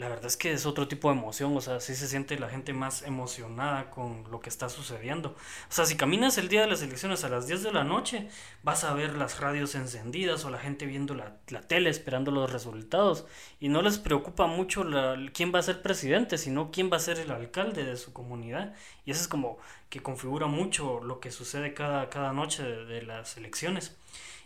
la 0.00 0.08
verdad 0.08 0.26
es 0.26 0.38
que 0.38 0.50
es 0.52 0.64
otro 0.64 0.88
tipo 0.88 1.10
de 1.10 1.18
emoción, 1.18 1.54
o 1.54 1.60
sea, 1.60 1.78
sí 1.78 1.94
se 1.94 2.08
siente 2.08 2.38
la 2.38 2.48
gente 2.48 2.72
más 2.72 3.02
emocionada 3.02 3.90
con 3.90 4.24
lo 4.30 4.40
que 4.40 4.48
está 4.48 4.70
sucediendo. 4.70 5.36
O 5.68 5.72
sea, 5.72 5.84
si 5.84 5.94
caminas 5.94 6.38
el 6.38 6.48
día 6.48 6.62
de 6.62 6.68
las 6.68 6.80
elecciones 6.80 7.22
a 7.22 7.28
las 7.28 7.46
10 7.46 7.64
de 7.64 7.72
la 7.72 7.84
noche, 7.84 8.30
vas 8.62 8.84
a 8.84 8.94
ver 8.94 9.14
las 9.14 9.40
radios 9.40 9.74
encendidas 9.74 10.46
o 10.46 10.50
la 10.50 10.58
gente 10.58 10.86
viendo 10.86 11.14
la, 11.14 11.36
la 11.48 11.60
tele 11.60 11.90
esperando 11.90 12.30
los 12.30 12.50
resultados 12.50 13.26
y 13.60 13.68
no 13.68 13.82
les 13.82 13.98
preocupa 13.98 14.46
mucho 14.46 14.84
la, 14.84 15.18
quién 15.34 15.52
va 15.54 15.58
a 15.58 15.62
ser 15.62 15.82
presidente, 15.82 16.38
sino 16.38 16.70
quién 16.70 16.90
va 16.90 16.96
a 16.96 17.00
ser 17.00 17.18
el 17.18 17.30
alcalde 17.30 17.84
de 17.84 17.98
su 17.98 18.14
comunidad. 18.14 18.74
Y 19.04 19.10
eso 19.10 19.20
es 19.20 19.28
como 19.28 19.58
que 19.90 20.00
configura 20.00 20.46
mucho 20.46 21.02
lo 21.02 21.20
que 21.20 21.30
sucede 21.30 21.74
cada, 21.74 22.08
cada 22.08 22.32
noche 22.32 22.62
de, 22.62 23.02
las 23.02 23.36
elecciones. 23.36 23.98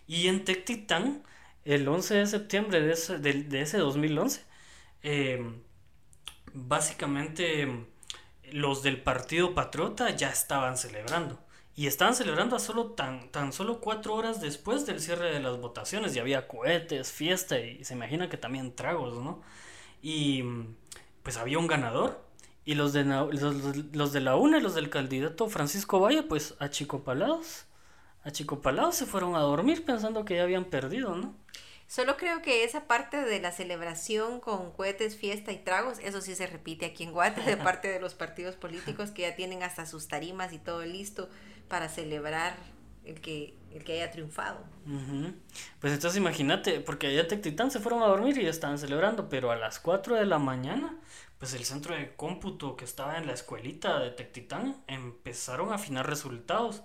Y 0.08 0.26
en 0.26 0.44
Tectitán, 0.44 1.22
el 1.64 1.86
11 1.86 2.14
de 2.16 2.26
septiembre 2.26 2.80
de 2.80 2.92
ese, 2.92 3.18
de, 3.18 3.44
de 3.44 3.60
ese 3.60 3.78
2011, 3.78 4.42
Em, 5.04 5.62
básicamente 6.54 7.86
los 8.52 8.82
del 8.82 9.02
Partido 9.02 9.54
Patriota 9.54 10.10
ya 10.10 10.30
estaban 10.30 10.78
celebrando. 10.78 11.38
Y 11.76 11.88
estaban 11.88 12.14
celebrando 12.14 12.56
a 12.56 12.60
solo 12.60 12.92
tan, 12.92 13.30
tan 13.30 13.52
solo 13.52 13.80
cuatro 13.80 14.14
horas 14.14 14.40
después 14.40 14.86
del 14.86 15.00
cierre 15.00 15.32
de 15.32 15.40
las 15.40 15.60
votaciones. 15.60 16.16
Y 16.16 16.20
había 16.20 16.48
cohetes, 16.48 17.12
fiesta 17.12 17.58
y 17.60 17.84
se 17.84 17.94
imagina 17.94 18.28
que 18.30 18.38
también 18.38 18.74
tragos, 18.74 19.18
¿no? 19.22 19.42
Y 20.02 20.44
pues 21.22 21.36
había 21.36 21.58
un 21.58 21.66
ganador. 21.66 22.24
Y 22.64 22.74
los 22.76 22.92
de, 22.94 23.04
los, 23.04 24.12
de 24.12 24.20
la 24.20 24.36
UNA 24.36 24.58
y 24.58 24.62
los 24.62 24.74
del 24.74 24.88
candidato 24.90 25.48
Francisco 25.48 26.00
Valle, 26.00 26.22
pues 26.22 26.54
achicopalados. 26.60 27.66
Achicopalados 28.22 28.96
se 28.96 29.06
fueron 29.06 29.36
a 29.36 29.40
dormir 29.40 29.84
pensando 29.84 30.24
que 30.24 30.36
ya 30.36 30.44
habían 30.44 30.64
perdido, 30.64 31.14
¿no? 31.14 31.34
Solo 31.94 32.16
creo 32.16 32.42
que 32.42 32.64
esa 32.64 32.88
parte 32.88 33.18
de 33.24 33.38
la 33.38 33.52
celebración 33.52 34.40
con 34.40 34.72
cohetes, 34.72 35.16
fiesta 35.16 35.52
y 35.52 35.58
tragos, 35.58 36.00
eso 36.00 36.20
sí 36.20 36.34
se 36.34 36.48
repite 36.48 36.86
aquí 36.86 37.04
en 37.04 37.12
Guate 37.12 37.42
de 37.42 37.56
parte 37.56 37.86
de 37.86 38.00
los 38.00 38.14
partidos 38.14 38.56
políticos 38.56 39.12
que 39.12 39.22
ya 39.22 39.36
tienen 39.36 39.62
hasta 39.62 39.86
sus 39.86 40.08
tarimas 40.08 40.52
y 40.52 40.58
todo 40.58 40.84
listo 40.84 41.28
para 41.68 41.88
celebrar 41.88 42.56
el 43.04 43.20
que, 43.20 43.54
el 43.72 43.84
que 43.84 43.92
haya 43.92 44.10
triunfado. 44.10 44.58
Pues 45.78 45.92
entonces 45.92 46.16
imagínate, 46.16 46.80
porque 46.80 47.06
allá 47.06 47.28
Tectitán 47.28 47.70
se 47.70 47.78
fueron 47.78 48.02
a 48.02 48.06
dormir 48.06 48.36
y 48.38 48.42
ya 48.42 48.50
estaban 48.50 48.78
celebrando, 48.78 49.28
pero 49.28 49.52
a 49.52 49.56
las 49.56 49.78
4 49.78 50.16
de 50.16 50.26
la 50.26 50.40
mañana, 50.40 50.98
pues 51.38 51.54
el 51.54 51.64
centro 51.64 51.94
de 51.94 52.16
cómputo 52.16 52.74
que 52.74 52.84
estaba 52.84 53.18
en 53.18 53.28
la 53.28 53.34
escuelita 53.34 54.00
de 54.00 54.10
Tectitán 54.10 54.82
empezaron 54.88 55.70
a 55.70 55.76
afinar 55.76 56.08
resultados. 56.08 56.82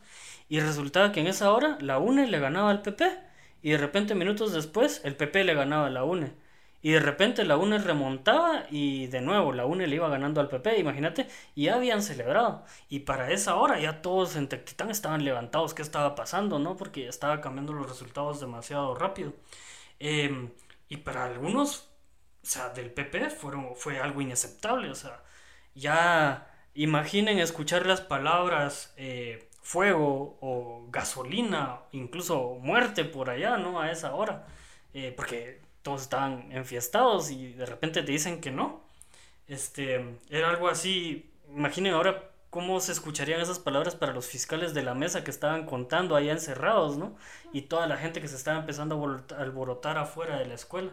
Y 0.50 0.60
resultaba 0.60 1.12
que 1.12 1.22
en 1.22 1.26
esa 1.26 1.52
hora 1.52 1.80
la 1.82 1.98
UNE 1.98 2.28
le 2.28 2.40
ganaba 2.40 2.70
al 2.70 2.84
PP 2.84 3.29
y 3.62 3.72
de 3.72 3.78
repente 3.78 4.16
minutos 4.16 4.54
después 4.54 5.02
el 5.04 5.16
PP 5.16 5.44
le 5.44 5.54
ganaba 5.54 5.88
a 5.88 5.90
la 5.90 6.04
UNE. 6.04 6.34
Y 6.82 6.92
de 6.92 7.00
repente 7.02 7.44
la 7.44 7.58
UNE 7.58 7.80
remontaba 7.80 8.66
y 8.70 9.08
de 9.08 9.20
nuevo 9.22 9.52
la 9.52 9.66
UNE 9.66 9.88
le 9.88 9.96
iba 9.96 10.08
ganando 10.08 10.40
al 10.40 10.48
PP, 10.48 10.80
imagínate, 10.80 11.28
y 11.54 11.66
ya 11.66 11.76
habían 11.76 12.02
celebrado. 12.02 12.64
Y 12.88 13.00
para 13.02 13.32
esa 13.32 13.56
hora 13.56 13.80
ya 13.80 14.02
todos 14.02 14.36
en 14.38 14.48
Tectitán 14.48 14.90
estaban 14.90 15.26
levantados, 15.26 15.74
¿qué 15.74 15.82
estaba 15.82 16.16
pasando? 16.16 16.58
¿no? 16.58 16.78
Porque 16.78 17.08
estaba 17.08 17.42
cambiando 17.42 17.74
los 17.74 17.90
resultados 17.90 18.40
demasiado 18.40 18.96
rápido. 18.96 19.34
Em, 20.00 20.52
y 20.88 20.98
para 20.98 21.26
algunos, 21.26 21.90
o 22.44 22.46
sea, 22.48 22.70
del 22.70 22.92
PP 22.92 23.30
fueron, 23.32 23.76
fue 23.76 24.00
algo 24.00 24.22
inaceptable, 24.22 24.90
o 24.90 24.96
sea, 24.96 25.24
ya 25.76 26.48
imaginen 26.74 27.40
escuchar 27.40 27.86
las 27.86 28.02
palabras 28.02 28.94
eh, 28.98 29.49
fuego 29.62 30.38
o 30.42 30.88
gasolina, 30.90 31.82
incluso 31.92 32.58
muerte 32.62 33.06
por 33.06 33.30
allá, 33.30 33.58
¿no? 33.58 33.80
A 33.80 33.92
esa 33.92 34.14
hora. 34.16 34.48
Eh, 34.94 35.14
porque 35.16 35.62
todos 35.84 36.02
estaban 36.02 36.52
enfiestados 36.52 37.32
y 37.32 37.54
de 37.54 37.66
repente 37.66 38.02
te 38.04 38.12
dicen 38.12 38.42
que 38.42 38.52
no. 38.52 38.82
Este, 39.48 40.18
era 40.30 40.50
algo 40.50 40.68
así, 40.70 41.32
imaginen 41.50 41.94
ahora 41.94 42.30
cómo 42.50 42.80
se 42.80 42.92
escucharían 42.92 43.42
esas 43.42 43.60
palabras 43.60 43.96
para 43.96 44.14
los 44.14 44.28
fiscales 44.28 44.74
de 44.74 44.84
la 44.84 44.96
mesa 44.96 45.24
que 45.24 45.32
estaban 45.32 45.66
contando 45.66 46.16
allá 46.16 46.32
encerrados, 46.32 46.98
¿no? 46.98 47.16
Y 47.54 47.64
toda 47.64 47.88
la 47.88 47.98
gente 47.98 48.22
que 48.22 48.28
se 48.28 48.36
estaba 48.36 48.60
empezando 48.60 48.96
a 48.96 49.42
alborotar 49.42 49.98
afuera 49.98 50.38
de 50.40 50.46
la 50.46 50.56
escuela. 50.56 50.92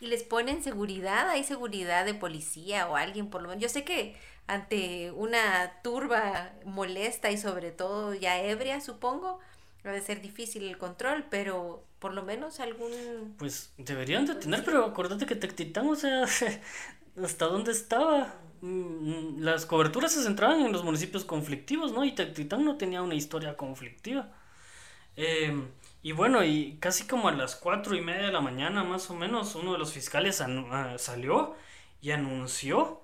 Y 0.00 0.08
les 0.08 0.22
ponen 0.22 0.62
seguridad, 0.62 1.30
hay 1.30 1.44
seguridad 1.44 2.04
de 2.04 2.14
policía 2.14 2.88
o 2.88 2.96
alguien 2.96 3.30
por 3.30 3.42
lo 3.42 3.48
menos. 3.48 3.62
Yo 3.62 3.68
sé 3.68 3.84
que 3.84 4.16
ante 4.46 5.10
una 5.12 5.80
turba 5.82 6.52
molesta 6.64 7.30
y 7.30 7.38
sobre 7.38 7.70
todo 7.70 8.14
ya 8.14 8.40
ebria, 8.40 8.80
supongo, 8.80 9.38
de 9.82 10.00
ser 10.00 10.20
difícil 10.20 10.64
el 10.64 10.78
control, 10.78 11.26
pero 11.30 11.84
por 11.98 12.14
lo 12.14 12.22
menos 12.22 12.60
algún... 12.60 13.34
Pues 13.38 13.72
deberían 13.76 14.26
de 14.26 14.34
tener, 14.34 14.64
pero 14.64 14.84
acordate 14.84 15.26
que 15.26 15.36
Tectitán, 15.36 15.88
o 15.88 15.96
sea, 15.96 16.24
hasta 17.22 17.46
dónde 17.46 17.72
estaba. 17.72 18.34
Mm, 18.60 19.40
las 19.40 19.66
coberturas 19.66 20.12
se 20.12 20.22
centraban 20.22 20.60
en 20.60 20.72
los 20.72 20.84
municipios 20.84 21.24
conflictivos, 21.24 21.92
¿no? 21.92 22.04
Y 22.04 22.12
Tectitán 22.12 22.64
no 22.64 22.76
tenía 22.76 23.02
una 23.02 23.14
historia 23.14 23.56
conflictiva. 23.56 24.32
Em, 25.16 25.68
y 26.02 26.12
bueno, 26.12 26.44
y 26.44 26.76
casi 26.80 27.06
como 27.06 27.28
a 27.28 27.32
las 27.32 27.56
cuatro 27.56 27.94
y 27.94 28.00
media 28.00 28.26
de 28.26 28.32
la 28.32 28.40
mañana, 28.40 28.84
más 28.84 29.10
o 29.10 29.14
menos, 29.14 29.54
uno 29.54 29.72
de 29.72 29.78
los 29.78 29.92
fiscales 29.92 30.40
ah, 30.40 30.96
salió 30.98 31.54
y 32.00 32.10
anunció 32.10 33.03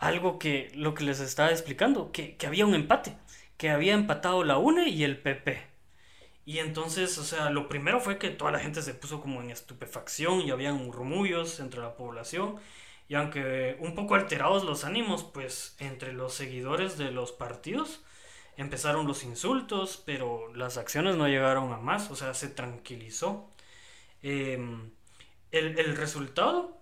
algo 0.00 0.38
que, 0.38 0.72
lo 0.74 0.94
que 0.94 1.04
les 1.04 1.20
estaba 1.20 1.50
explicando, 1.50 2.12
que, 2.12 2.36
que 2.36 2.46
había 2.46 2.66
un 2.66 2.74
empate, 2.74 3.16
que 3.58 3.70
había 3.70 3.94
empatado 3.94 4.44
la 4.44 4.58
UNE 4.58 4.88
y 4.88 5.04
el 5.04 5.18
PP. 5.18 5.70
Y 6.44 6.58
entonces, 6.58 7.16
o 7.18 7.24
sea, 7.24 7.50
lo 7.50 7.68
primero 7.68 8.00
fue 8.00 8.18
que 8.18 8.30
toda 8.30 8.50
la 8.50 8.58
gente 8.60 8.82
se 8.82 8.94
puso 8.94 9.20
como 9.20 9.40
en 9.42 9.50
estupefacción 9.50 10.40
y 10.40 10.50
habían 10.50 10.76
murmullos 10.76 11.60
entre 11.60 11.80
la 11.80 11.94
población. 11.96 12.56
Y 13.08 13.14
aunque 13.14 13.76
un 13.80 13.94
poco 13.94 14.14
alterados 14.14 14.64
los 14.64 14.84
ánimos, 14.84 15.24
pues 15.24 15.76
entre 15.78 16.12
los 16.12 16.34
seguidores 16.34 16.96
de 16.98 17.10
los 17.12 17.32
partidos 17.32 18.00
empezaron 18.56 19.06
los 19.06 19.24
insultos, 19.24 20.02
pero 20.06 20.52
las 20.54 20.76
acciones 20.78 21.16
no 21.16 21.28
llegaron 21.28 21.72
a 21.72 21.78
más, 21.78 22.10
o 22.10 22.16
sea, 22.16 22.34
se 22.34 22.48
tranquilizó. 22.48 23.50
Em, 24.22 24.90
el, 25.52 25.78
el 25.78 25.96
resultado, 25.96 26.79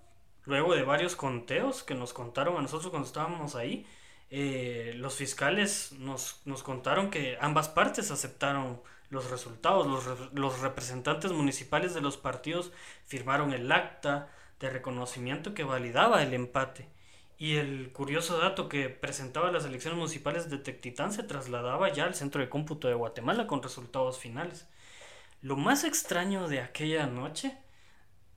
luego 0.49 0.74
de 0.74 0.82
varios 0.82 1.14
conteos 1.14 1.82
que 1.82 1.94
nos 1.94 2.14
contaron 2.14 2.57
a 2.57 2.62
nosotros 2.62 2.90
cuando 2.90 3.07
estábamos 3.07 3.55
ahí, 3.55 3.86
eh, 4.30 4.94
los 4.96 5.14
fiscales 5.14 5.92
nos, 5.99 6.40
nos 6.46 6.62
contaron 6.62 7.11
que 7.11 7.36
ambas 7.40 7.68
partes 7.68 8.11
aceptaron 8.11 8.80
los 9.11 9.30
resultados. 9.30 9.86
Los, 10.32 10.61
representantes 10.61 11.32
municipales 11.32 11.92
de 11.92 12.01
los 12.01 12.16
partidos 12.16 12.72
firmaron 13.05 13.53
el 13.53 13.70
acta 13.70 14.30
de 14.59 14.70
reconocimiento 14.70 15.53
que 15.53 15.64
validaba 15.64 16.22
el 16.22 16.32
empate. 16.32 16.88
Y 17.36 17.57
el 17.57 17.92
curioso 17.92 18.38
dato 18.38 18.70
que 18.70 18.88
presentaba 18.88 19.53
las 19.53 19.66
elecciones 19.66 19.99
municipales 19.99 20.49
de 20.49 20.57
Tectitán 20.57 21.12
se 21.12 21.22
trasladaba 21.24 21.92
ya 21.92 22.05
al 22.05 22.14
centro 22.14 22.40
de 22.40 22.49
cómputo 22.49 22.88
de 22.88 22.94
Guatemala 22.94 23.46
con 23.46 23.62
resultados 23.62 24.18
finales. 24.18 24.66
Lo 25.42 25.57
más 25.57 25.84
extraño 25.84 26.49
de 26.49 26.61
aquella 26.61 27.07
noche 27.07 27.57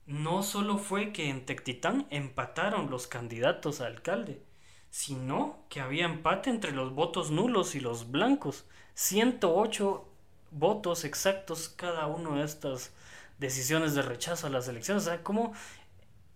no 0.06 0.42
solo 0.42 0.78
fue 0.78 1.12
que 1.12 1.28
en 1.28 1.46
Tectitán 1.46 2.06
empataron 2.10 2.90
los 2.90 3.06
candidatos 3.06 3.80
a 3.80 3.86
alcalde, 3.86 4.42
sino 4.90 5.64
que 5.68 5.80
había 5.80 6.04
empate 6.04 6.50
entre 6.50 6.72
los 6.72 6.92
votos 6.94 7.30
nulos 7.30 7.74
y 7.74 7.80
los 7.80 8.10
blancos. 8.10 8.66
108 8.94 10.08
votos 10.50 11.04
exactos 11.04 11.68
cada 11.68 12.06
uno 12.06 12.36
de 12.36 12.44
estas 12.44 12.92
decisiones 13.38 13.94
de 13.94 14.02
rechazo 14.02 14.46
a 14.46 14.50
las 14.50 14.68
elecciones. 14.68 15.04
O 15.04 15.06
sea, 15.06 15.22
como, 15.22 15.52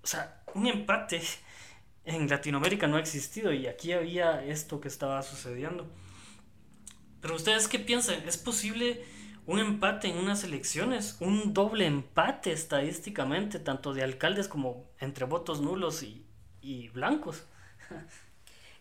o 0.02 0.06
sea, 0.06 0.42
un 0.54 0.66
empate 0.66 1.22
en 2.04 2.28
Latinoamérica 2.28 2.86
no 2.86 2.96
ha 2.96 3.00
existido 3.00 3.52
y 3.52 3.66
aquí 3.66 3.92
había 3.92 4.44
esto 4.44 4.80
que 4.80 4.88
estaba 4.88 5.22
sucediendo. 5.22 5.86
Pero 7.20 7.34
ustedes 7.34 7.66
qué 7.66 7.78
piensan? 7.78 8.26
¿Es 8.28 8.38
posible 8.38 9.04
un 9.46 9.60
empate 9.60 10.08
en 10.08 10.18
unas 10.18 10.44
elecciones? 10.44 11.16
¿Un 11.20 11.54
doble 11.54 11.86
empate 11.86 12.52
estadísticamente, 12.52 13.58
tanto 13.58 13.94
de 13.94 14.02
alcaldes 14.02 14.48
como 14.48 14.84
entre 15.00 15.24
votos 15.24 15.60
nulos 15.60 16.02
y, 16.02 16.26
y 16.60 16.88
blancos? 16.88 17.44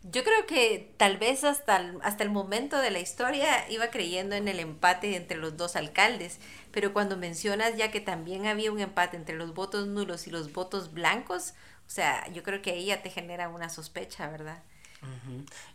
Yo 0.03 0.23
creo 0.23 0.45
que 0.45 0.93
tal 0.97 1.17
vez 1.17 1.43
hasta 1.43 1.77
el, 1.77 1.97
hasta 2.03 2.23
el 2.23 2.29
momento 2.29 2.77
de 2.77 2.91
la 2.91 2.99
historia 2.99 3.67
iba 3.71 3.89
creyendo 3.89 4.35
en 4.35 4.47
el 4.47 4.59
empate 4.59 5.15
entre 5.15 5.37
los 5.37 5.57
dos 5.57 5.75
alcaldes, 5.75 6.39
pero 6.71 6.93
cuando 6.93 7.17
mencionas 7.17 7.75
ya 7.75 7.89
que 7.89 8.01
también 8.01 8.45
había 8.45 8.71
un 8.71 8.79
empate 8.79 9.17
entre 9.17 9.35
los 9.35 9.55
votos 9.55 9.87
nulos 9.87 10.27
y 10.27 10.31
los 10.31 10.53
votos 10.53 10.93
blancos, 10.93 11.53
o 11.87 11.89
sea, 11.89 12.27
yo 12.31 12.43
creo 12.43 12.61
que 12.61 12.71
ahí 12.71 12.85
ya 12.85 13.01
te 13.01 13.09
genera 13.09 13.49
una 13.49 13.69
sospecha, 13.69 14.29
¿verdad? 14.29 14.61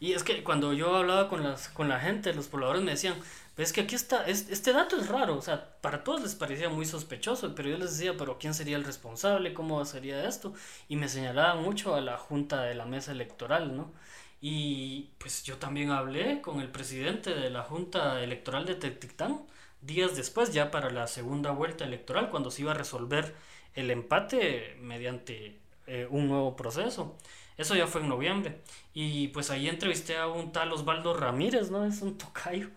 Y 0.01 0.13
es 0.13 0.23
que 0.23 0.43
cuando 0.43 0.73
yo 0.73 0.97
hablaba 0.97 1.29
con, 1.29 1.43
las, 1.43 1.69
con 1.69 1.89
la 1.89 2.01
gente, 2.01 2.33
los 2.35 2.49
pobladores 2.49 2.83
me 2.83 2.93
decían, 2.93 3.15
es 3.57 3.73
que 3.73 3.83
aquí 3.83 3.95
está, 3.95 4.25
este 4.27 4.73
dato 4.73 4.97
es 4.97 5.09
raro, 5.09 5.37
o 5.37 5.43
sea, 5.43 5.77
para 5.81 6.03
todos 6.03 6.23
les 6.23 6.35
parecía 6.35 6.69
muy 6.69 6.87
sospechoso, 6.87 7.55
pero 7.55 7.69
yo 7.69 7.77
les 7.77 7.99
decía, 7.99 8.17
pero 8.17 8.39
¿quién 8.39 8.55
sería 8.55 8.77
el 8.77 8.85
responsable? 8.85 9.53
¿Cómo 9.53 9.85
sería 9.85 10.27
esto? 10.27 10.55
Y 10.89 10.97
me 10.97 11.09
señalaban 11.09 11.63
mucho 11.63 11.95
a 11.95 12.01
la 12.01 12.17
junta 12.17 12.63
de 12.63 12.75
la 12.75 12.87
mesa 12.87 13.13
electoral, 13.13 13.77
¿no? 13.77 13.93
Y 14.41 15.11
pues 15.19 15.43
yo 15.45 15.59
también 15.59 15.91
hablé 15.91 16.41
con 16.41 16.61
el 16.61 16.69
presidente 16.71 17.35
de 17.35 17.51
la 17.51 17.63
Junta 17.63 18.23
Electoral 18.23 18.65
de 18.65 18.75
Tectitán 18.75 19.43
días 19.83 20.17
después, 20.17 20.53
ya 20.53 20.71
para 20.71 20.91
la 20.91 21.07
segunda 21.07 21.51
vuelta 21.51 21.85
electoral, 21.85 22.31
cuando 22.31 22.51
se 22.51 22.63
iba 22.63 22.73
a 22.73 22.75
resolver 22.75 23.35
el 23.75 23.91
empate 23.91 24.77
mediante 24.81 25.59
eh, 25.87 26.07
un 26.11 26.29
nuevo 26.29 26.57
proceso. 26.57 27.17
Eso 27.61 27.75
ya 27.77 27.87
fue 27.87 28.01
en 28.01 28.09
noviembre. 28.09 28.63
Y 28.95 29.29
pues 29.29 29.51
ahí 29.51 29.69
entrevisté 29.69 30.17
a 30.17 30.29
un 30.29 30.51
tal 30.51 30.73
Osvaldo 30.73 31.15
Ramírez, 31.15 31.71
¿no? 31.71 31.85
Es 31.85 32.01
un 32.03 32.17
tocayo. 32.19 32.71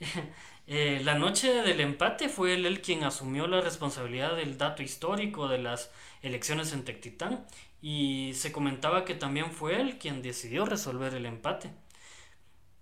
Eh, 0.68 1.00
la 1.04 1.16
noche 1.16 1.62
del 1.62 1.80
empate 1.80 2.28
fue 2.28 2.54
él 2.54 2.66
el 2.66 2.82
quien 2.82 3.04
asumió 3.04 3.46
la 3.46 3.60
responsabilidad 3.60 4.34
del 4.34 4.58
dato 4.58 4.82
histórico 4.82 5.46
de 5.46 5.58
las 5.58 5.92
elecciones 6.22 6.72
en 6.72 6.84
Tectitán 6.84 7.46
y 7.80 8.32
se 8.34 8.50
comentaba 8.50 9.04
que 9.04 9.14
también 9.14 9.52
fue 9.52 9.80
él 9.80 9.96
quien 9.98 10.22
decidió 10.22 10.64
resolver 10.64 11.14
el 11.14 11.24
empate. 11.26 11.70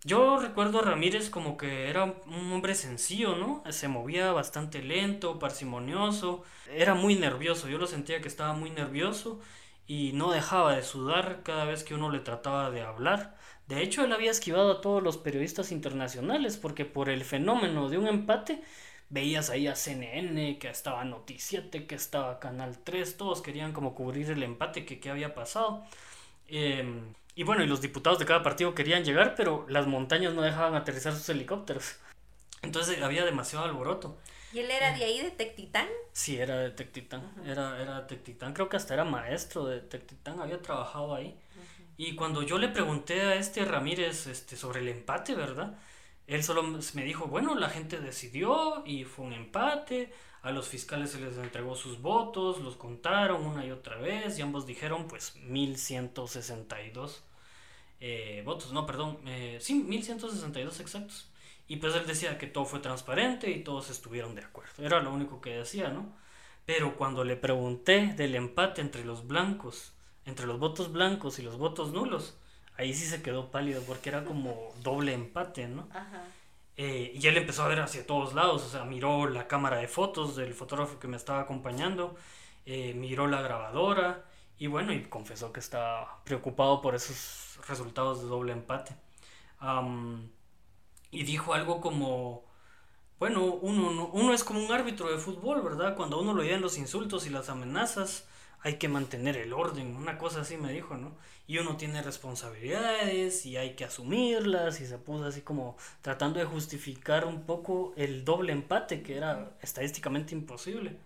Yo 0.02 0.38
recuerdo 0.38 0.78
a 0.80 0.82
Ramírez 0.82 1.28
como 1.28 1.58
que 1.58 1.90
era 1.90 2.04
un 2.04 2.52
hombre 2.52 2.74
sencillo, 2.74 3.36
¿no? 3.36 3.62
Se 3.70 3.88
movía 3.88 4.32
bastante 4.32 4.82
lento, 4.82 5.38
parsimonioso, 5.38 6.42
era 6.74 6.94
muy 6.94 7.16
nervioso, 7.16 7.68
yo 7.68 7.76
lo 7.76 7.86
sentía 7.86 8.22
que 8.22 8.28
estaba 8.28 8.54
muy 8.54 8.70
nervioso 8.70 9.40
y 9.86 10.12
no 10.12 10.32
dejaba 10.32 10.74
de 10.76 10.82
sudar 10.82 11.42
cada 11.42 11.64
vez 11.64 11.84
que 11.84 11.94
uno 11.94 12.10
le 12.10 12.20
trataba 12.20 12.70
de 12.70 12.82
hablar. 12.82 13.36
De 13.68 13.82
hecho, 13.82 14.04
él 14.04 14.12
había 14.12 14.30
esquivado 14.30 14.72
a 14.72 14.80
todos 14.80 15.02
los 15.02 15.16
periodistas 15.16 15.72
internacionales 15.72 16.56
porque 16.56 16.84
por 16.84 17.08
el 17.08 17.24
fenómeno 17.24 17.88
de 17.88 17.98
un 17.98 18.06
empate 18.06 18.62
veías 19.10 19.50
ahí 19.50 19.66
a 19.66 19.76
CNN, 19.76 20.58
que 20.58 20.68
estaba 20.68 21.04
Noticiete, 21.04 21.86
que 21.86 21.94
estaba 21.94 22.40
Canal 22.40 22.78
3, 22.82 23.16
todos 23.16 23.42
querían 23.42 23.72
como 23.72 23.94
cubrir 23.94 24.30
el 24.30 24.42
empate 24.42 24.84
que, 24.84 25.10
había 25.10 25.34
pasado. 25.34 25.84
Em, 26.48 27.14
y 27.34 27.44
bueno, 27.44 27.62
y 27.64 27.66
los 27.66 27.80
diputados 27.80 28.18
de 28.18 28.26
cada 28.26 28.42
partido 28.42 28.74
querían 28.74 29.04
llegar, 29.04 29.34
pero 29.36 29.66
las 29.68 29.86
montañas 29.86 30.34
no 30.34 30.42
dejaban 30.42 30.74
aterrizar 30.74 31.12
sus 31.14 31.28
helicópteros. 31.28 31.96
Entonces 32.62 33.02
había 33.02 33.24
demasiado 33.24 33.64
alboroto. 33.66 34.16
¿Y 34.54 34.60
él 34.60 34.70
era 34.70 34.96
de 34.96 35.04
ahí, 35.04 35.20
de 35.20 35.32
Tectitán? 35.32 35.88
Sí, 36.12 36.36
era 36.36 36.58
de 36.58 36.70
Tectitán. 36.70 37.32
Era, 37.44 37.82
era 37.82 38.00
de 38.00 38.06
Tectitán. 38.06 38.52
Creo 38.52 38.68
que 38.68 38.76
hasta 38.76 38.94
era 38.94 39.04
maestro 39.04 39.64
de 39.66 39.80
Tectitán, 39.80 40.40
había 40.40 40.62
trabajado 40.62 41.14
ahí. 41.14 41.36
Y 41.96 42.14
cuando 42.14 42.42
yo 42.42 42.58
le 42.58 42.68
pregunté 42.68 43.22
a 43.22 43.34
este 43.34 43.64
Ramírez 43.64 44.28
este, 44.28 44.56
sobre 44.56 44.80
el 44.80 44.88
empate, 44.88 45.34
¿verdad? 45.34 45.76
Él 46.26 46.42
solo 46.44 46.62
me 46.62 47.04
dijo, 47.04 47.26
bueno, 47.26 47.54
la 47.56 47.68
gente 47.68 48.00
decidió 48.00 48.84
y 48.86 49.04
fue 49.04 49.26
un 49.26 49.32
empate, 49.32 50.12
a 50.42 50.50
los 50.52 50.68
fiscales 50.68 51.10
se 51.10 51.20
les 51.20 51.36
entregó 51.36 51.74
sus 51.74 52.00
votos, 52.00 52.60
los 52.60 52.76
contaron 52.76 53.44
una 53.44 53.66
y 53.66 53.70
otra 53.72 53.96
vez 53.96 54.38
y 54.38 54.42
ambos 54.42 54.66
dijeron 54.66 55.06
pues 55.08 55.36
1162 55.36 57.22
eh, 58.00 58.42
votos, 58.44 58.72
no, 58.72 58.86
perdón, 58.86 59.18
eh, 59.26 59.58
sí, 59.60 59.74
1162 59.74 60.80
exactos. 60.80 61.28
Y 61.66 61.76
pues 61.76 61.94
él 61.94 62.06
decía 62.06 62.38
que 62.38 62.46
todo 62.46 62.64
fue 62.64 62.80
transparente 62.80 63.50
y 63.50 63.64
todos 63.64 63.90
estuvieron 63.90 64.34
de 64.34 64.42
acuerdo, 64.42 64.84
era 64.84 65.00
lo 65.00 65.12
único 65.12 65.40
que 65.40 65.56
decía, 65.56 65.88
¿no? 65.88 66.14
Pero 66.66 66.96
cuando 66.96 67.24
le 67.24 67.36
pregunté 67.36 68.14
del 68.14 68.34
empate 68.34 68.80
entre 68.80 69.04
los 69.04 69.26
blancos, 69.26 69.92
entre 70.24 70.46
los 70.46 70.58
votos 70.58 70.92
blancos 70.92 71.38
y 71.38 71.42
los 71.42 71.58
votos 71.58 71.92
nulos, 71.92 72.38
ahí 72.76 72.94
sí 72.94 73.06
se 73.06 73.22
quedó 73.22 73.50
pálido 73.50 73.82
porque 73.82 74.08
era 74.10 74.24
como 74.24 74.72
doble 74.82 75.12
empate, 75.12 75.68
¿no? 75.68 75.88
Eh, 76.76 77.12
y 77.14 77.26
él 77.28 77.36
empezó 77.36 77.62
a 77.62 77.68
ver 77.68 77.80
hacia 77.80 78.06
todos 78.06 78.34
lados, 78.34 78.64
o 78.64 78.68
sea, 78.68 78.84
miró 78.84 79.28
la 79.28 79.46
cámara 79.46 79.76
de 79.76 79.88
fotos 79.88 80.34
del 80.36 80.54
fotógrafo 80.54 80.98
que 80.98 81.06
me 81.06 81.16
estaba 81.16 81.40
acompañando, 81.40 82.16
eh, 82.66 82.94
miró 82.94 83.26
la 83.28 83.42
grabadora 83.42 84.24
y 84.58 84.66
bueno, 84.66 84.92
y 84.92 85.04
confesó 85.04 85.52
que 85.52 85.60
estaba 85.60 86.22
preocupado 86.24 86.80
por 86.80 86.94
esos 86.94 87.58
resultados 87.68 88.22
de 88.22 88.28
doble 88.28 88.52
empate. 88.52 88.96
Y 91.14 91.22
dijo 91.24 91.54
algo 91.54 91.80
como, 91.80 92.44
bueno, 93.18 93.44
uno, 93.44 94.10
uno 94.12 94.34
es 94.34 94.44
como 94.44 94.64
un 94.64 94.72
árbitro 94.72 95.10
de 95.10 95.18
fútbol, 95.18 95.62
¿verdad? 95.62 95.96
Cuando 95.96 96.20
uno 96.20 96.34
lo 96.34 96.42
en 96.42 96.60
los 96.60 96.78
insultos 96.78 97.26
y 97.26 97.30
las 97.30 97.48
amenazas, 97.48 98.26
hay 98.64 98.78
que 98.78 98.88
mantener 98.88 99.36
el 99.36 99.52
orden, 99.52 99.94
una 99.94 100.16
cosa 100.16 100.40
así 100.40 100.56
me 100.56 100.72
dijo, 100.72 100.96
¿no? 100.96 101.12
Y 101.46 101.58
uno 101.58 101.76
tiene 101.76 102.00
responsabilidades 102.02 103.44
y 103.44 103.58
hay 103.58 103.76
que 103.76 103.84
asumirlas 103.84 104.80
y 104.80 104.86
se 104.86 104.96
puso 104.96 105.26
así 105.26 105.42
como 105.42 105.76
tratando 106.00 106.40
de 106.40 106.46
justificar 106.46 107.26
un 107.26 107.42
poco 107.42 107.92
el 107.96 108.24
doble 108.24 108.52
empate 108.52 109.02
que 109.02 109.16
era 109.18 109.52
estadísticamente 109.60 110.34
imposible. 110.34 110.96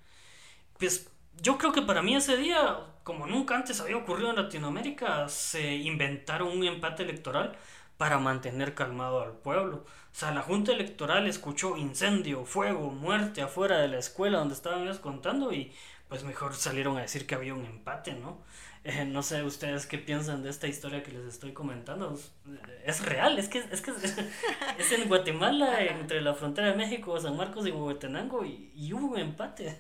Pues 0.79 1.11
yo 1.41 1.59
creo 1.59 1.73
que 1.73 1.83
para 1.83 2.03
mí 2.03 2.15
ese 2.15 2.37
día, 2.37 2.79
como 3.03 3.27
nunca 3.27 3.57
antes 3.57 3.81
había 3.81 3.97
ocurrido 3.97 4.31
en 4.31 4.37
Latinoamérica, 4.37 5.29
se 5.29 5.75
inventaron 5.75 6.57
un 6.57 6.65
empate 6.65 7.03
electoral 7.03 7.57
para 7.99 8.19
mantener 8.19 8.75
calmado 8.75 9.21
al 9.21 9.33
pueblo. 9.33 9.85
O 9.85 10.15
sea, 10.15 10.31
la 10.31 10.41
Junta 10.41 10.73
Electoral 10.73 11.27
escuchó 11.27 11.77
incendio, 11.77 12.47
fuego, 12.47 12.91
muerte 12.91 13.43
afuera 13.43 13.79
de 13.79 13.89
la 13.89 13.99
escuela 13.99 14.39
donde 14.39 14.55
estaban 14.55 14.83
ellos 14.85 15.01
contando 15.01 15.53
y 15.53 15.73
pues 16.09 16.25
mejor 16.25 16.55
salieron 16.55 16.97
a 16.97 17.03
decir 17.03 17.27
que 17.27 17.35
había 17.35 17.55
un 17.55 17.67
empate, 17.67 18.15
¿no? 18.15 18.39
Eh, 18.85 19.05
no 19.05 19.23
sé 19.23 19.43
ustedes 19.43 19.87
qué 19.87 19.99
piensan 19.99 20.43
de 20.43 20.51
esta 20.51 20.69
historia 20.69 21.03
que 21.03 21.11
les 21.11 21.27
estoy 21.27 21.53
comentando. 21.53 22.19
Es 22.87 23.05
real, 23.05 23.39
es 23.39 23.49
que 23.49 23.59
es, 23.59 23.83
que 23.83 23.91
es 23.91 24.93
en 24.93 25.09
Guatemala, 25.09 25.83
entre 25.83 26.23
la 26.23 26.35
frontera 26.35 26.69
de 26.69 26.77
México, 26.77 27.21
San 27.21 27.37
Marcos 27.37 27.67
y 27.67 27.73
Huehuetenango, 27.73 28.45
y, 28.45 28.71
y 28.75 28.93
hubo 28.95 29.09
un 29.09 29.19
empate. 29.19 29.77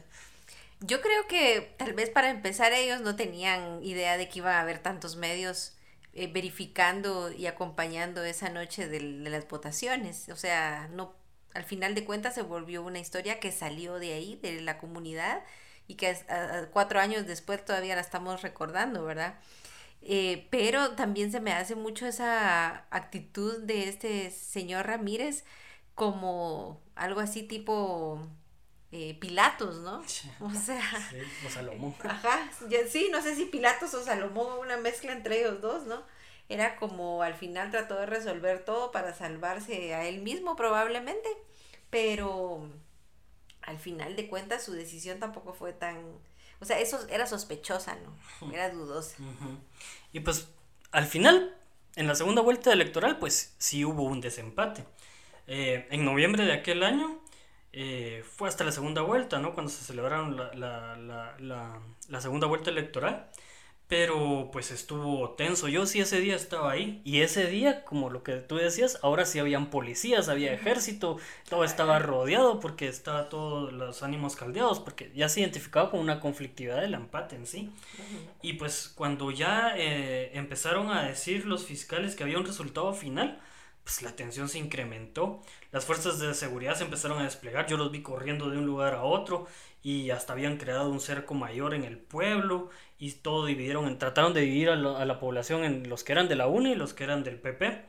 Yo 0.80 1.00
creo 1.00 1.26
que 1.28 1.72
tal 1.78 1.94
vez 1.94 2.10
para 2.10 2.30
empezar 2.30 2.72
ellos 2.72 3.00
no 3.00 3.16
tenían 3.16 3.82
idea 3.82 4.16
de 4.16 4.28
que 4.28 4.40
iba 4.40 4.58
a 4.58 4.60
haber 4.60 4.80
tantos 4.80 5.16
medios 5.16 5.77
eh, 6.14 6.30
verificando 6.32 7.30
y 7.32 7.46
acompañando 7.46 8.24
esa 8.24 8.48
noche 8.50 8.88
de, 8.88 9.00
las 9.00 9.48
votaciones. 9.48 10.28
O 10.30 10.36
sea, 10.36 10.88
no, 10.92 11.14
al 11.54 11.64
final 11.64 11.94
de 11.94 12.04
cuentas 12.04 12.34
se 12.34 12.42
volvió 12.42 12.82
una 12.82 12.98
historia 12.98 13.40
que 13.40 13.52
salió 13.52 13.98
de 13.98 14.14
ahí, 14.14 14.36
de 14.42 14.60
la 14.62 14.78
comunidad, 14.78 15.44
y 15.86 15.94
que 15.94 16.16
cuatro 16.72 17.00
años 17.00 17.26
después 17.26 17.64
todavía 17.64 17.94
la 17.94 18.02
estamos 18.02 18.42
recordando, 18.42 19.04
¿verdad? 19.04 19.38
Eh, 20.02 20.46
pero 20.50 20.92
también 20.92 21.32
se 21.32 21.40
me 21.40 21.52
hace 21.52 21.74
mucho 21.74 22.06
esa 22.06 22.86
actitud 22.90 23.62
de 23.62 23.88
este 23.88 24.30
señor 24.30 24.86
Ramírez 24.86 25.44
como 25.94 26.80
algo 26.94 27.20
así 27.20 27.42
tipo 27.42 28.20
eh, 28.90 29.16
Pilatos, 29.20 29.76
¿no? 29.80 30.02
O 30.40 30.50
sea. 30.50 31.10
Sí, 31.10 31.18
o 31.46 31.50
Salomón. 31.50 31.94
Ajá, 32.04 32.50
sí, 32.90 33.08
no 33.12 33.20
sé 33.20 33.36
si 33.36 33.44
Pilatos 33.44 33.92
o 33.94 34.02
Salomón, 34.02 34.58
una 34.60 34.76
mezcla 34.78 35.12
entre 35.12 35.40
ellos 35.40 35.60
dos, 35.60 35.84
¿no? 35.84 36.02
Era 36.48 36.76
como 36.76 37.22
al 37.22 37.34
final 37.34 37.70
trató 37.70 37.96
de 37.96 38.06
resolver 38.06 38.64
todo 38.64 38.90
para 38.90 39.14
salvarse 39.14 39.94
a 39.94 40.06
él 40.06 40.22
mismo, 40.22 40.56
probablemente, 40.56 41.28
pero 41.90 42.66
al 43.60 43.78
final 43.78 44.16
de 44.16 44.28
cuentas 44.28 44.64
su 44.64 44.72
decisión 44.72 45.20
tampoco 45.20 45.52
fue 45.52 45.74
tan... 45.74 45.98
O 46.60 46.64
sea, 46.64 46.78
eso 46.80 47.06
era 47.10 47.26
sospechosa, 47.26 47.96
¿no? 47.96 48.50
Era 48.52 48.70
dudosa. 48.70 49.16
Y 50.12 50.20
pues 50.20 50.48
al 50.90 51.06
final, 51.06 51.54
en 51.94 52.06
la 52.06 52.14
segunda 52.14 52.40
vuelta 52.40 52.72
electoral, 52.72 53.18
pues 53.18 53.54
sí 53.58 53.84
hubo 53.84 54.04
un 54.04 54.22
desempate. 54.22 54.84
Eh, 55.46 55.86
en 55.90 56.04
noviembre 56.04 56.46
de 56.46 56.52
aquel 56.52 56.82
año 56.82 57.20
eh, 57.80 58.24
fue 58.24 58.48
hasta 58.48 58.64
la 58.64 58.72
segunda 58.72 59.02
vuelta, 59.02 59.38
¿no? 59.38 59.54
Cuando 59.54 59.70
se 59.70 59.84
celebraron 59.84 60.36
la, 60.36 60.52
la, 60.54 60.96
la, 61.38 61.80
la 62.08 62.20
segunda 62.20 62.46
vuelta 62.46 62.70
electoral 62.70 63.30
pero 63.88 64.50
pues 64.52 64.70
estuvo 64.70 65.30
tenso. 65.30 65.66
Yo 65.66 65.86
sí 65.86 66.00
ese 66.00 66.20
día 66.20 66.36
estaba 66.36 66.70
ahí 66.70 67.00
y 67.04 67.22
ese 67.22 67.46
día, 67.46 67.84
como 67.84 68.10
lo 68.10 68.22
que 68.22 68.36
tú 68.36 68.56
decías, 68.56 68.98
ahora 69.02 69.24
sí 69.24 69.38
habían 69.38 69.70
policías, 69.70 70.28
había 70.28 70.52
ejército, 70.52 71.16
todo 71.48 71.64
estaba 71.64 71.98
rodeado 71.98 72.60
porque 72.60 72.86
estaba 72.86 73.30
todos 73.30 73.72
los 73.72 74.02
ánimos 74.02 74.36
caldeados, 74.36 74.78
porque 74.80 75.10
ya 75.14 75.30
se 75.30 75.40
identificaba 75.40 75.90
con 75.90 76.00
una 76.00 76.20
conflictividad 76.20 76.82
del 76.82 76.94
empate 76.94 77.36
en 77.36 77.46
sí. 77.46 77.70
Y 78.42 78.54
pues 78.54 78.92
cuando 78.94 79.30
ya 79.30 79.72
eh, 79.76 80.32
empezaron 80.34 80.90
a 80.90 81.04
decir 81.04 81.46
los 81.46 81.64
fiscales 81.64 82.14
que 82.14 82.24
había 82.24 82.38
un 82.38 82.46
resultado 82.46 82.92
final, 82.92 83.40
pues 83.88 84.02
la 84.02 84.14
tensión 84.14 84.50
se 84.50 84.58
incrementó, 84.58 85.40
las 85.72 85.86
fuerzas 85.86 86.18
de 86.18 86.34
seguridad 86.34 86.76
se 86.76 86.84
empezaron 86.84 87.20
a 87.20 87.24
desplegar, 87.24 87.66
yo 87.68 87.78
los 87.78 87.90
vi 87.90 88.02
corriendo 88.02 88.50
de 88.50 88.58
un 88.58 88.66
lugar 88.66 88.92
a 88.92 89.02
otro 89.02 89.46
y 89.82 90.10
hasta 90.10 90.34
habían 90.34 90.58
creado 90.58 90.90
un 90.90 91.00
cerco 91.00 91.32
mayor 91.32 91.72
en 91.72 91.84
el 91.84 91.96
pueblo 91.96 92.68
y 92.98 93.12
todo 93.12 93.46
dividieron, 93.46 93.98
trataron 93.98 94.34
de 94.34 94.42
dividir 94.42 94.68
a, 94.68 94.76
la 94.76 95.18
población 95.18 95.64
en 95.64 95.88
los 95.88 96.04
que 96.04 96.12
eran 96.12 96.28
de 96.28 96.36
la 96.36 96.48
UNE 96.48 96.72
y 96.72 96.74
los 96.74 96.92
que 96.92 97.04
eran 97.04 97.24
del 97.24 97.40
PP. 97.40 97.82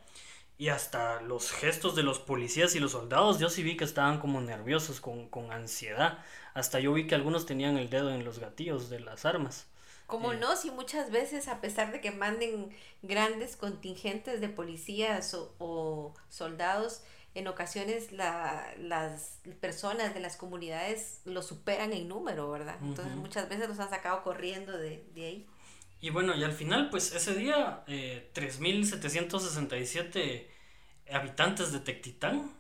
Y 0.58 0.70
hasta 0.70 1.22
los 1.22 1.52
gestos 1.52 1.98
de 1.98 2.04
los 2.04 2.20
policías 2.20 2.76
y 2.76 2.80
los 2.80 2.92
soldados, 2.94 3.38
yo 3.40 3.50
sí 3.50 3.62
vi 3.62 3.76
que 3.76 3.84
estaban 3.84 4.20
como 4.20 4.40
nerviosos, 4.40 5.02
con, 5.02 5.28
con 5.28 5.52
ansiedad. 5.52 6.20
Hasta 6.54 6.80
yo 6.80 6.94
vi 6.94 7.08
que 7.08 7.16
algunos 7.16 7.46
tenían 7.46 7.78
el 7.78 7.90
dedo 7.90 8.12
en 8.14 8.24
los 8.24 8.40
gatillos 8.40 8.90
de 8.90 9.02
las 9.02 9.26
armas. 9.26 9.68
Como 10.10 10.34
no, 10.34 10.56
si 10.56 10.72
muchas 10.72 11.12
veces, 11.12 11.48
a 11.48 11.62
pesar 11.62 11.92
de 11.92 12.02
que 12.02 12.10
manden 12.10 12.72
grandes 13.04 13.56
contingentes 13.56 14.42
de 14.42 14.50
policías 14.50 15.38
o, 15.60 16.16
soldados, 16.30 17.04
en 17.36 17.48
ocasiones 17.48 18.12
la, 18.12 18.74
las 18.80 19.40
personas 19.62 20.16
de 20.16 20.20
las 20.20 20.36
comunidades 20.36 21.22
lo 21.26 21.44
superan 21.44 21.94
en 21.94 22.08
número, 22.08 22.50
¿verdad? 22.50 22.78
Entonces 22.82 23.16
muchas 23.18 23.48
veces 23.50 23.70
los 23.70 23.80
han 23.80 23.92
sacado 23.92 24.24
corriendo 24.24 24.76
de, 24.80 25.06
ahí. 25.16 25.46
Y 26.02 26.10
bueno, 26.10 26.36
y 26.36 26.44
al 26.44 26.54
final, 26.54 26.90
pues 26.90 27.14
ese 27.14 27.36
día, 27.36 27.84
eh, 27.86 28.32
3.767 28.34 30.48
habitantes 31.12 31.72
de 31.72 31.82
Tectitán 31.82 32.52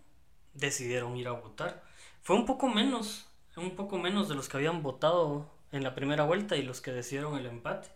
decidieron 0.53 1.17
ir 1.17 1.27
a 1.27 1.31
votar. 1.31 1.81
Fue 2.21 2.35
un 2.35 2.45
poco 2.45 2.67
menos, 2.67 3.25
un 3.55 3.75
poco 3.75 3.97
menos 3.97 4.29
de 4.29 4.35
los 4.35 4.49
que 4.49 4.57
habían 4.57 4.83
votado 4.83 5.57
en 5.71 5.83
la 5.83 5.95
primera 5.95 6.23
vuelta 6.23 6.55
y 6.55 6.63
los 6.63 6.81
que 6.81 6.91
decidieron 6.91 7.37
el 7.37 7.45
empate. 7.45 7.89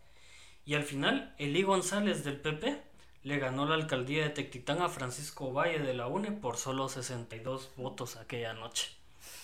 Y 0.65 0.75
al 0.75 0.83
final, 0.83 1.33
Elí 1.37 1.63
González 1.63 2.23
del 2.23 2.39
PP 2.39 2.81
le 3.23 3.39
ganó 3.39 3.65
la 3.65 3.75
alcaldía 3.75 4.23
de 4.23 4.29
Tectitán 4.29 4.81
a 4.81 4.89
Francisco 4.89 5.51
Valle 5.53 5.79
de 5.79 5.93
la 5.93 6.07
UNE 6.07 6.31
por 6.31 6.57
solo 6.57 6.89
62 6.89 7.71
votos 7.77 8.17
aquella 8.17 8.53
noche. 8.53 8.89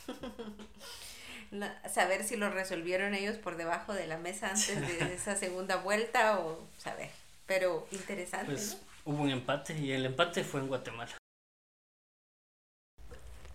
saber 1.90 2.24
si 2.24 2.36
lo 2.36 2.50
resolvieron 2.50 3.14
ellos 3.16 3.38
por 3.38 3.58
debajo 3.58 3.94
de 3.94 4.08
la 4.08 4.18
mesa 4.18 4.50
antes 4.50 4.80
de 5.00 5.14
esa 5.14 5.36
segunda 5.36 5.78
vuelta 5.78 6.40
o 6.40 6.60
saber. 6.78 7.10
Pero 7.46 7.88
interesante. 7.92 8.52
Pues 8.52 8.78
hubo 9.06 9.24
un 9.24 9.30
empate 9.30 9.78
y 9.78 9.92
el 9.92 10.06
empate 10.06 10.44
fue 10.44 10.60
en 10.60 10.68
Guatemala. 10.68 11.19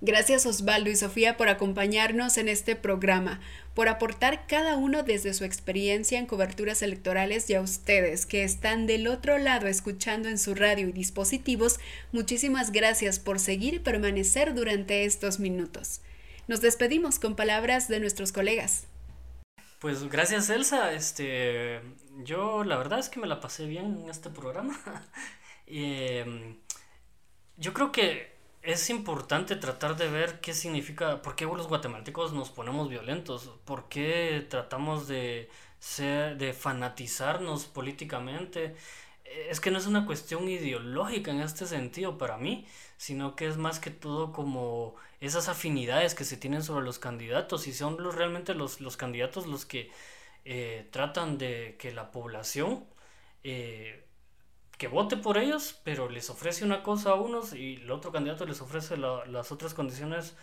Gracias 0.07 0.45
Osvaldo 0.45 0.91
y 0.91 0.97
Sofía 0.97 1.39
por 1.39 1.49
acompañarnos 1.49 2.37
en 2.37 2.51
este 2.51 2.77
programa, 2.77 3.41
por 3.73 3.89
aportar 3.89 4.47
cada 4.47 4.77
uno 4.77 5.03
desde 5.03 5.33
su 5.33 5.45
experiencia 5.45 6.19
en 6.19 6.27
coberturas 6.27 6.83
electorales 6.83 7.49
y 7.49 7.55
a 7.55 7.63
ustedes 7.63 8.27
que 8.27 8.45
están 8.45 8.87
del 8.87 9.07
otro 9.07 9.39
lado 9.39 9.67
escuchando 9.67 10.29
en 10.29 10.37
su 10.37 10.55
radio 10.55 10.89
y 10.89 10.93
dispositivos, 10.93 11.81
muchísimas 12.13 12.71
gracias 12.71 13.19
por 13.19 13.41
seguir 13.41 13.73
y 13.73 13.79
permanecer 13.79 14.53
durante 14.53 15.07
estos 15.07 15.41
minutos. 15.41 16.03
Nos 16.49 16.61
despedimos 16.61 17.19
con 17.19 17.35
palabras 17.35 17.89
de 17.89 18.01
nuestros 18.01 18.31
colegas. 18.31 18.85
Pues 19.79 20.05
gracias 20.11 20.51
Elsa, 20.51 20.93
este, 20.93 21.81
yo 22.25 22.63
la 22.63 22.77
verdad 22.77 22.99
es 22.99 23.09
que 23.09 23.21
me 23.21 23.27
la 23.27 23.41
pasé 23.41 23.65
bien 23.65 24.01
en 24.03 24.11
este 24.11 24.29
programa. 24.29 24.79
Em, 25.67 26.59
yo 27.57 27.73
creo 27.73 27.91
que 27.91 28.34
es 28.65 28.89
importante 28.91 29.57
tratar 29.57 29.97
de 29.97 30.09
ver 30.09 30.41
qué 30.41 30.55
significa, 30.55 31.21
por 31.23 31.37
qué 31.37 31.45
los 31.45 31.69
guatemaltecos 31.69 32.33
nos 32.33 32.51
ponemos 32.51 32.89
violentos, 32.89 33.51
por 33.67 33.89
qué 33.89 34.47
tratamos 34.49 35.07
de 35.07 35.51
ser, 35.79 36.39
de 36.39 36.55
fanatizarnos 36.55 37.67
políticamente. 37.67 38.75
Es 39.51 39.61
que 39.61 39.71
no 39.71 39.79
es 39.79 39.87
una 39.87 40.07
cuestión 40.07 40.49
ideológica 40.49 41.31
en 41.31 41.41
este 41.41 41.67
sentido 41.67 42.17
para 42.19 42.39
mí, 42.39 42.67
sino 42.97 43.37
que 43.37 43.47
es 43.49 43.59
más 43.59 43.81
que 43.81 43.91
todo 43.91 44.33
como 44.33 44.97
esas 45.21 45.49
afinidades 45.49 46.15
que 46.15 46.25
se 46.25 46.37
tienen 46.39 46.63
sobre 46.63 46.85
los 46.85 46.99
candidatos 46.99 47.67
y 47.67 47.73
son 47.75 48.03
los, 48.03 48.15
realmente 48.15 48.55
los, 48.55 48.81
los 48.81 48.97
candidatos 48.97 49.47
los 49.47 49.67
que 49.67 49.91
eh, 50.45 50.89
tratan 50.91 51.39
de 51.39 51.77
que 51.79 51.93
la 51.93 52.11
población 52.13 52.85
eh, 53.43 54.04
que 54.85 54.89
vote 54.89 55.17
por 55.17 55.39
ellos, 55.39 55.81
pero 55.83 56.11
les 56.11 56.29
ofrece 56.29 56.63
una 56.63 56.83
cosa 56.83 57.13
a 57.13 57.15
unos 57.15 57.55
y 57.55 57.77
el 57.77 57.91
otro 57.91 58.13
candidato 58.13 58.45
les 58.45 58.61
ofrece 58.61 58.99
las 58.99 59.51
otras 59.51 59.73
condiciones 59.73 60.37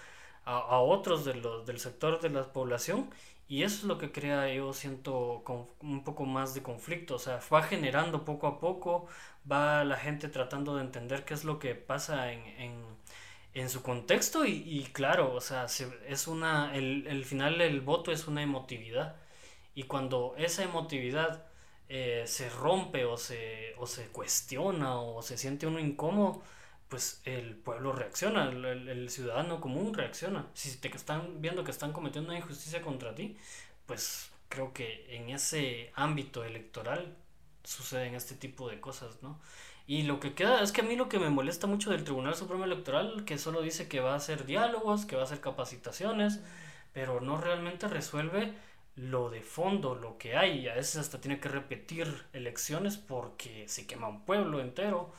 a, 0.46 0.80
otros 0.80 1.26
de 1.26 1.36
los, 1.36 1.64
del 1.68 1.80
sector 1.80 2.20
de 2.20 2.32
la 2.32 2.52
población 2.52 3.12
y 3.48 3.62
eso 3.62 3.78
es 3.78 3.84
lo 3.84 4.00
que 4.00 4.12
crea, 4.12 4.52
yo 4.52 4.74
siento, 4.74 5.44
con 5.44 5.68
un 5.82 6.04
poco 6.04 6.26
más 6.26 6.56
de 6.56 6.64
conflicto. 6.64 7.16
O 7.16 7.20
sea, 7.20 7.40
va 7.54 7.62
generando 7.62 8.26
poco 8.26 8.48
a 8.48 8.60
poco, 8.60 9.08
va 9.52 9.84
la 9.84 9.98
gente 9.98 10.28
tratando 10.28 10.76
de 10.76 10.82
entender 10.86 11.24
qué 11.24 11.36
es 11.36 11.44
lo 11.44 11.60
que 11.60 11.76
pasa 11.76 12.32
en, 12.32 12.42
en, 12.60 12.84
en 13.54 13.70
su 13.70 13.84
contexto 13.84 14.46
y, 14.46 14.54
y, 14.54 14.86
claro, 14.86 15.36
o 15.36 15.42
sea, 15.42 15.68
es 16.08 16.28
una, 16.28 16.76
el, 16.76 17.06
el 17.08 17.26
final 17.26 17.60
del 17.60 17.82
voto 17.82 18.12
es 18.12 18.28
una 18.28 18.42
emotividad. 18.42 19.18
Y 19.76 19.84
cuando 19.84 20.34
esa 20.38 20.64
emotividad 20.64 21.51
eh, 21.94 22.24
se 22.26 22.50
rompe 22.50 23.04
o 23.04 23.18
se, 23.18 23.74
o 23.78 23.86
se 23.86 24.08
cuestiona 24.08 24.96
o 25.02 25.22
se 25.22 25.38
siente 25.38 25.68
uno 25.68 25.78
incómodo, 25.78 26.42
pues 26.88 27.22
el 27.26 27.58
pueblo 27.58 27.92
reacciona, 27.92 28.46
el, 28.50 28.64
el, 28.88 29.10
ciudadano 29.10 29.60
común 29.60 29.94
reacciona. 29.94 30.48
Si 30.54 30.78
te 30.78 30.88
están 30.88 31.42
viendo 31.42 31.66
que 31.66 31.72
están 31.72 31.92
cometiendo 31.92 32.30
una 32.30 32.40
injusticia 32.40 32.82
contra 32.82 33.14
ti, 33.14 33.38
pues 33.88 34.32
creo 34.48 34.72
que 34.72 35.06
en 35.18 35.32
ese 35.32 35.92
ámbito 35.94 36.46
electoral 36.46 37.18
suceden 37.66 38.16
este 38.16 38.36
tipo 38.36 38.70
de 38.70 38.80
cosas, 38.80 39.22
¿no? 39.22 39.42
Y 39.86 40.04
lo 40.04 40.22
que 40.22 40.34
queda 40.34 40.62
es 40.64 40.72
que 40.72 40.80
a 40.82 40.86
mí 40.86 40.96
lo 40.96 41.10
que 41.10 41.20
me 41.20 41.30
molesta 41.30 41.68
mucho 41.68 41.90
del 41.92 42.06
Tribunal 42.06 42.36
Supremo 42.36 42.64
Electoral, 42.64 43.26
que 43.26 43.38
solo 43.38 43.62
dice 43.62 43.90
que 43.90 44.00
va 44.00 44.14
a 44.14 44.16
hacer 44.18 44.46
diálogos, 44.46 45.06
que 45.06 45.18
va 45.18 45.24
a 45.24 45.26
hacer 45.26 45.42
capacitaciones, 45.42 46.40
pero 46.94 47.20
no 47.20 47.38
realmente 47.38 47.90
resuelve 47.90 48.54
lo 48.96 49.30
de 49.30 49.42
fondo, 49.42 49.96
lo 49.96 50.18
que 50.18 50.36
hay. 50.36 50.60
Y 50.60 50.68
a 50.70 50.76
veces 50.76 50.98
hasta 50.98 51.22
tiene 51.22 51.40
que 51.40 51.50
repetir 51.50 52.08
elecciones 52.34 52.98
porque 52.98 53.68
se 53.68 53.88
quema 53.88 54.08
un 54.08 54.26
pueblo 54.26 54.60
entero 54.60 55.14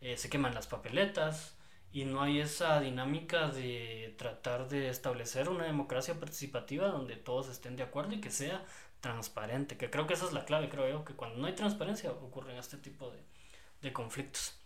eh, 0.00 0.16
se 0.16 0.28
queman 0.28 0.54
las 0.54 0.66
papeletas 0.66 1.56
y 1.92 2.04
no 2.04 2.22
hay 2.22 2.40
esa 2.40 2.80
dinámica 2.80 3.48
de 3.48 4.14
tratar 4.18 4.68
de 4.68 4.88
establecer 4.88 5.48
una 5.48 5.64
democracia 5.64 6.14
participativa 6.20 6.88
donde 6.88 7.16
todos 7.16 7.48
estén 7.48 7.76
de 7.76 7.82
acuerdo 7.82 8.12
y 8.14 8.20
que 8.20 8.30
sea 8.30 8.64
transparente, 9.00 9.76
que 9.76 9.90
creo 9.90 10.06
que 10.06 10.14
esa 10.14 10.26
es 10.26 10.32
la 10.32 10.44
clave, 10.44 10.68
creo 10.68 10.88
yo, 10.88 11.04
que 11.04 11.14
cuando 11.14 11.38
no 11.38 11.46
hay 11.46 11.54
transparencia 11.54 12.10
ocurren 12.10 12.56
este 12.56 12.76
tipo 12.76 13.10
de, 13.10 13.18
de 13.82 13.92
conflictos. 13.92 14.58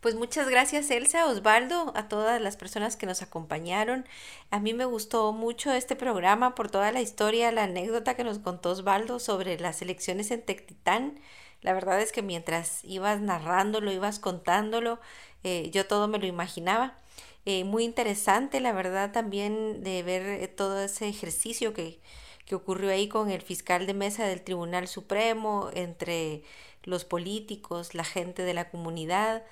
Pues 0.00 0.14
muchas 0.14 0.48
gracias 0.48 0.90
Elsa, 0.90 1.26
Osvaldo, 1.26 1.92
a 1.94 2.08
todas 2.08 2.40
las 2.40 2.56
personas 2.56 2.96
que 2.96 3.04
nos 3.04 3.20
acompañaron. 3.20 4.06
A 4.50 4.58
mí 4.58 4.72
me 4.72 4.86
gustó 4.86 5.32
mucho 5.34 5.72
este 5.72 5.94
programa 5.94 6.54
por 6.54 6.70
toda 6.70 6.90
la 6.90 7.02
historia, 7.02 7.52
la 7.52 7.64
anécdota 7.64 8.14
que 8.16 8.24
nos 8.24 8.38
contó 8.38 8.70
Osvaldo 8.70 9.18
sobre 9.18 9.58
las 9.60 9.82
elecciones 9.82 10.30
en 10.30 10.40
Tectitán. 10.40 11.20
La 11.60 11.74
verdad 11.74 12.00
es 12.00 12.12
que 12.12 12.22
mientras 12.22 12.82
ibas 12.84 13.20
narrándolo, 13.20 13.92
ibas 13.92 14.18
contándolo, 14.18 15.00
eh, 15.44 15.70
yo 15.70 15.86
todo 15.86 16.08
me 16.08 16.18
lo 16.18 16.26
imaginaba. 16.26 16.98
Eh, 17.44 17.64
muy 17.64 17.84
interesante, 17.84 18.60
la 18.60 18.72
verdad, 18.72 19.12
también 19.12 19.82
de 19.82 20.02
ver 20.02 20.22
eh, 20.22 20.48
todo 20.48 20.82
ese 20.82 21.08
ejercicio 21.08 21.74
que, 21.74 22.00
que 22.46 22.54
ocurrió 22.54 22.90
ahí 22.90 23.08
con 23.08 23.30
el 23.30 23.42
fiscal 23.42 23.86
de 23.86 23.92
mesa 23.92 24.24
del 24.26 24.40
Tribunal 24.40 24.88
Supremo, 24.88 25.68
entre 25.74 26.42
los 26.84 27.04
políticos, 27.04 27.94
la 27.94 28.04
gente 28.04 28.42
de 28.44 28.54
la 28.54 28.70
comunidad. 28.70 29.44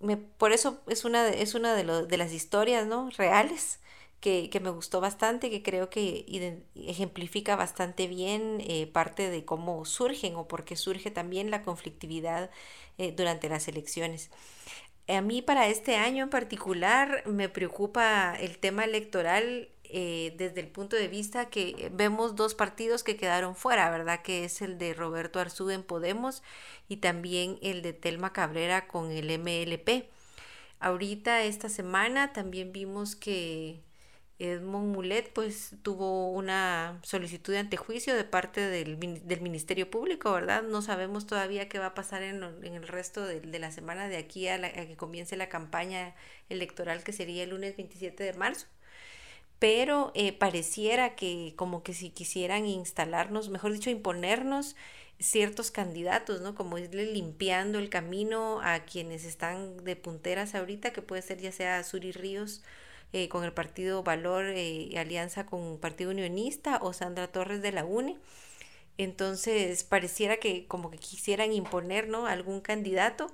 Me, 0.00 0.16
por 0.16 0.52
eso 0.52 0.80
es 0.88 1.04
una 1.04 1.24
de, 1.24 1.42
es 1.42 1.54
una 1.54 1.74
de, 1.74 2.06
de 2.06 2.16
las 2.16 2.32
historias 2.32 2.86
¿no? 2.86 3.10
reales 3.10 3.80
que, 4.22 4.60
me 4.62 4.70
gustó 4.70 5.00
bastante, 5.00 5.50
que 5.50 5.64
creo 5.64 5.90
que 5.90 6.62
ejemplifica 6.76 7.56
bastante 7.56 8.06
bien 8.06 8.58
eh, 8.60 8.86
parte 8.86 9.30
de 9.30 9.44
cómo 9.44 9.84
surgen 9.84 10.36
o 10.36 10.46
por 10.46 10.64
qué 10.64 10.76
surge 10.76 11.10
también 11.10 11.50
la 11.50 11.62
conflictividad 11.62 12.48
eh, 12.98 13.12
durante 13.12 13.48
las 13.48 13.66
elecciones. 13.66 14.30
A 15.08 15.20
mí 15.22 15.42
para 15.42 15.66
este 15.66 15.96
año 15.96 16.22
en 16.22 16.30
particular 16.30 17.24
me 17.26 17.48
preocupa 17.48 18.36
el 18.38 18.58
tema 18.58 18.84
electoral 18.84 19.68
eh, 19.92 20.34
desde 20.38 20.60
el 20.60 20.68
punto 20.68 20.96
de 20.96 21.08
vista 21.08 21.50
que 21.50 21.90
vemos 21.92 22.34
dos 22.34 22.54
partidos 22.54 23.02
que 23.04 23.16
quedaron 23.16 23.54
fuera, 23.54 23.90
¿verdad? 23.90 24.22
Que 24.22 24.44
es 24.44 24.62
el 24.62 24.78
de 24.78 24.94
Roberto 24.94 25.38
Arzú 25.38 25.70
en 25.70 25.82
Podemos 25.82 26.42
y 26.88 26.96
también 26.96 27.58
el 27.62 27.82
de 27.82 27.92
Telma 27.92 28.32
Cabrera 28.32 28.86
con 28.88 29.10
el 29.12 29.38
MLP. 29.38 30.08
Ahorita 30.80 31.42
esta 31.44 31.68
semana 31.68 32.32
también 32.32 32.72
vimos 32.72 33.16
que 33.16 33.82
Edmond 34.38 34.94
Mulet 34.94 35.32
pues 35.32 35.76
tuvo 35.82 36.30
una 36.32 36.98
solicitud 37.02 37.52
de 37.52 37.60
antejuicio 37.60 38.16
de 38.16 38.24
parte 38.24 38.60
del, 38.62 38.98
del, 38.98 39.40
Ministerio 39.40 39.90
Público, 39.90 40.32
¿verdad? 40.32 40.62
No 40.62 40.82
sabemos 40.82 41.26
todavía 41.26 41.68
qué 41.68 41.78
va 41.78 41.86
a 41.86 41.94
pasar 41.94 42.22
en, 42.22 42.42
en 42.42 42.74
el 42.74 42.88
resto 42.88 43.24
de, 43.24 43.40
de, 43.40 43.58
la 43.58 43.70
semana 43.70 44.08
de 44.08 44.16
aquí 44.16 44.48
a, 44.48 44.54
a, 44.56 44.70
que 44.70 44.96
comience 44.96 45.36
la 45.36 45.48
campaña 45.48 46.14
electoral 46.48 47.04
que 47.04 47.12
sería 47.12 47.44
el 47.44 47.50
lunes 47.50 47.76
27 47.76 48.24
de 48.24 48.32
marzo. 48.32 48.66
Pero 49.62 50.10
eh, 50.16 50.32
pareciera 50.32 51.14
que 51.14 51.54
como 51.54 51.84
que 51.84 51.94
si 51.94 52.10
quisieran 52.10 52.66
instalarnos, 52.66 53.48
mejor 53.48 53.72
dicho, 53.72 53.90
imponernos 53.90 54.74
ciertos 55.20 55.70
candidatos, 55.70 56.40
¿no? 56.40 56.56
Como 56.56 56.78
irle 56.78 57.06
limpiando 57.06 57.78
el 57.78 57.88
camino 57.88 58.60
a 58.60 58.80
quienes 58.80 59.24
están 59.24 59.84
de 59.84 59.94
punteras 59.94 60.56
ahorita, 60.56 60.92
que 60.92 61.00
puede 61.00 61.22
ser 61.22 61.38
ya 61.38 61.52
sea 61.52 61.84
Suri 61.84 62.10
Ríos 62.10 62.64
eh, 63.12 63.28
con 63.28 63.44
el 63.44 63.52
partido 63.52 64.02
Valor 64.02 64.46
y 64.56 64.96
eh, 64.96 64.98
Alianza 64.98 65.46
con 65.46 65.78
Partido 65.78 66.10
Unionista 66.10 66.80
o 66.82 66.92
Sandra 66.92 67.28
Torres 67.28 67.62
de 67.62 67.70
la 67.70 67.84
UNE. 67.84 68.18
Entonces 68.98 69.84
pareciera 69.84 70.38
que 70.38 70.66
como 70.66 70.90
que 70.90 70.98
quisieran 70.98 71.52
imponer 71.52 72.08
¿no? 72.08 72.26
algún 72.26 72.60
candidato 72.62 73.28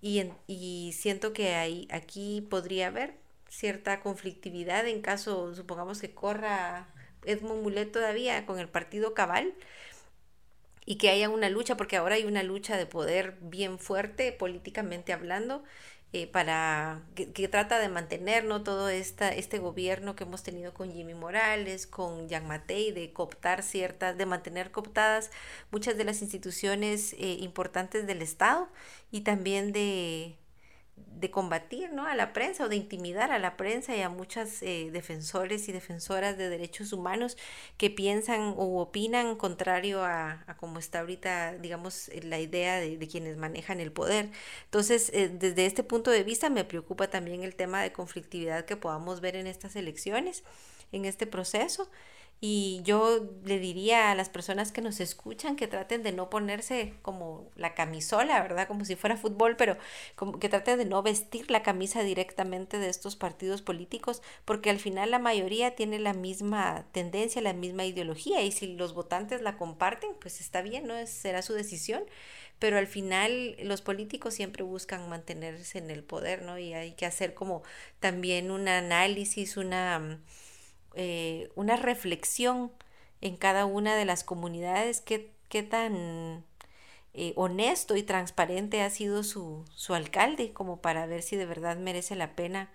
y, 0.00 0.22
y 0.46 0.92
siento 0.92 1.32
que 1.32 1.54
hay, 1.56 1.88
aquí 1.90 2.46
podría 2.48 2.86
haber 2.86 3.21
cierta 3.52 4.00
conflictividad 4.00 4.88
en 4.88 5.02
caso, 5.02 5.54
supongamos 5.54 6.00
que 6.00 6.14
corra 6.14 6.88
Edmond 7.24 7.62
Mulet 7.62 7.92
todavía 7.92 8.46
con 8.46 8.58
el 8.58 8.68
partido 8.68 9.12
Cabal 9.12 9.52
y 10.86 10.96
que 10.96 11.10
haya 11.10 11.28
una 11.28 11.50
lucha, 11.50 11.76
porque 11.76 11.96
ahora 11.96 12.14
hay 12.14 12.24
una 12.24 12.42
lucha 12.42 12.76
de 12.78 12.86
poder 12.86 13.36
bien 13.42 13.78
fuerte 13.78 14.32
políticamente 14.32 15.12
hablando 15.12 15.62
eh, 16.14 16.26
para 16.26 17.02
que, 17.14 17.26
trata 17.48 17.78
de 17.78 17.88
mantener 17.88 18.44
¿no? 18.44 18.62
todo 18.62 18.88
esta, 18.88 19.28
este 19.28 19.58
gobierno 19.58 20.16
que 20.16 20.24
hemos 20.24 20.42
tenido 20.42 20.72
con 20.72 20.90
Jimmy 20.90 21.14
Morales, 21.14 21.86
con 21.86 22.28
Jean 22.28 22.46
Matei, 22.46 22.90
de 22.90 23.12
cooptar 23.12 23.62
ciertas, 23.62 24.16
de 24.16 24.26
mantener 24.26 24.70
cooptadas 24.70 25.30
muchas 25.70 25.98
de 25.98 26.04
las 26.04 26.22
instituciones 26.22 27.12
eh, 27.14 27.36
importantes 27.40 28.06
del 28.06 28.22
Estado 28.22 28.68
y 29.10 29.20
también 29.22 29.72
de, 29.72 30.36
de 31.06 31.30
combatir 31.30 31.92
¿no? 31.92 32.06
a 32.06 32.14
la 32.14 32.32
prensa 32.32 32.64
o 32.64 32.68
de 32.68 32.76
intimidar 32.76 33.30
a 33.30 33.38
la 33.38 33.56
prensa 33.56 33.96
y 33.96 34.02
a 34.02 34.08
muchas 34.08 34.62
eh, 34.62 34.90
defensores 34.92 35.68
y 35.68 35.72
defensoras 35.72 36.36
de 36.36 36.48
derechos 36.48 36.92
humanos 36.92 37.36
que 37.76 37.90
piensan 37.90 38.54
o 38.56 38.80
opinan 38.80 39.36
contrario 39.36 40.02
a, 40.04 40.44
a 40.46 40.56
como 40.56 40.78
está 40.78 41.00
ahorita, 41.00 41.58
digamos, 41.58 42.10
la 42.22 42.40
idea 42.40 42.80
de, 42.80 42.96
de 42.98 43.08
quienes 43.08 43.36
manejan 43.36 43.80
el 43.80 43.92
poder. 43.92 44.30
Entonces, 44.64 45.10
eh, 45.14 45.28
desde 45.28 45.66
este 45.66 45.82
punto 45.82 46.10
de 46.10 46.22
vista 46.24 46.50
me 46.50 46.64
preocupa 46.64 47.08
también 47.08 47.42
el 47.42 47.54
tema 47.54 47.82
de 47.82 47.92
conflictividad 47.92 48.64
que 48.64 48.76
podamos 48.76 49.20
ver 49.20 49.36
en 49.36 49.46
estas 49.46 49.76
elecciones, 49.76 50.44
en 50.92 51.04
este 51.04 51.26
proceso. 51.26 51.90
Y 52.44 52.80
yo 52.82 53.20
le 53.44 53.60
diría 53.60 54.10
a 54.10 54.16
las 54.16 54.28
personas 54.28 54.72
que 54.72 54.80
nos 54.80 54.98
escuchan 54.98 55.54
que 55.54 55.68
traten 55.68 56.02
de 56.02 56.10
no 56.10 56.28
ponerse 56.28 56.92
como 57.00 57.48
la 57.54 57.74
camisola, 57.74 58.42
¿verdad? 58.42 58.66
Como 58.66 58.84
si 58.84 58.96
fuera 58.96 59.16
fútbol, 59.16 59.54
pero 59.56 59.76
como 60.16 60.40
que 60.40 60.48
traten 60.48 60.76
de 60.78 60.84
no 60.84 61.04
vestir 61.04 61.52
la 61.52 61.62
camisa 61.62 62.02
directamente 62.02 62.80
de 62.80 62.88
estos 62.88 63.14
partidos 63.14 63.62
políticos, 63.62 64.22
porque 64.44 64.70
al 64.70 64.80
final 64.80 65.12
la 65.12 65.20
mayoría 65.20 65.76
tiene 65.76 66.00
la 66.00 66.14
misma 66.14 66.84
tendencia, 66.90 67.40
la 67.42 67.52
misma 67.52 67.84
ideología, 67.84 68.42
y 68.42 68.50
si 68.50 68.74
los 68.74 68.92
votantes 68.92 69.40
la 69.40 69.56
comparten, 69.56 70.10
pues 70.20 70.40
está 70.40 70.62
bien, 70.62 70.88
¿no? 70.88 71.06
será 71.06 71.42
su 71.42 71.52
decisión 71.54 72.02
pero 72.58 72.78
al 72.78 72.86
final 72.86 73.56
los 73.64 73.82
políticos 73.82 74.34
siempre 74.34 74.62
buscan 74.62 75.08
mantenerse 75.08 75.78
en 75.78 75.90
el 75.90 76.04
poder, 76.04 76.42
¿no? 76.42 76.58
Y 76.60 76.74
hay 76.74 76.92
que 76.92 77.06
hacer 77.06 77.34
como 77.34 77.64
también 77.98 78.52
un 78.52 78.68
análisis, 78.68 79.56
una 79.56 80.20
eh, 80.94 81.50
una 81.54 81.76
reflexión 81.76 82.72
en 83.20 83.36
cada 83.36 83.66
una 83.66 83.96
de 83.96 84.04
las 84.04 84.24
comunidades, 84.24 85.00
qué, 85.00 85.32
qué 85.48 85.62
tan 85.62 86.44
eh, 87.14 87.32
honesto 87.36 87.96
y 87.96 88.02
transparente 88.02 88.82
ha 88.82 88.90
sido 88.90 89.22
su, 89.22 89.64
su, 89.74 89.94
alcalde, 89.94 90.52
como 90.52 90.80
para 90.80 91.06
ver 91.06 91.22
si 91.22 91.36
de 91.36 91.46
verdad 91.46 91.76
merece 91.76 92.16
la 92.16 92.34
pena 92.34 92.70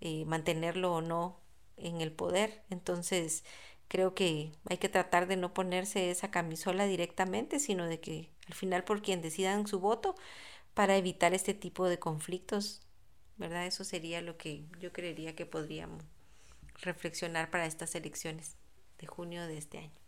eh, 0.00 0.24
mantenerlo 0.26 0.94
o 0.94 1.00
no 1.02 1.40
en 1.76 2.00
el 2.00 2.12
poder. 2.12 2.62
Entonces, 2.70 3.44
creo 3.88 4.14
que 4.14 4.52
hay 4.68 4.78
que 4.78 4.88
tratar 4.88 5.26
de 5.26 5.36
no 5.36 5.54
ponerse 5.54 6.10
esa 6.10 6.30
camisola 6.30 6.86
directamente, 6.86 7.58
sino 7.60 7.86
de 7.86 8.00
que 8.00 8.30
al 8.48 8.54
final 8.54 8.84
por 8.84 9.02
quien 9.02 9.22
decidan 9.22 9.66
su 9.66 9.80
voto 9.80 10.14
para 10.74 10.96
evitar 10.96 11.34
este 11.34 11.54
tipo 11.54 11.88
de 11.88 11.98
conflictos, 11.98 12.82
¿verdad? 13.38 13.66
Eso 13.66 13.84
sería 13.84 14.20
lo 14.22 14.36
que 14.36 14.64
yo 14.80 14.92
creería 14.92 15.34
que 15.36 15.46
podríamos 15.46 16.04
reflexionar 16.80 17.50
para 17.50 17.66
estas 17.66 17.94
elecciones 17.94 18.56
de 18.98 19.06
junio 19.06 19.46
de 19.46 19.58
este 19.58 19.78
año. 19.78 20.06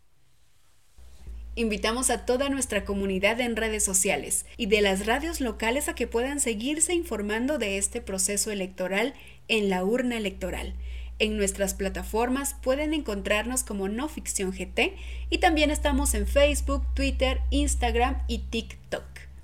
Invitamos 1.55 2.09
a 2.09 2.25
toda 2.25 2.47
nuestra 2.49 2.85
comunidad 2.85 3.39
en 3.41 3.55
redes 3.55 3.83
sociales 3.83 4.45
y 4.55 4.67
de 4.67 4.81
las 4.81 5.05
radios 5.05 5.41
locales 5.41 5.89
a 5.89 5.95
que 5.95 6.07
puedan 6.07 6.39
seguirse 6.39 6.93
informando 6.93 7.57
de 7.57 7.77
este 7.77 8.01
proceso 8.01 8.51
electoral 8.51 9.13
en 9.47 9.69
la 9.69 9.83
urna 9.83 10.15
electoral. 10.15 10.75
En 11.17 11.35
nuestras 11.35 11.73
plataformas 11.73 12.55
pueden 12.61 12.93
encontrarnos 12.93 13.63
como 13.63 13.89
No 13.89 14.07
Ficción 14.07 14.51
GT 14.51 14.95
y 15.29 15.39
también 15.39 15.69
estamos 15.69 16.13
en 16.13 16.27
Facebook, 16.27 16.85
Twitter, 16.93 17.41
Instagram 17.49 18.23
y 18.27 18.39
TikTok. 18.39 19.03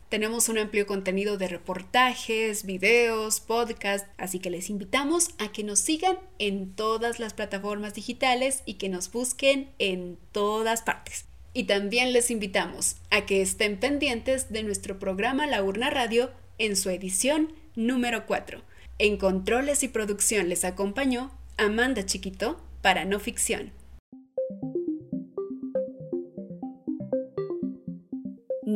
Tenemos 0.10 0.50
un 0.50 0.60
amplio 0.60 0.86
contenido 0.86 1.38
de 1.38 1.48
reportajes, 1.48 2.64
videos, 2.64 3.40
podcasts, 3.40 4.08
así 4.18 4.40
que 4.40 4.52
les 4.52 4.70
invitamos 4.70 5.32
a 5.40 5.52
que 5.52 5.64
nos 5.64 5.80
sigan 5.80 6.20
en 6.38 6.74
todas 6.74 7.20
las 7.20 7.34
plataformas 7.34 7.96
digitales 7.96 8.62
y 8.66 8.76
que 8.76 8.88
nos 8.88 9.12
busquen 9.12 9.72
en 9.80 10.20
todas 10.32 10.84
partes. 10.84 11.26
Y 11.54 11.64
también 11.64 12.14
les 12.14 12.30
invitamos 12.30 12.98
a 13.10 13.26
que 13.26 13.42
estén 13.42 13.80
pendientes 13.80 14.52
de 14.52 14.62
nuestro 14.62 15.00
programa 15.00 15.48
La 15.48 15.64
Urna 15.64 15.90
Radio 15.90 16.30
en 16.60 16.76
su 16.76 16.90
edición 16.92 17.54
número 17.76 18.28
4. 18.28 18.62
En 19.00 19.18
controles 19.18 19.82
y 19.82 19.88
producción 19.88 20.50
les 20.50 20.66
acompañó 20.66 21.32
Amanda 21.58 22.06
Chiquito 22.06 22.62
para 22.82 23.06
No 23.06 23.20
Ficción. 23.20 23.72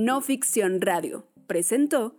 No 0.02 0.22
Ficción 0.22 0.80
Radio 0.80 1.26
presentó 1.45 2.16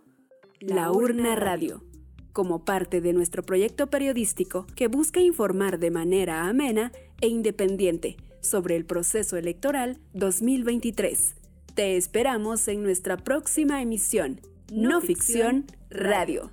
La 0.59 0.91
Urna 0.91 1.35
Radio, 1.35 1.83
como 2.31 2.63
parte 2.63 3.01
de 3.01 3.11
nuestro 3.11 3.41
proyecto 3.41 3.87
periodístico 3.87 4.67
que 4.75 4.87
busca 4.87 5.19
informar 5.19 5.79
de 5.79 5.89
manera 5.89 6.47
amena 6.47 6.91
e 7.21 7.27
independiente 7.27 8.17
sobre 8.39 8.75
el 8.75 8.85
proceso 8.85 9.35
electoral 9.35 9.97
2023. 10.13 11.33
Te 11.73 11.97
esperamos 11.97 12.67
en 12.67 12.83
nuestra 12.83 13.17
próxima 13.17 13.81
emisión, 13.81 14.41
No, 14.71 15.01
Ficción 15.01 15.65
Radio. 15.89 16.51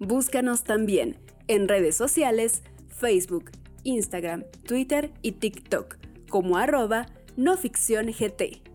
Búscanos 0.00 0.64
también 0.64 1.16
en 1.46 1.68
redes 1.68 1.94
sociales 1.94 2.64
Facebook, 2.88 3.52
Instagram, 3.84 4.42
Twitter 4.66 5.12
y 5.22 5.30
TikTok 5.30 5.96
como 6.28 6.56
arroba 6.56 7.06
no 7.36 7.56
ficción 7.56 8.06
GT. 8.06 8.66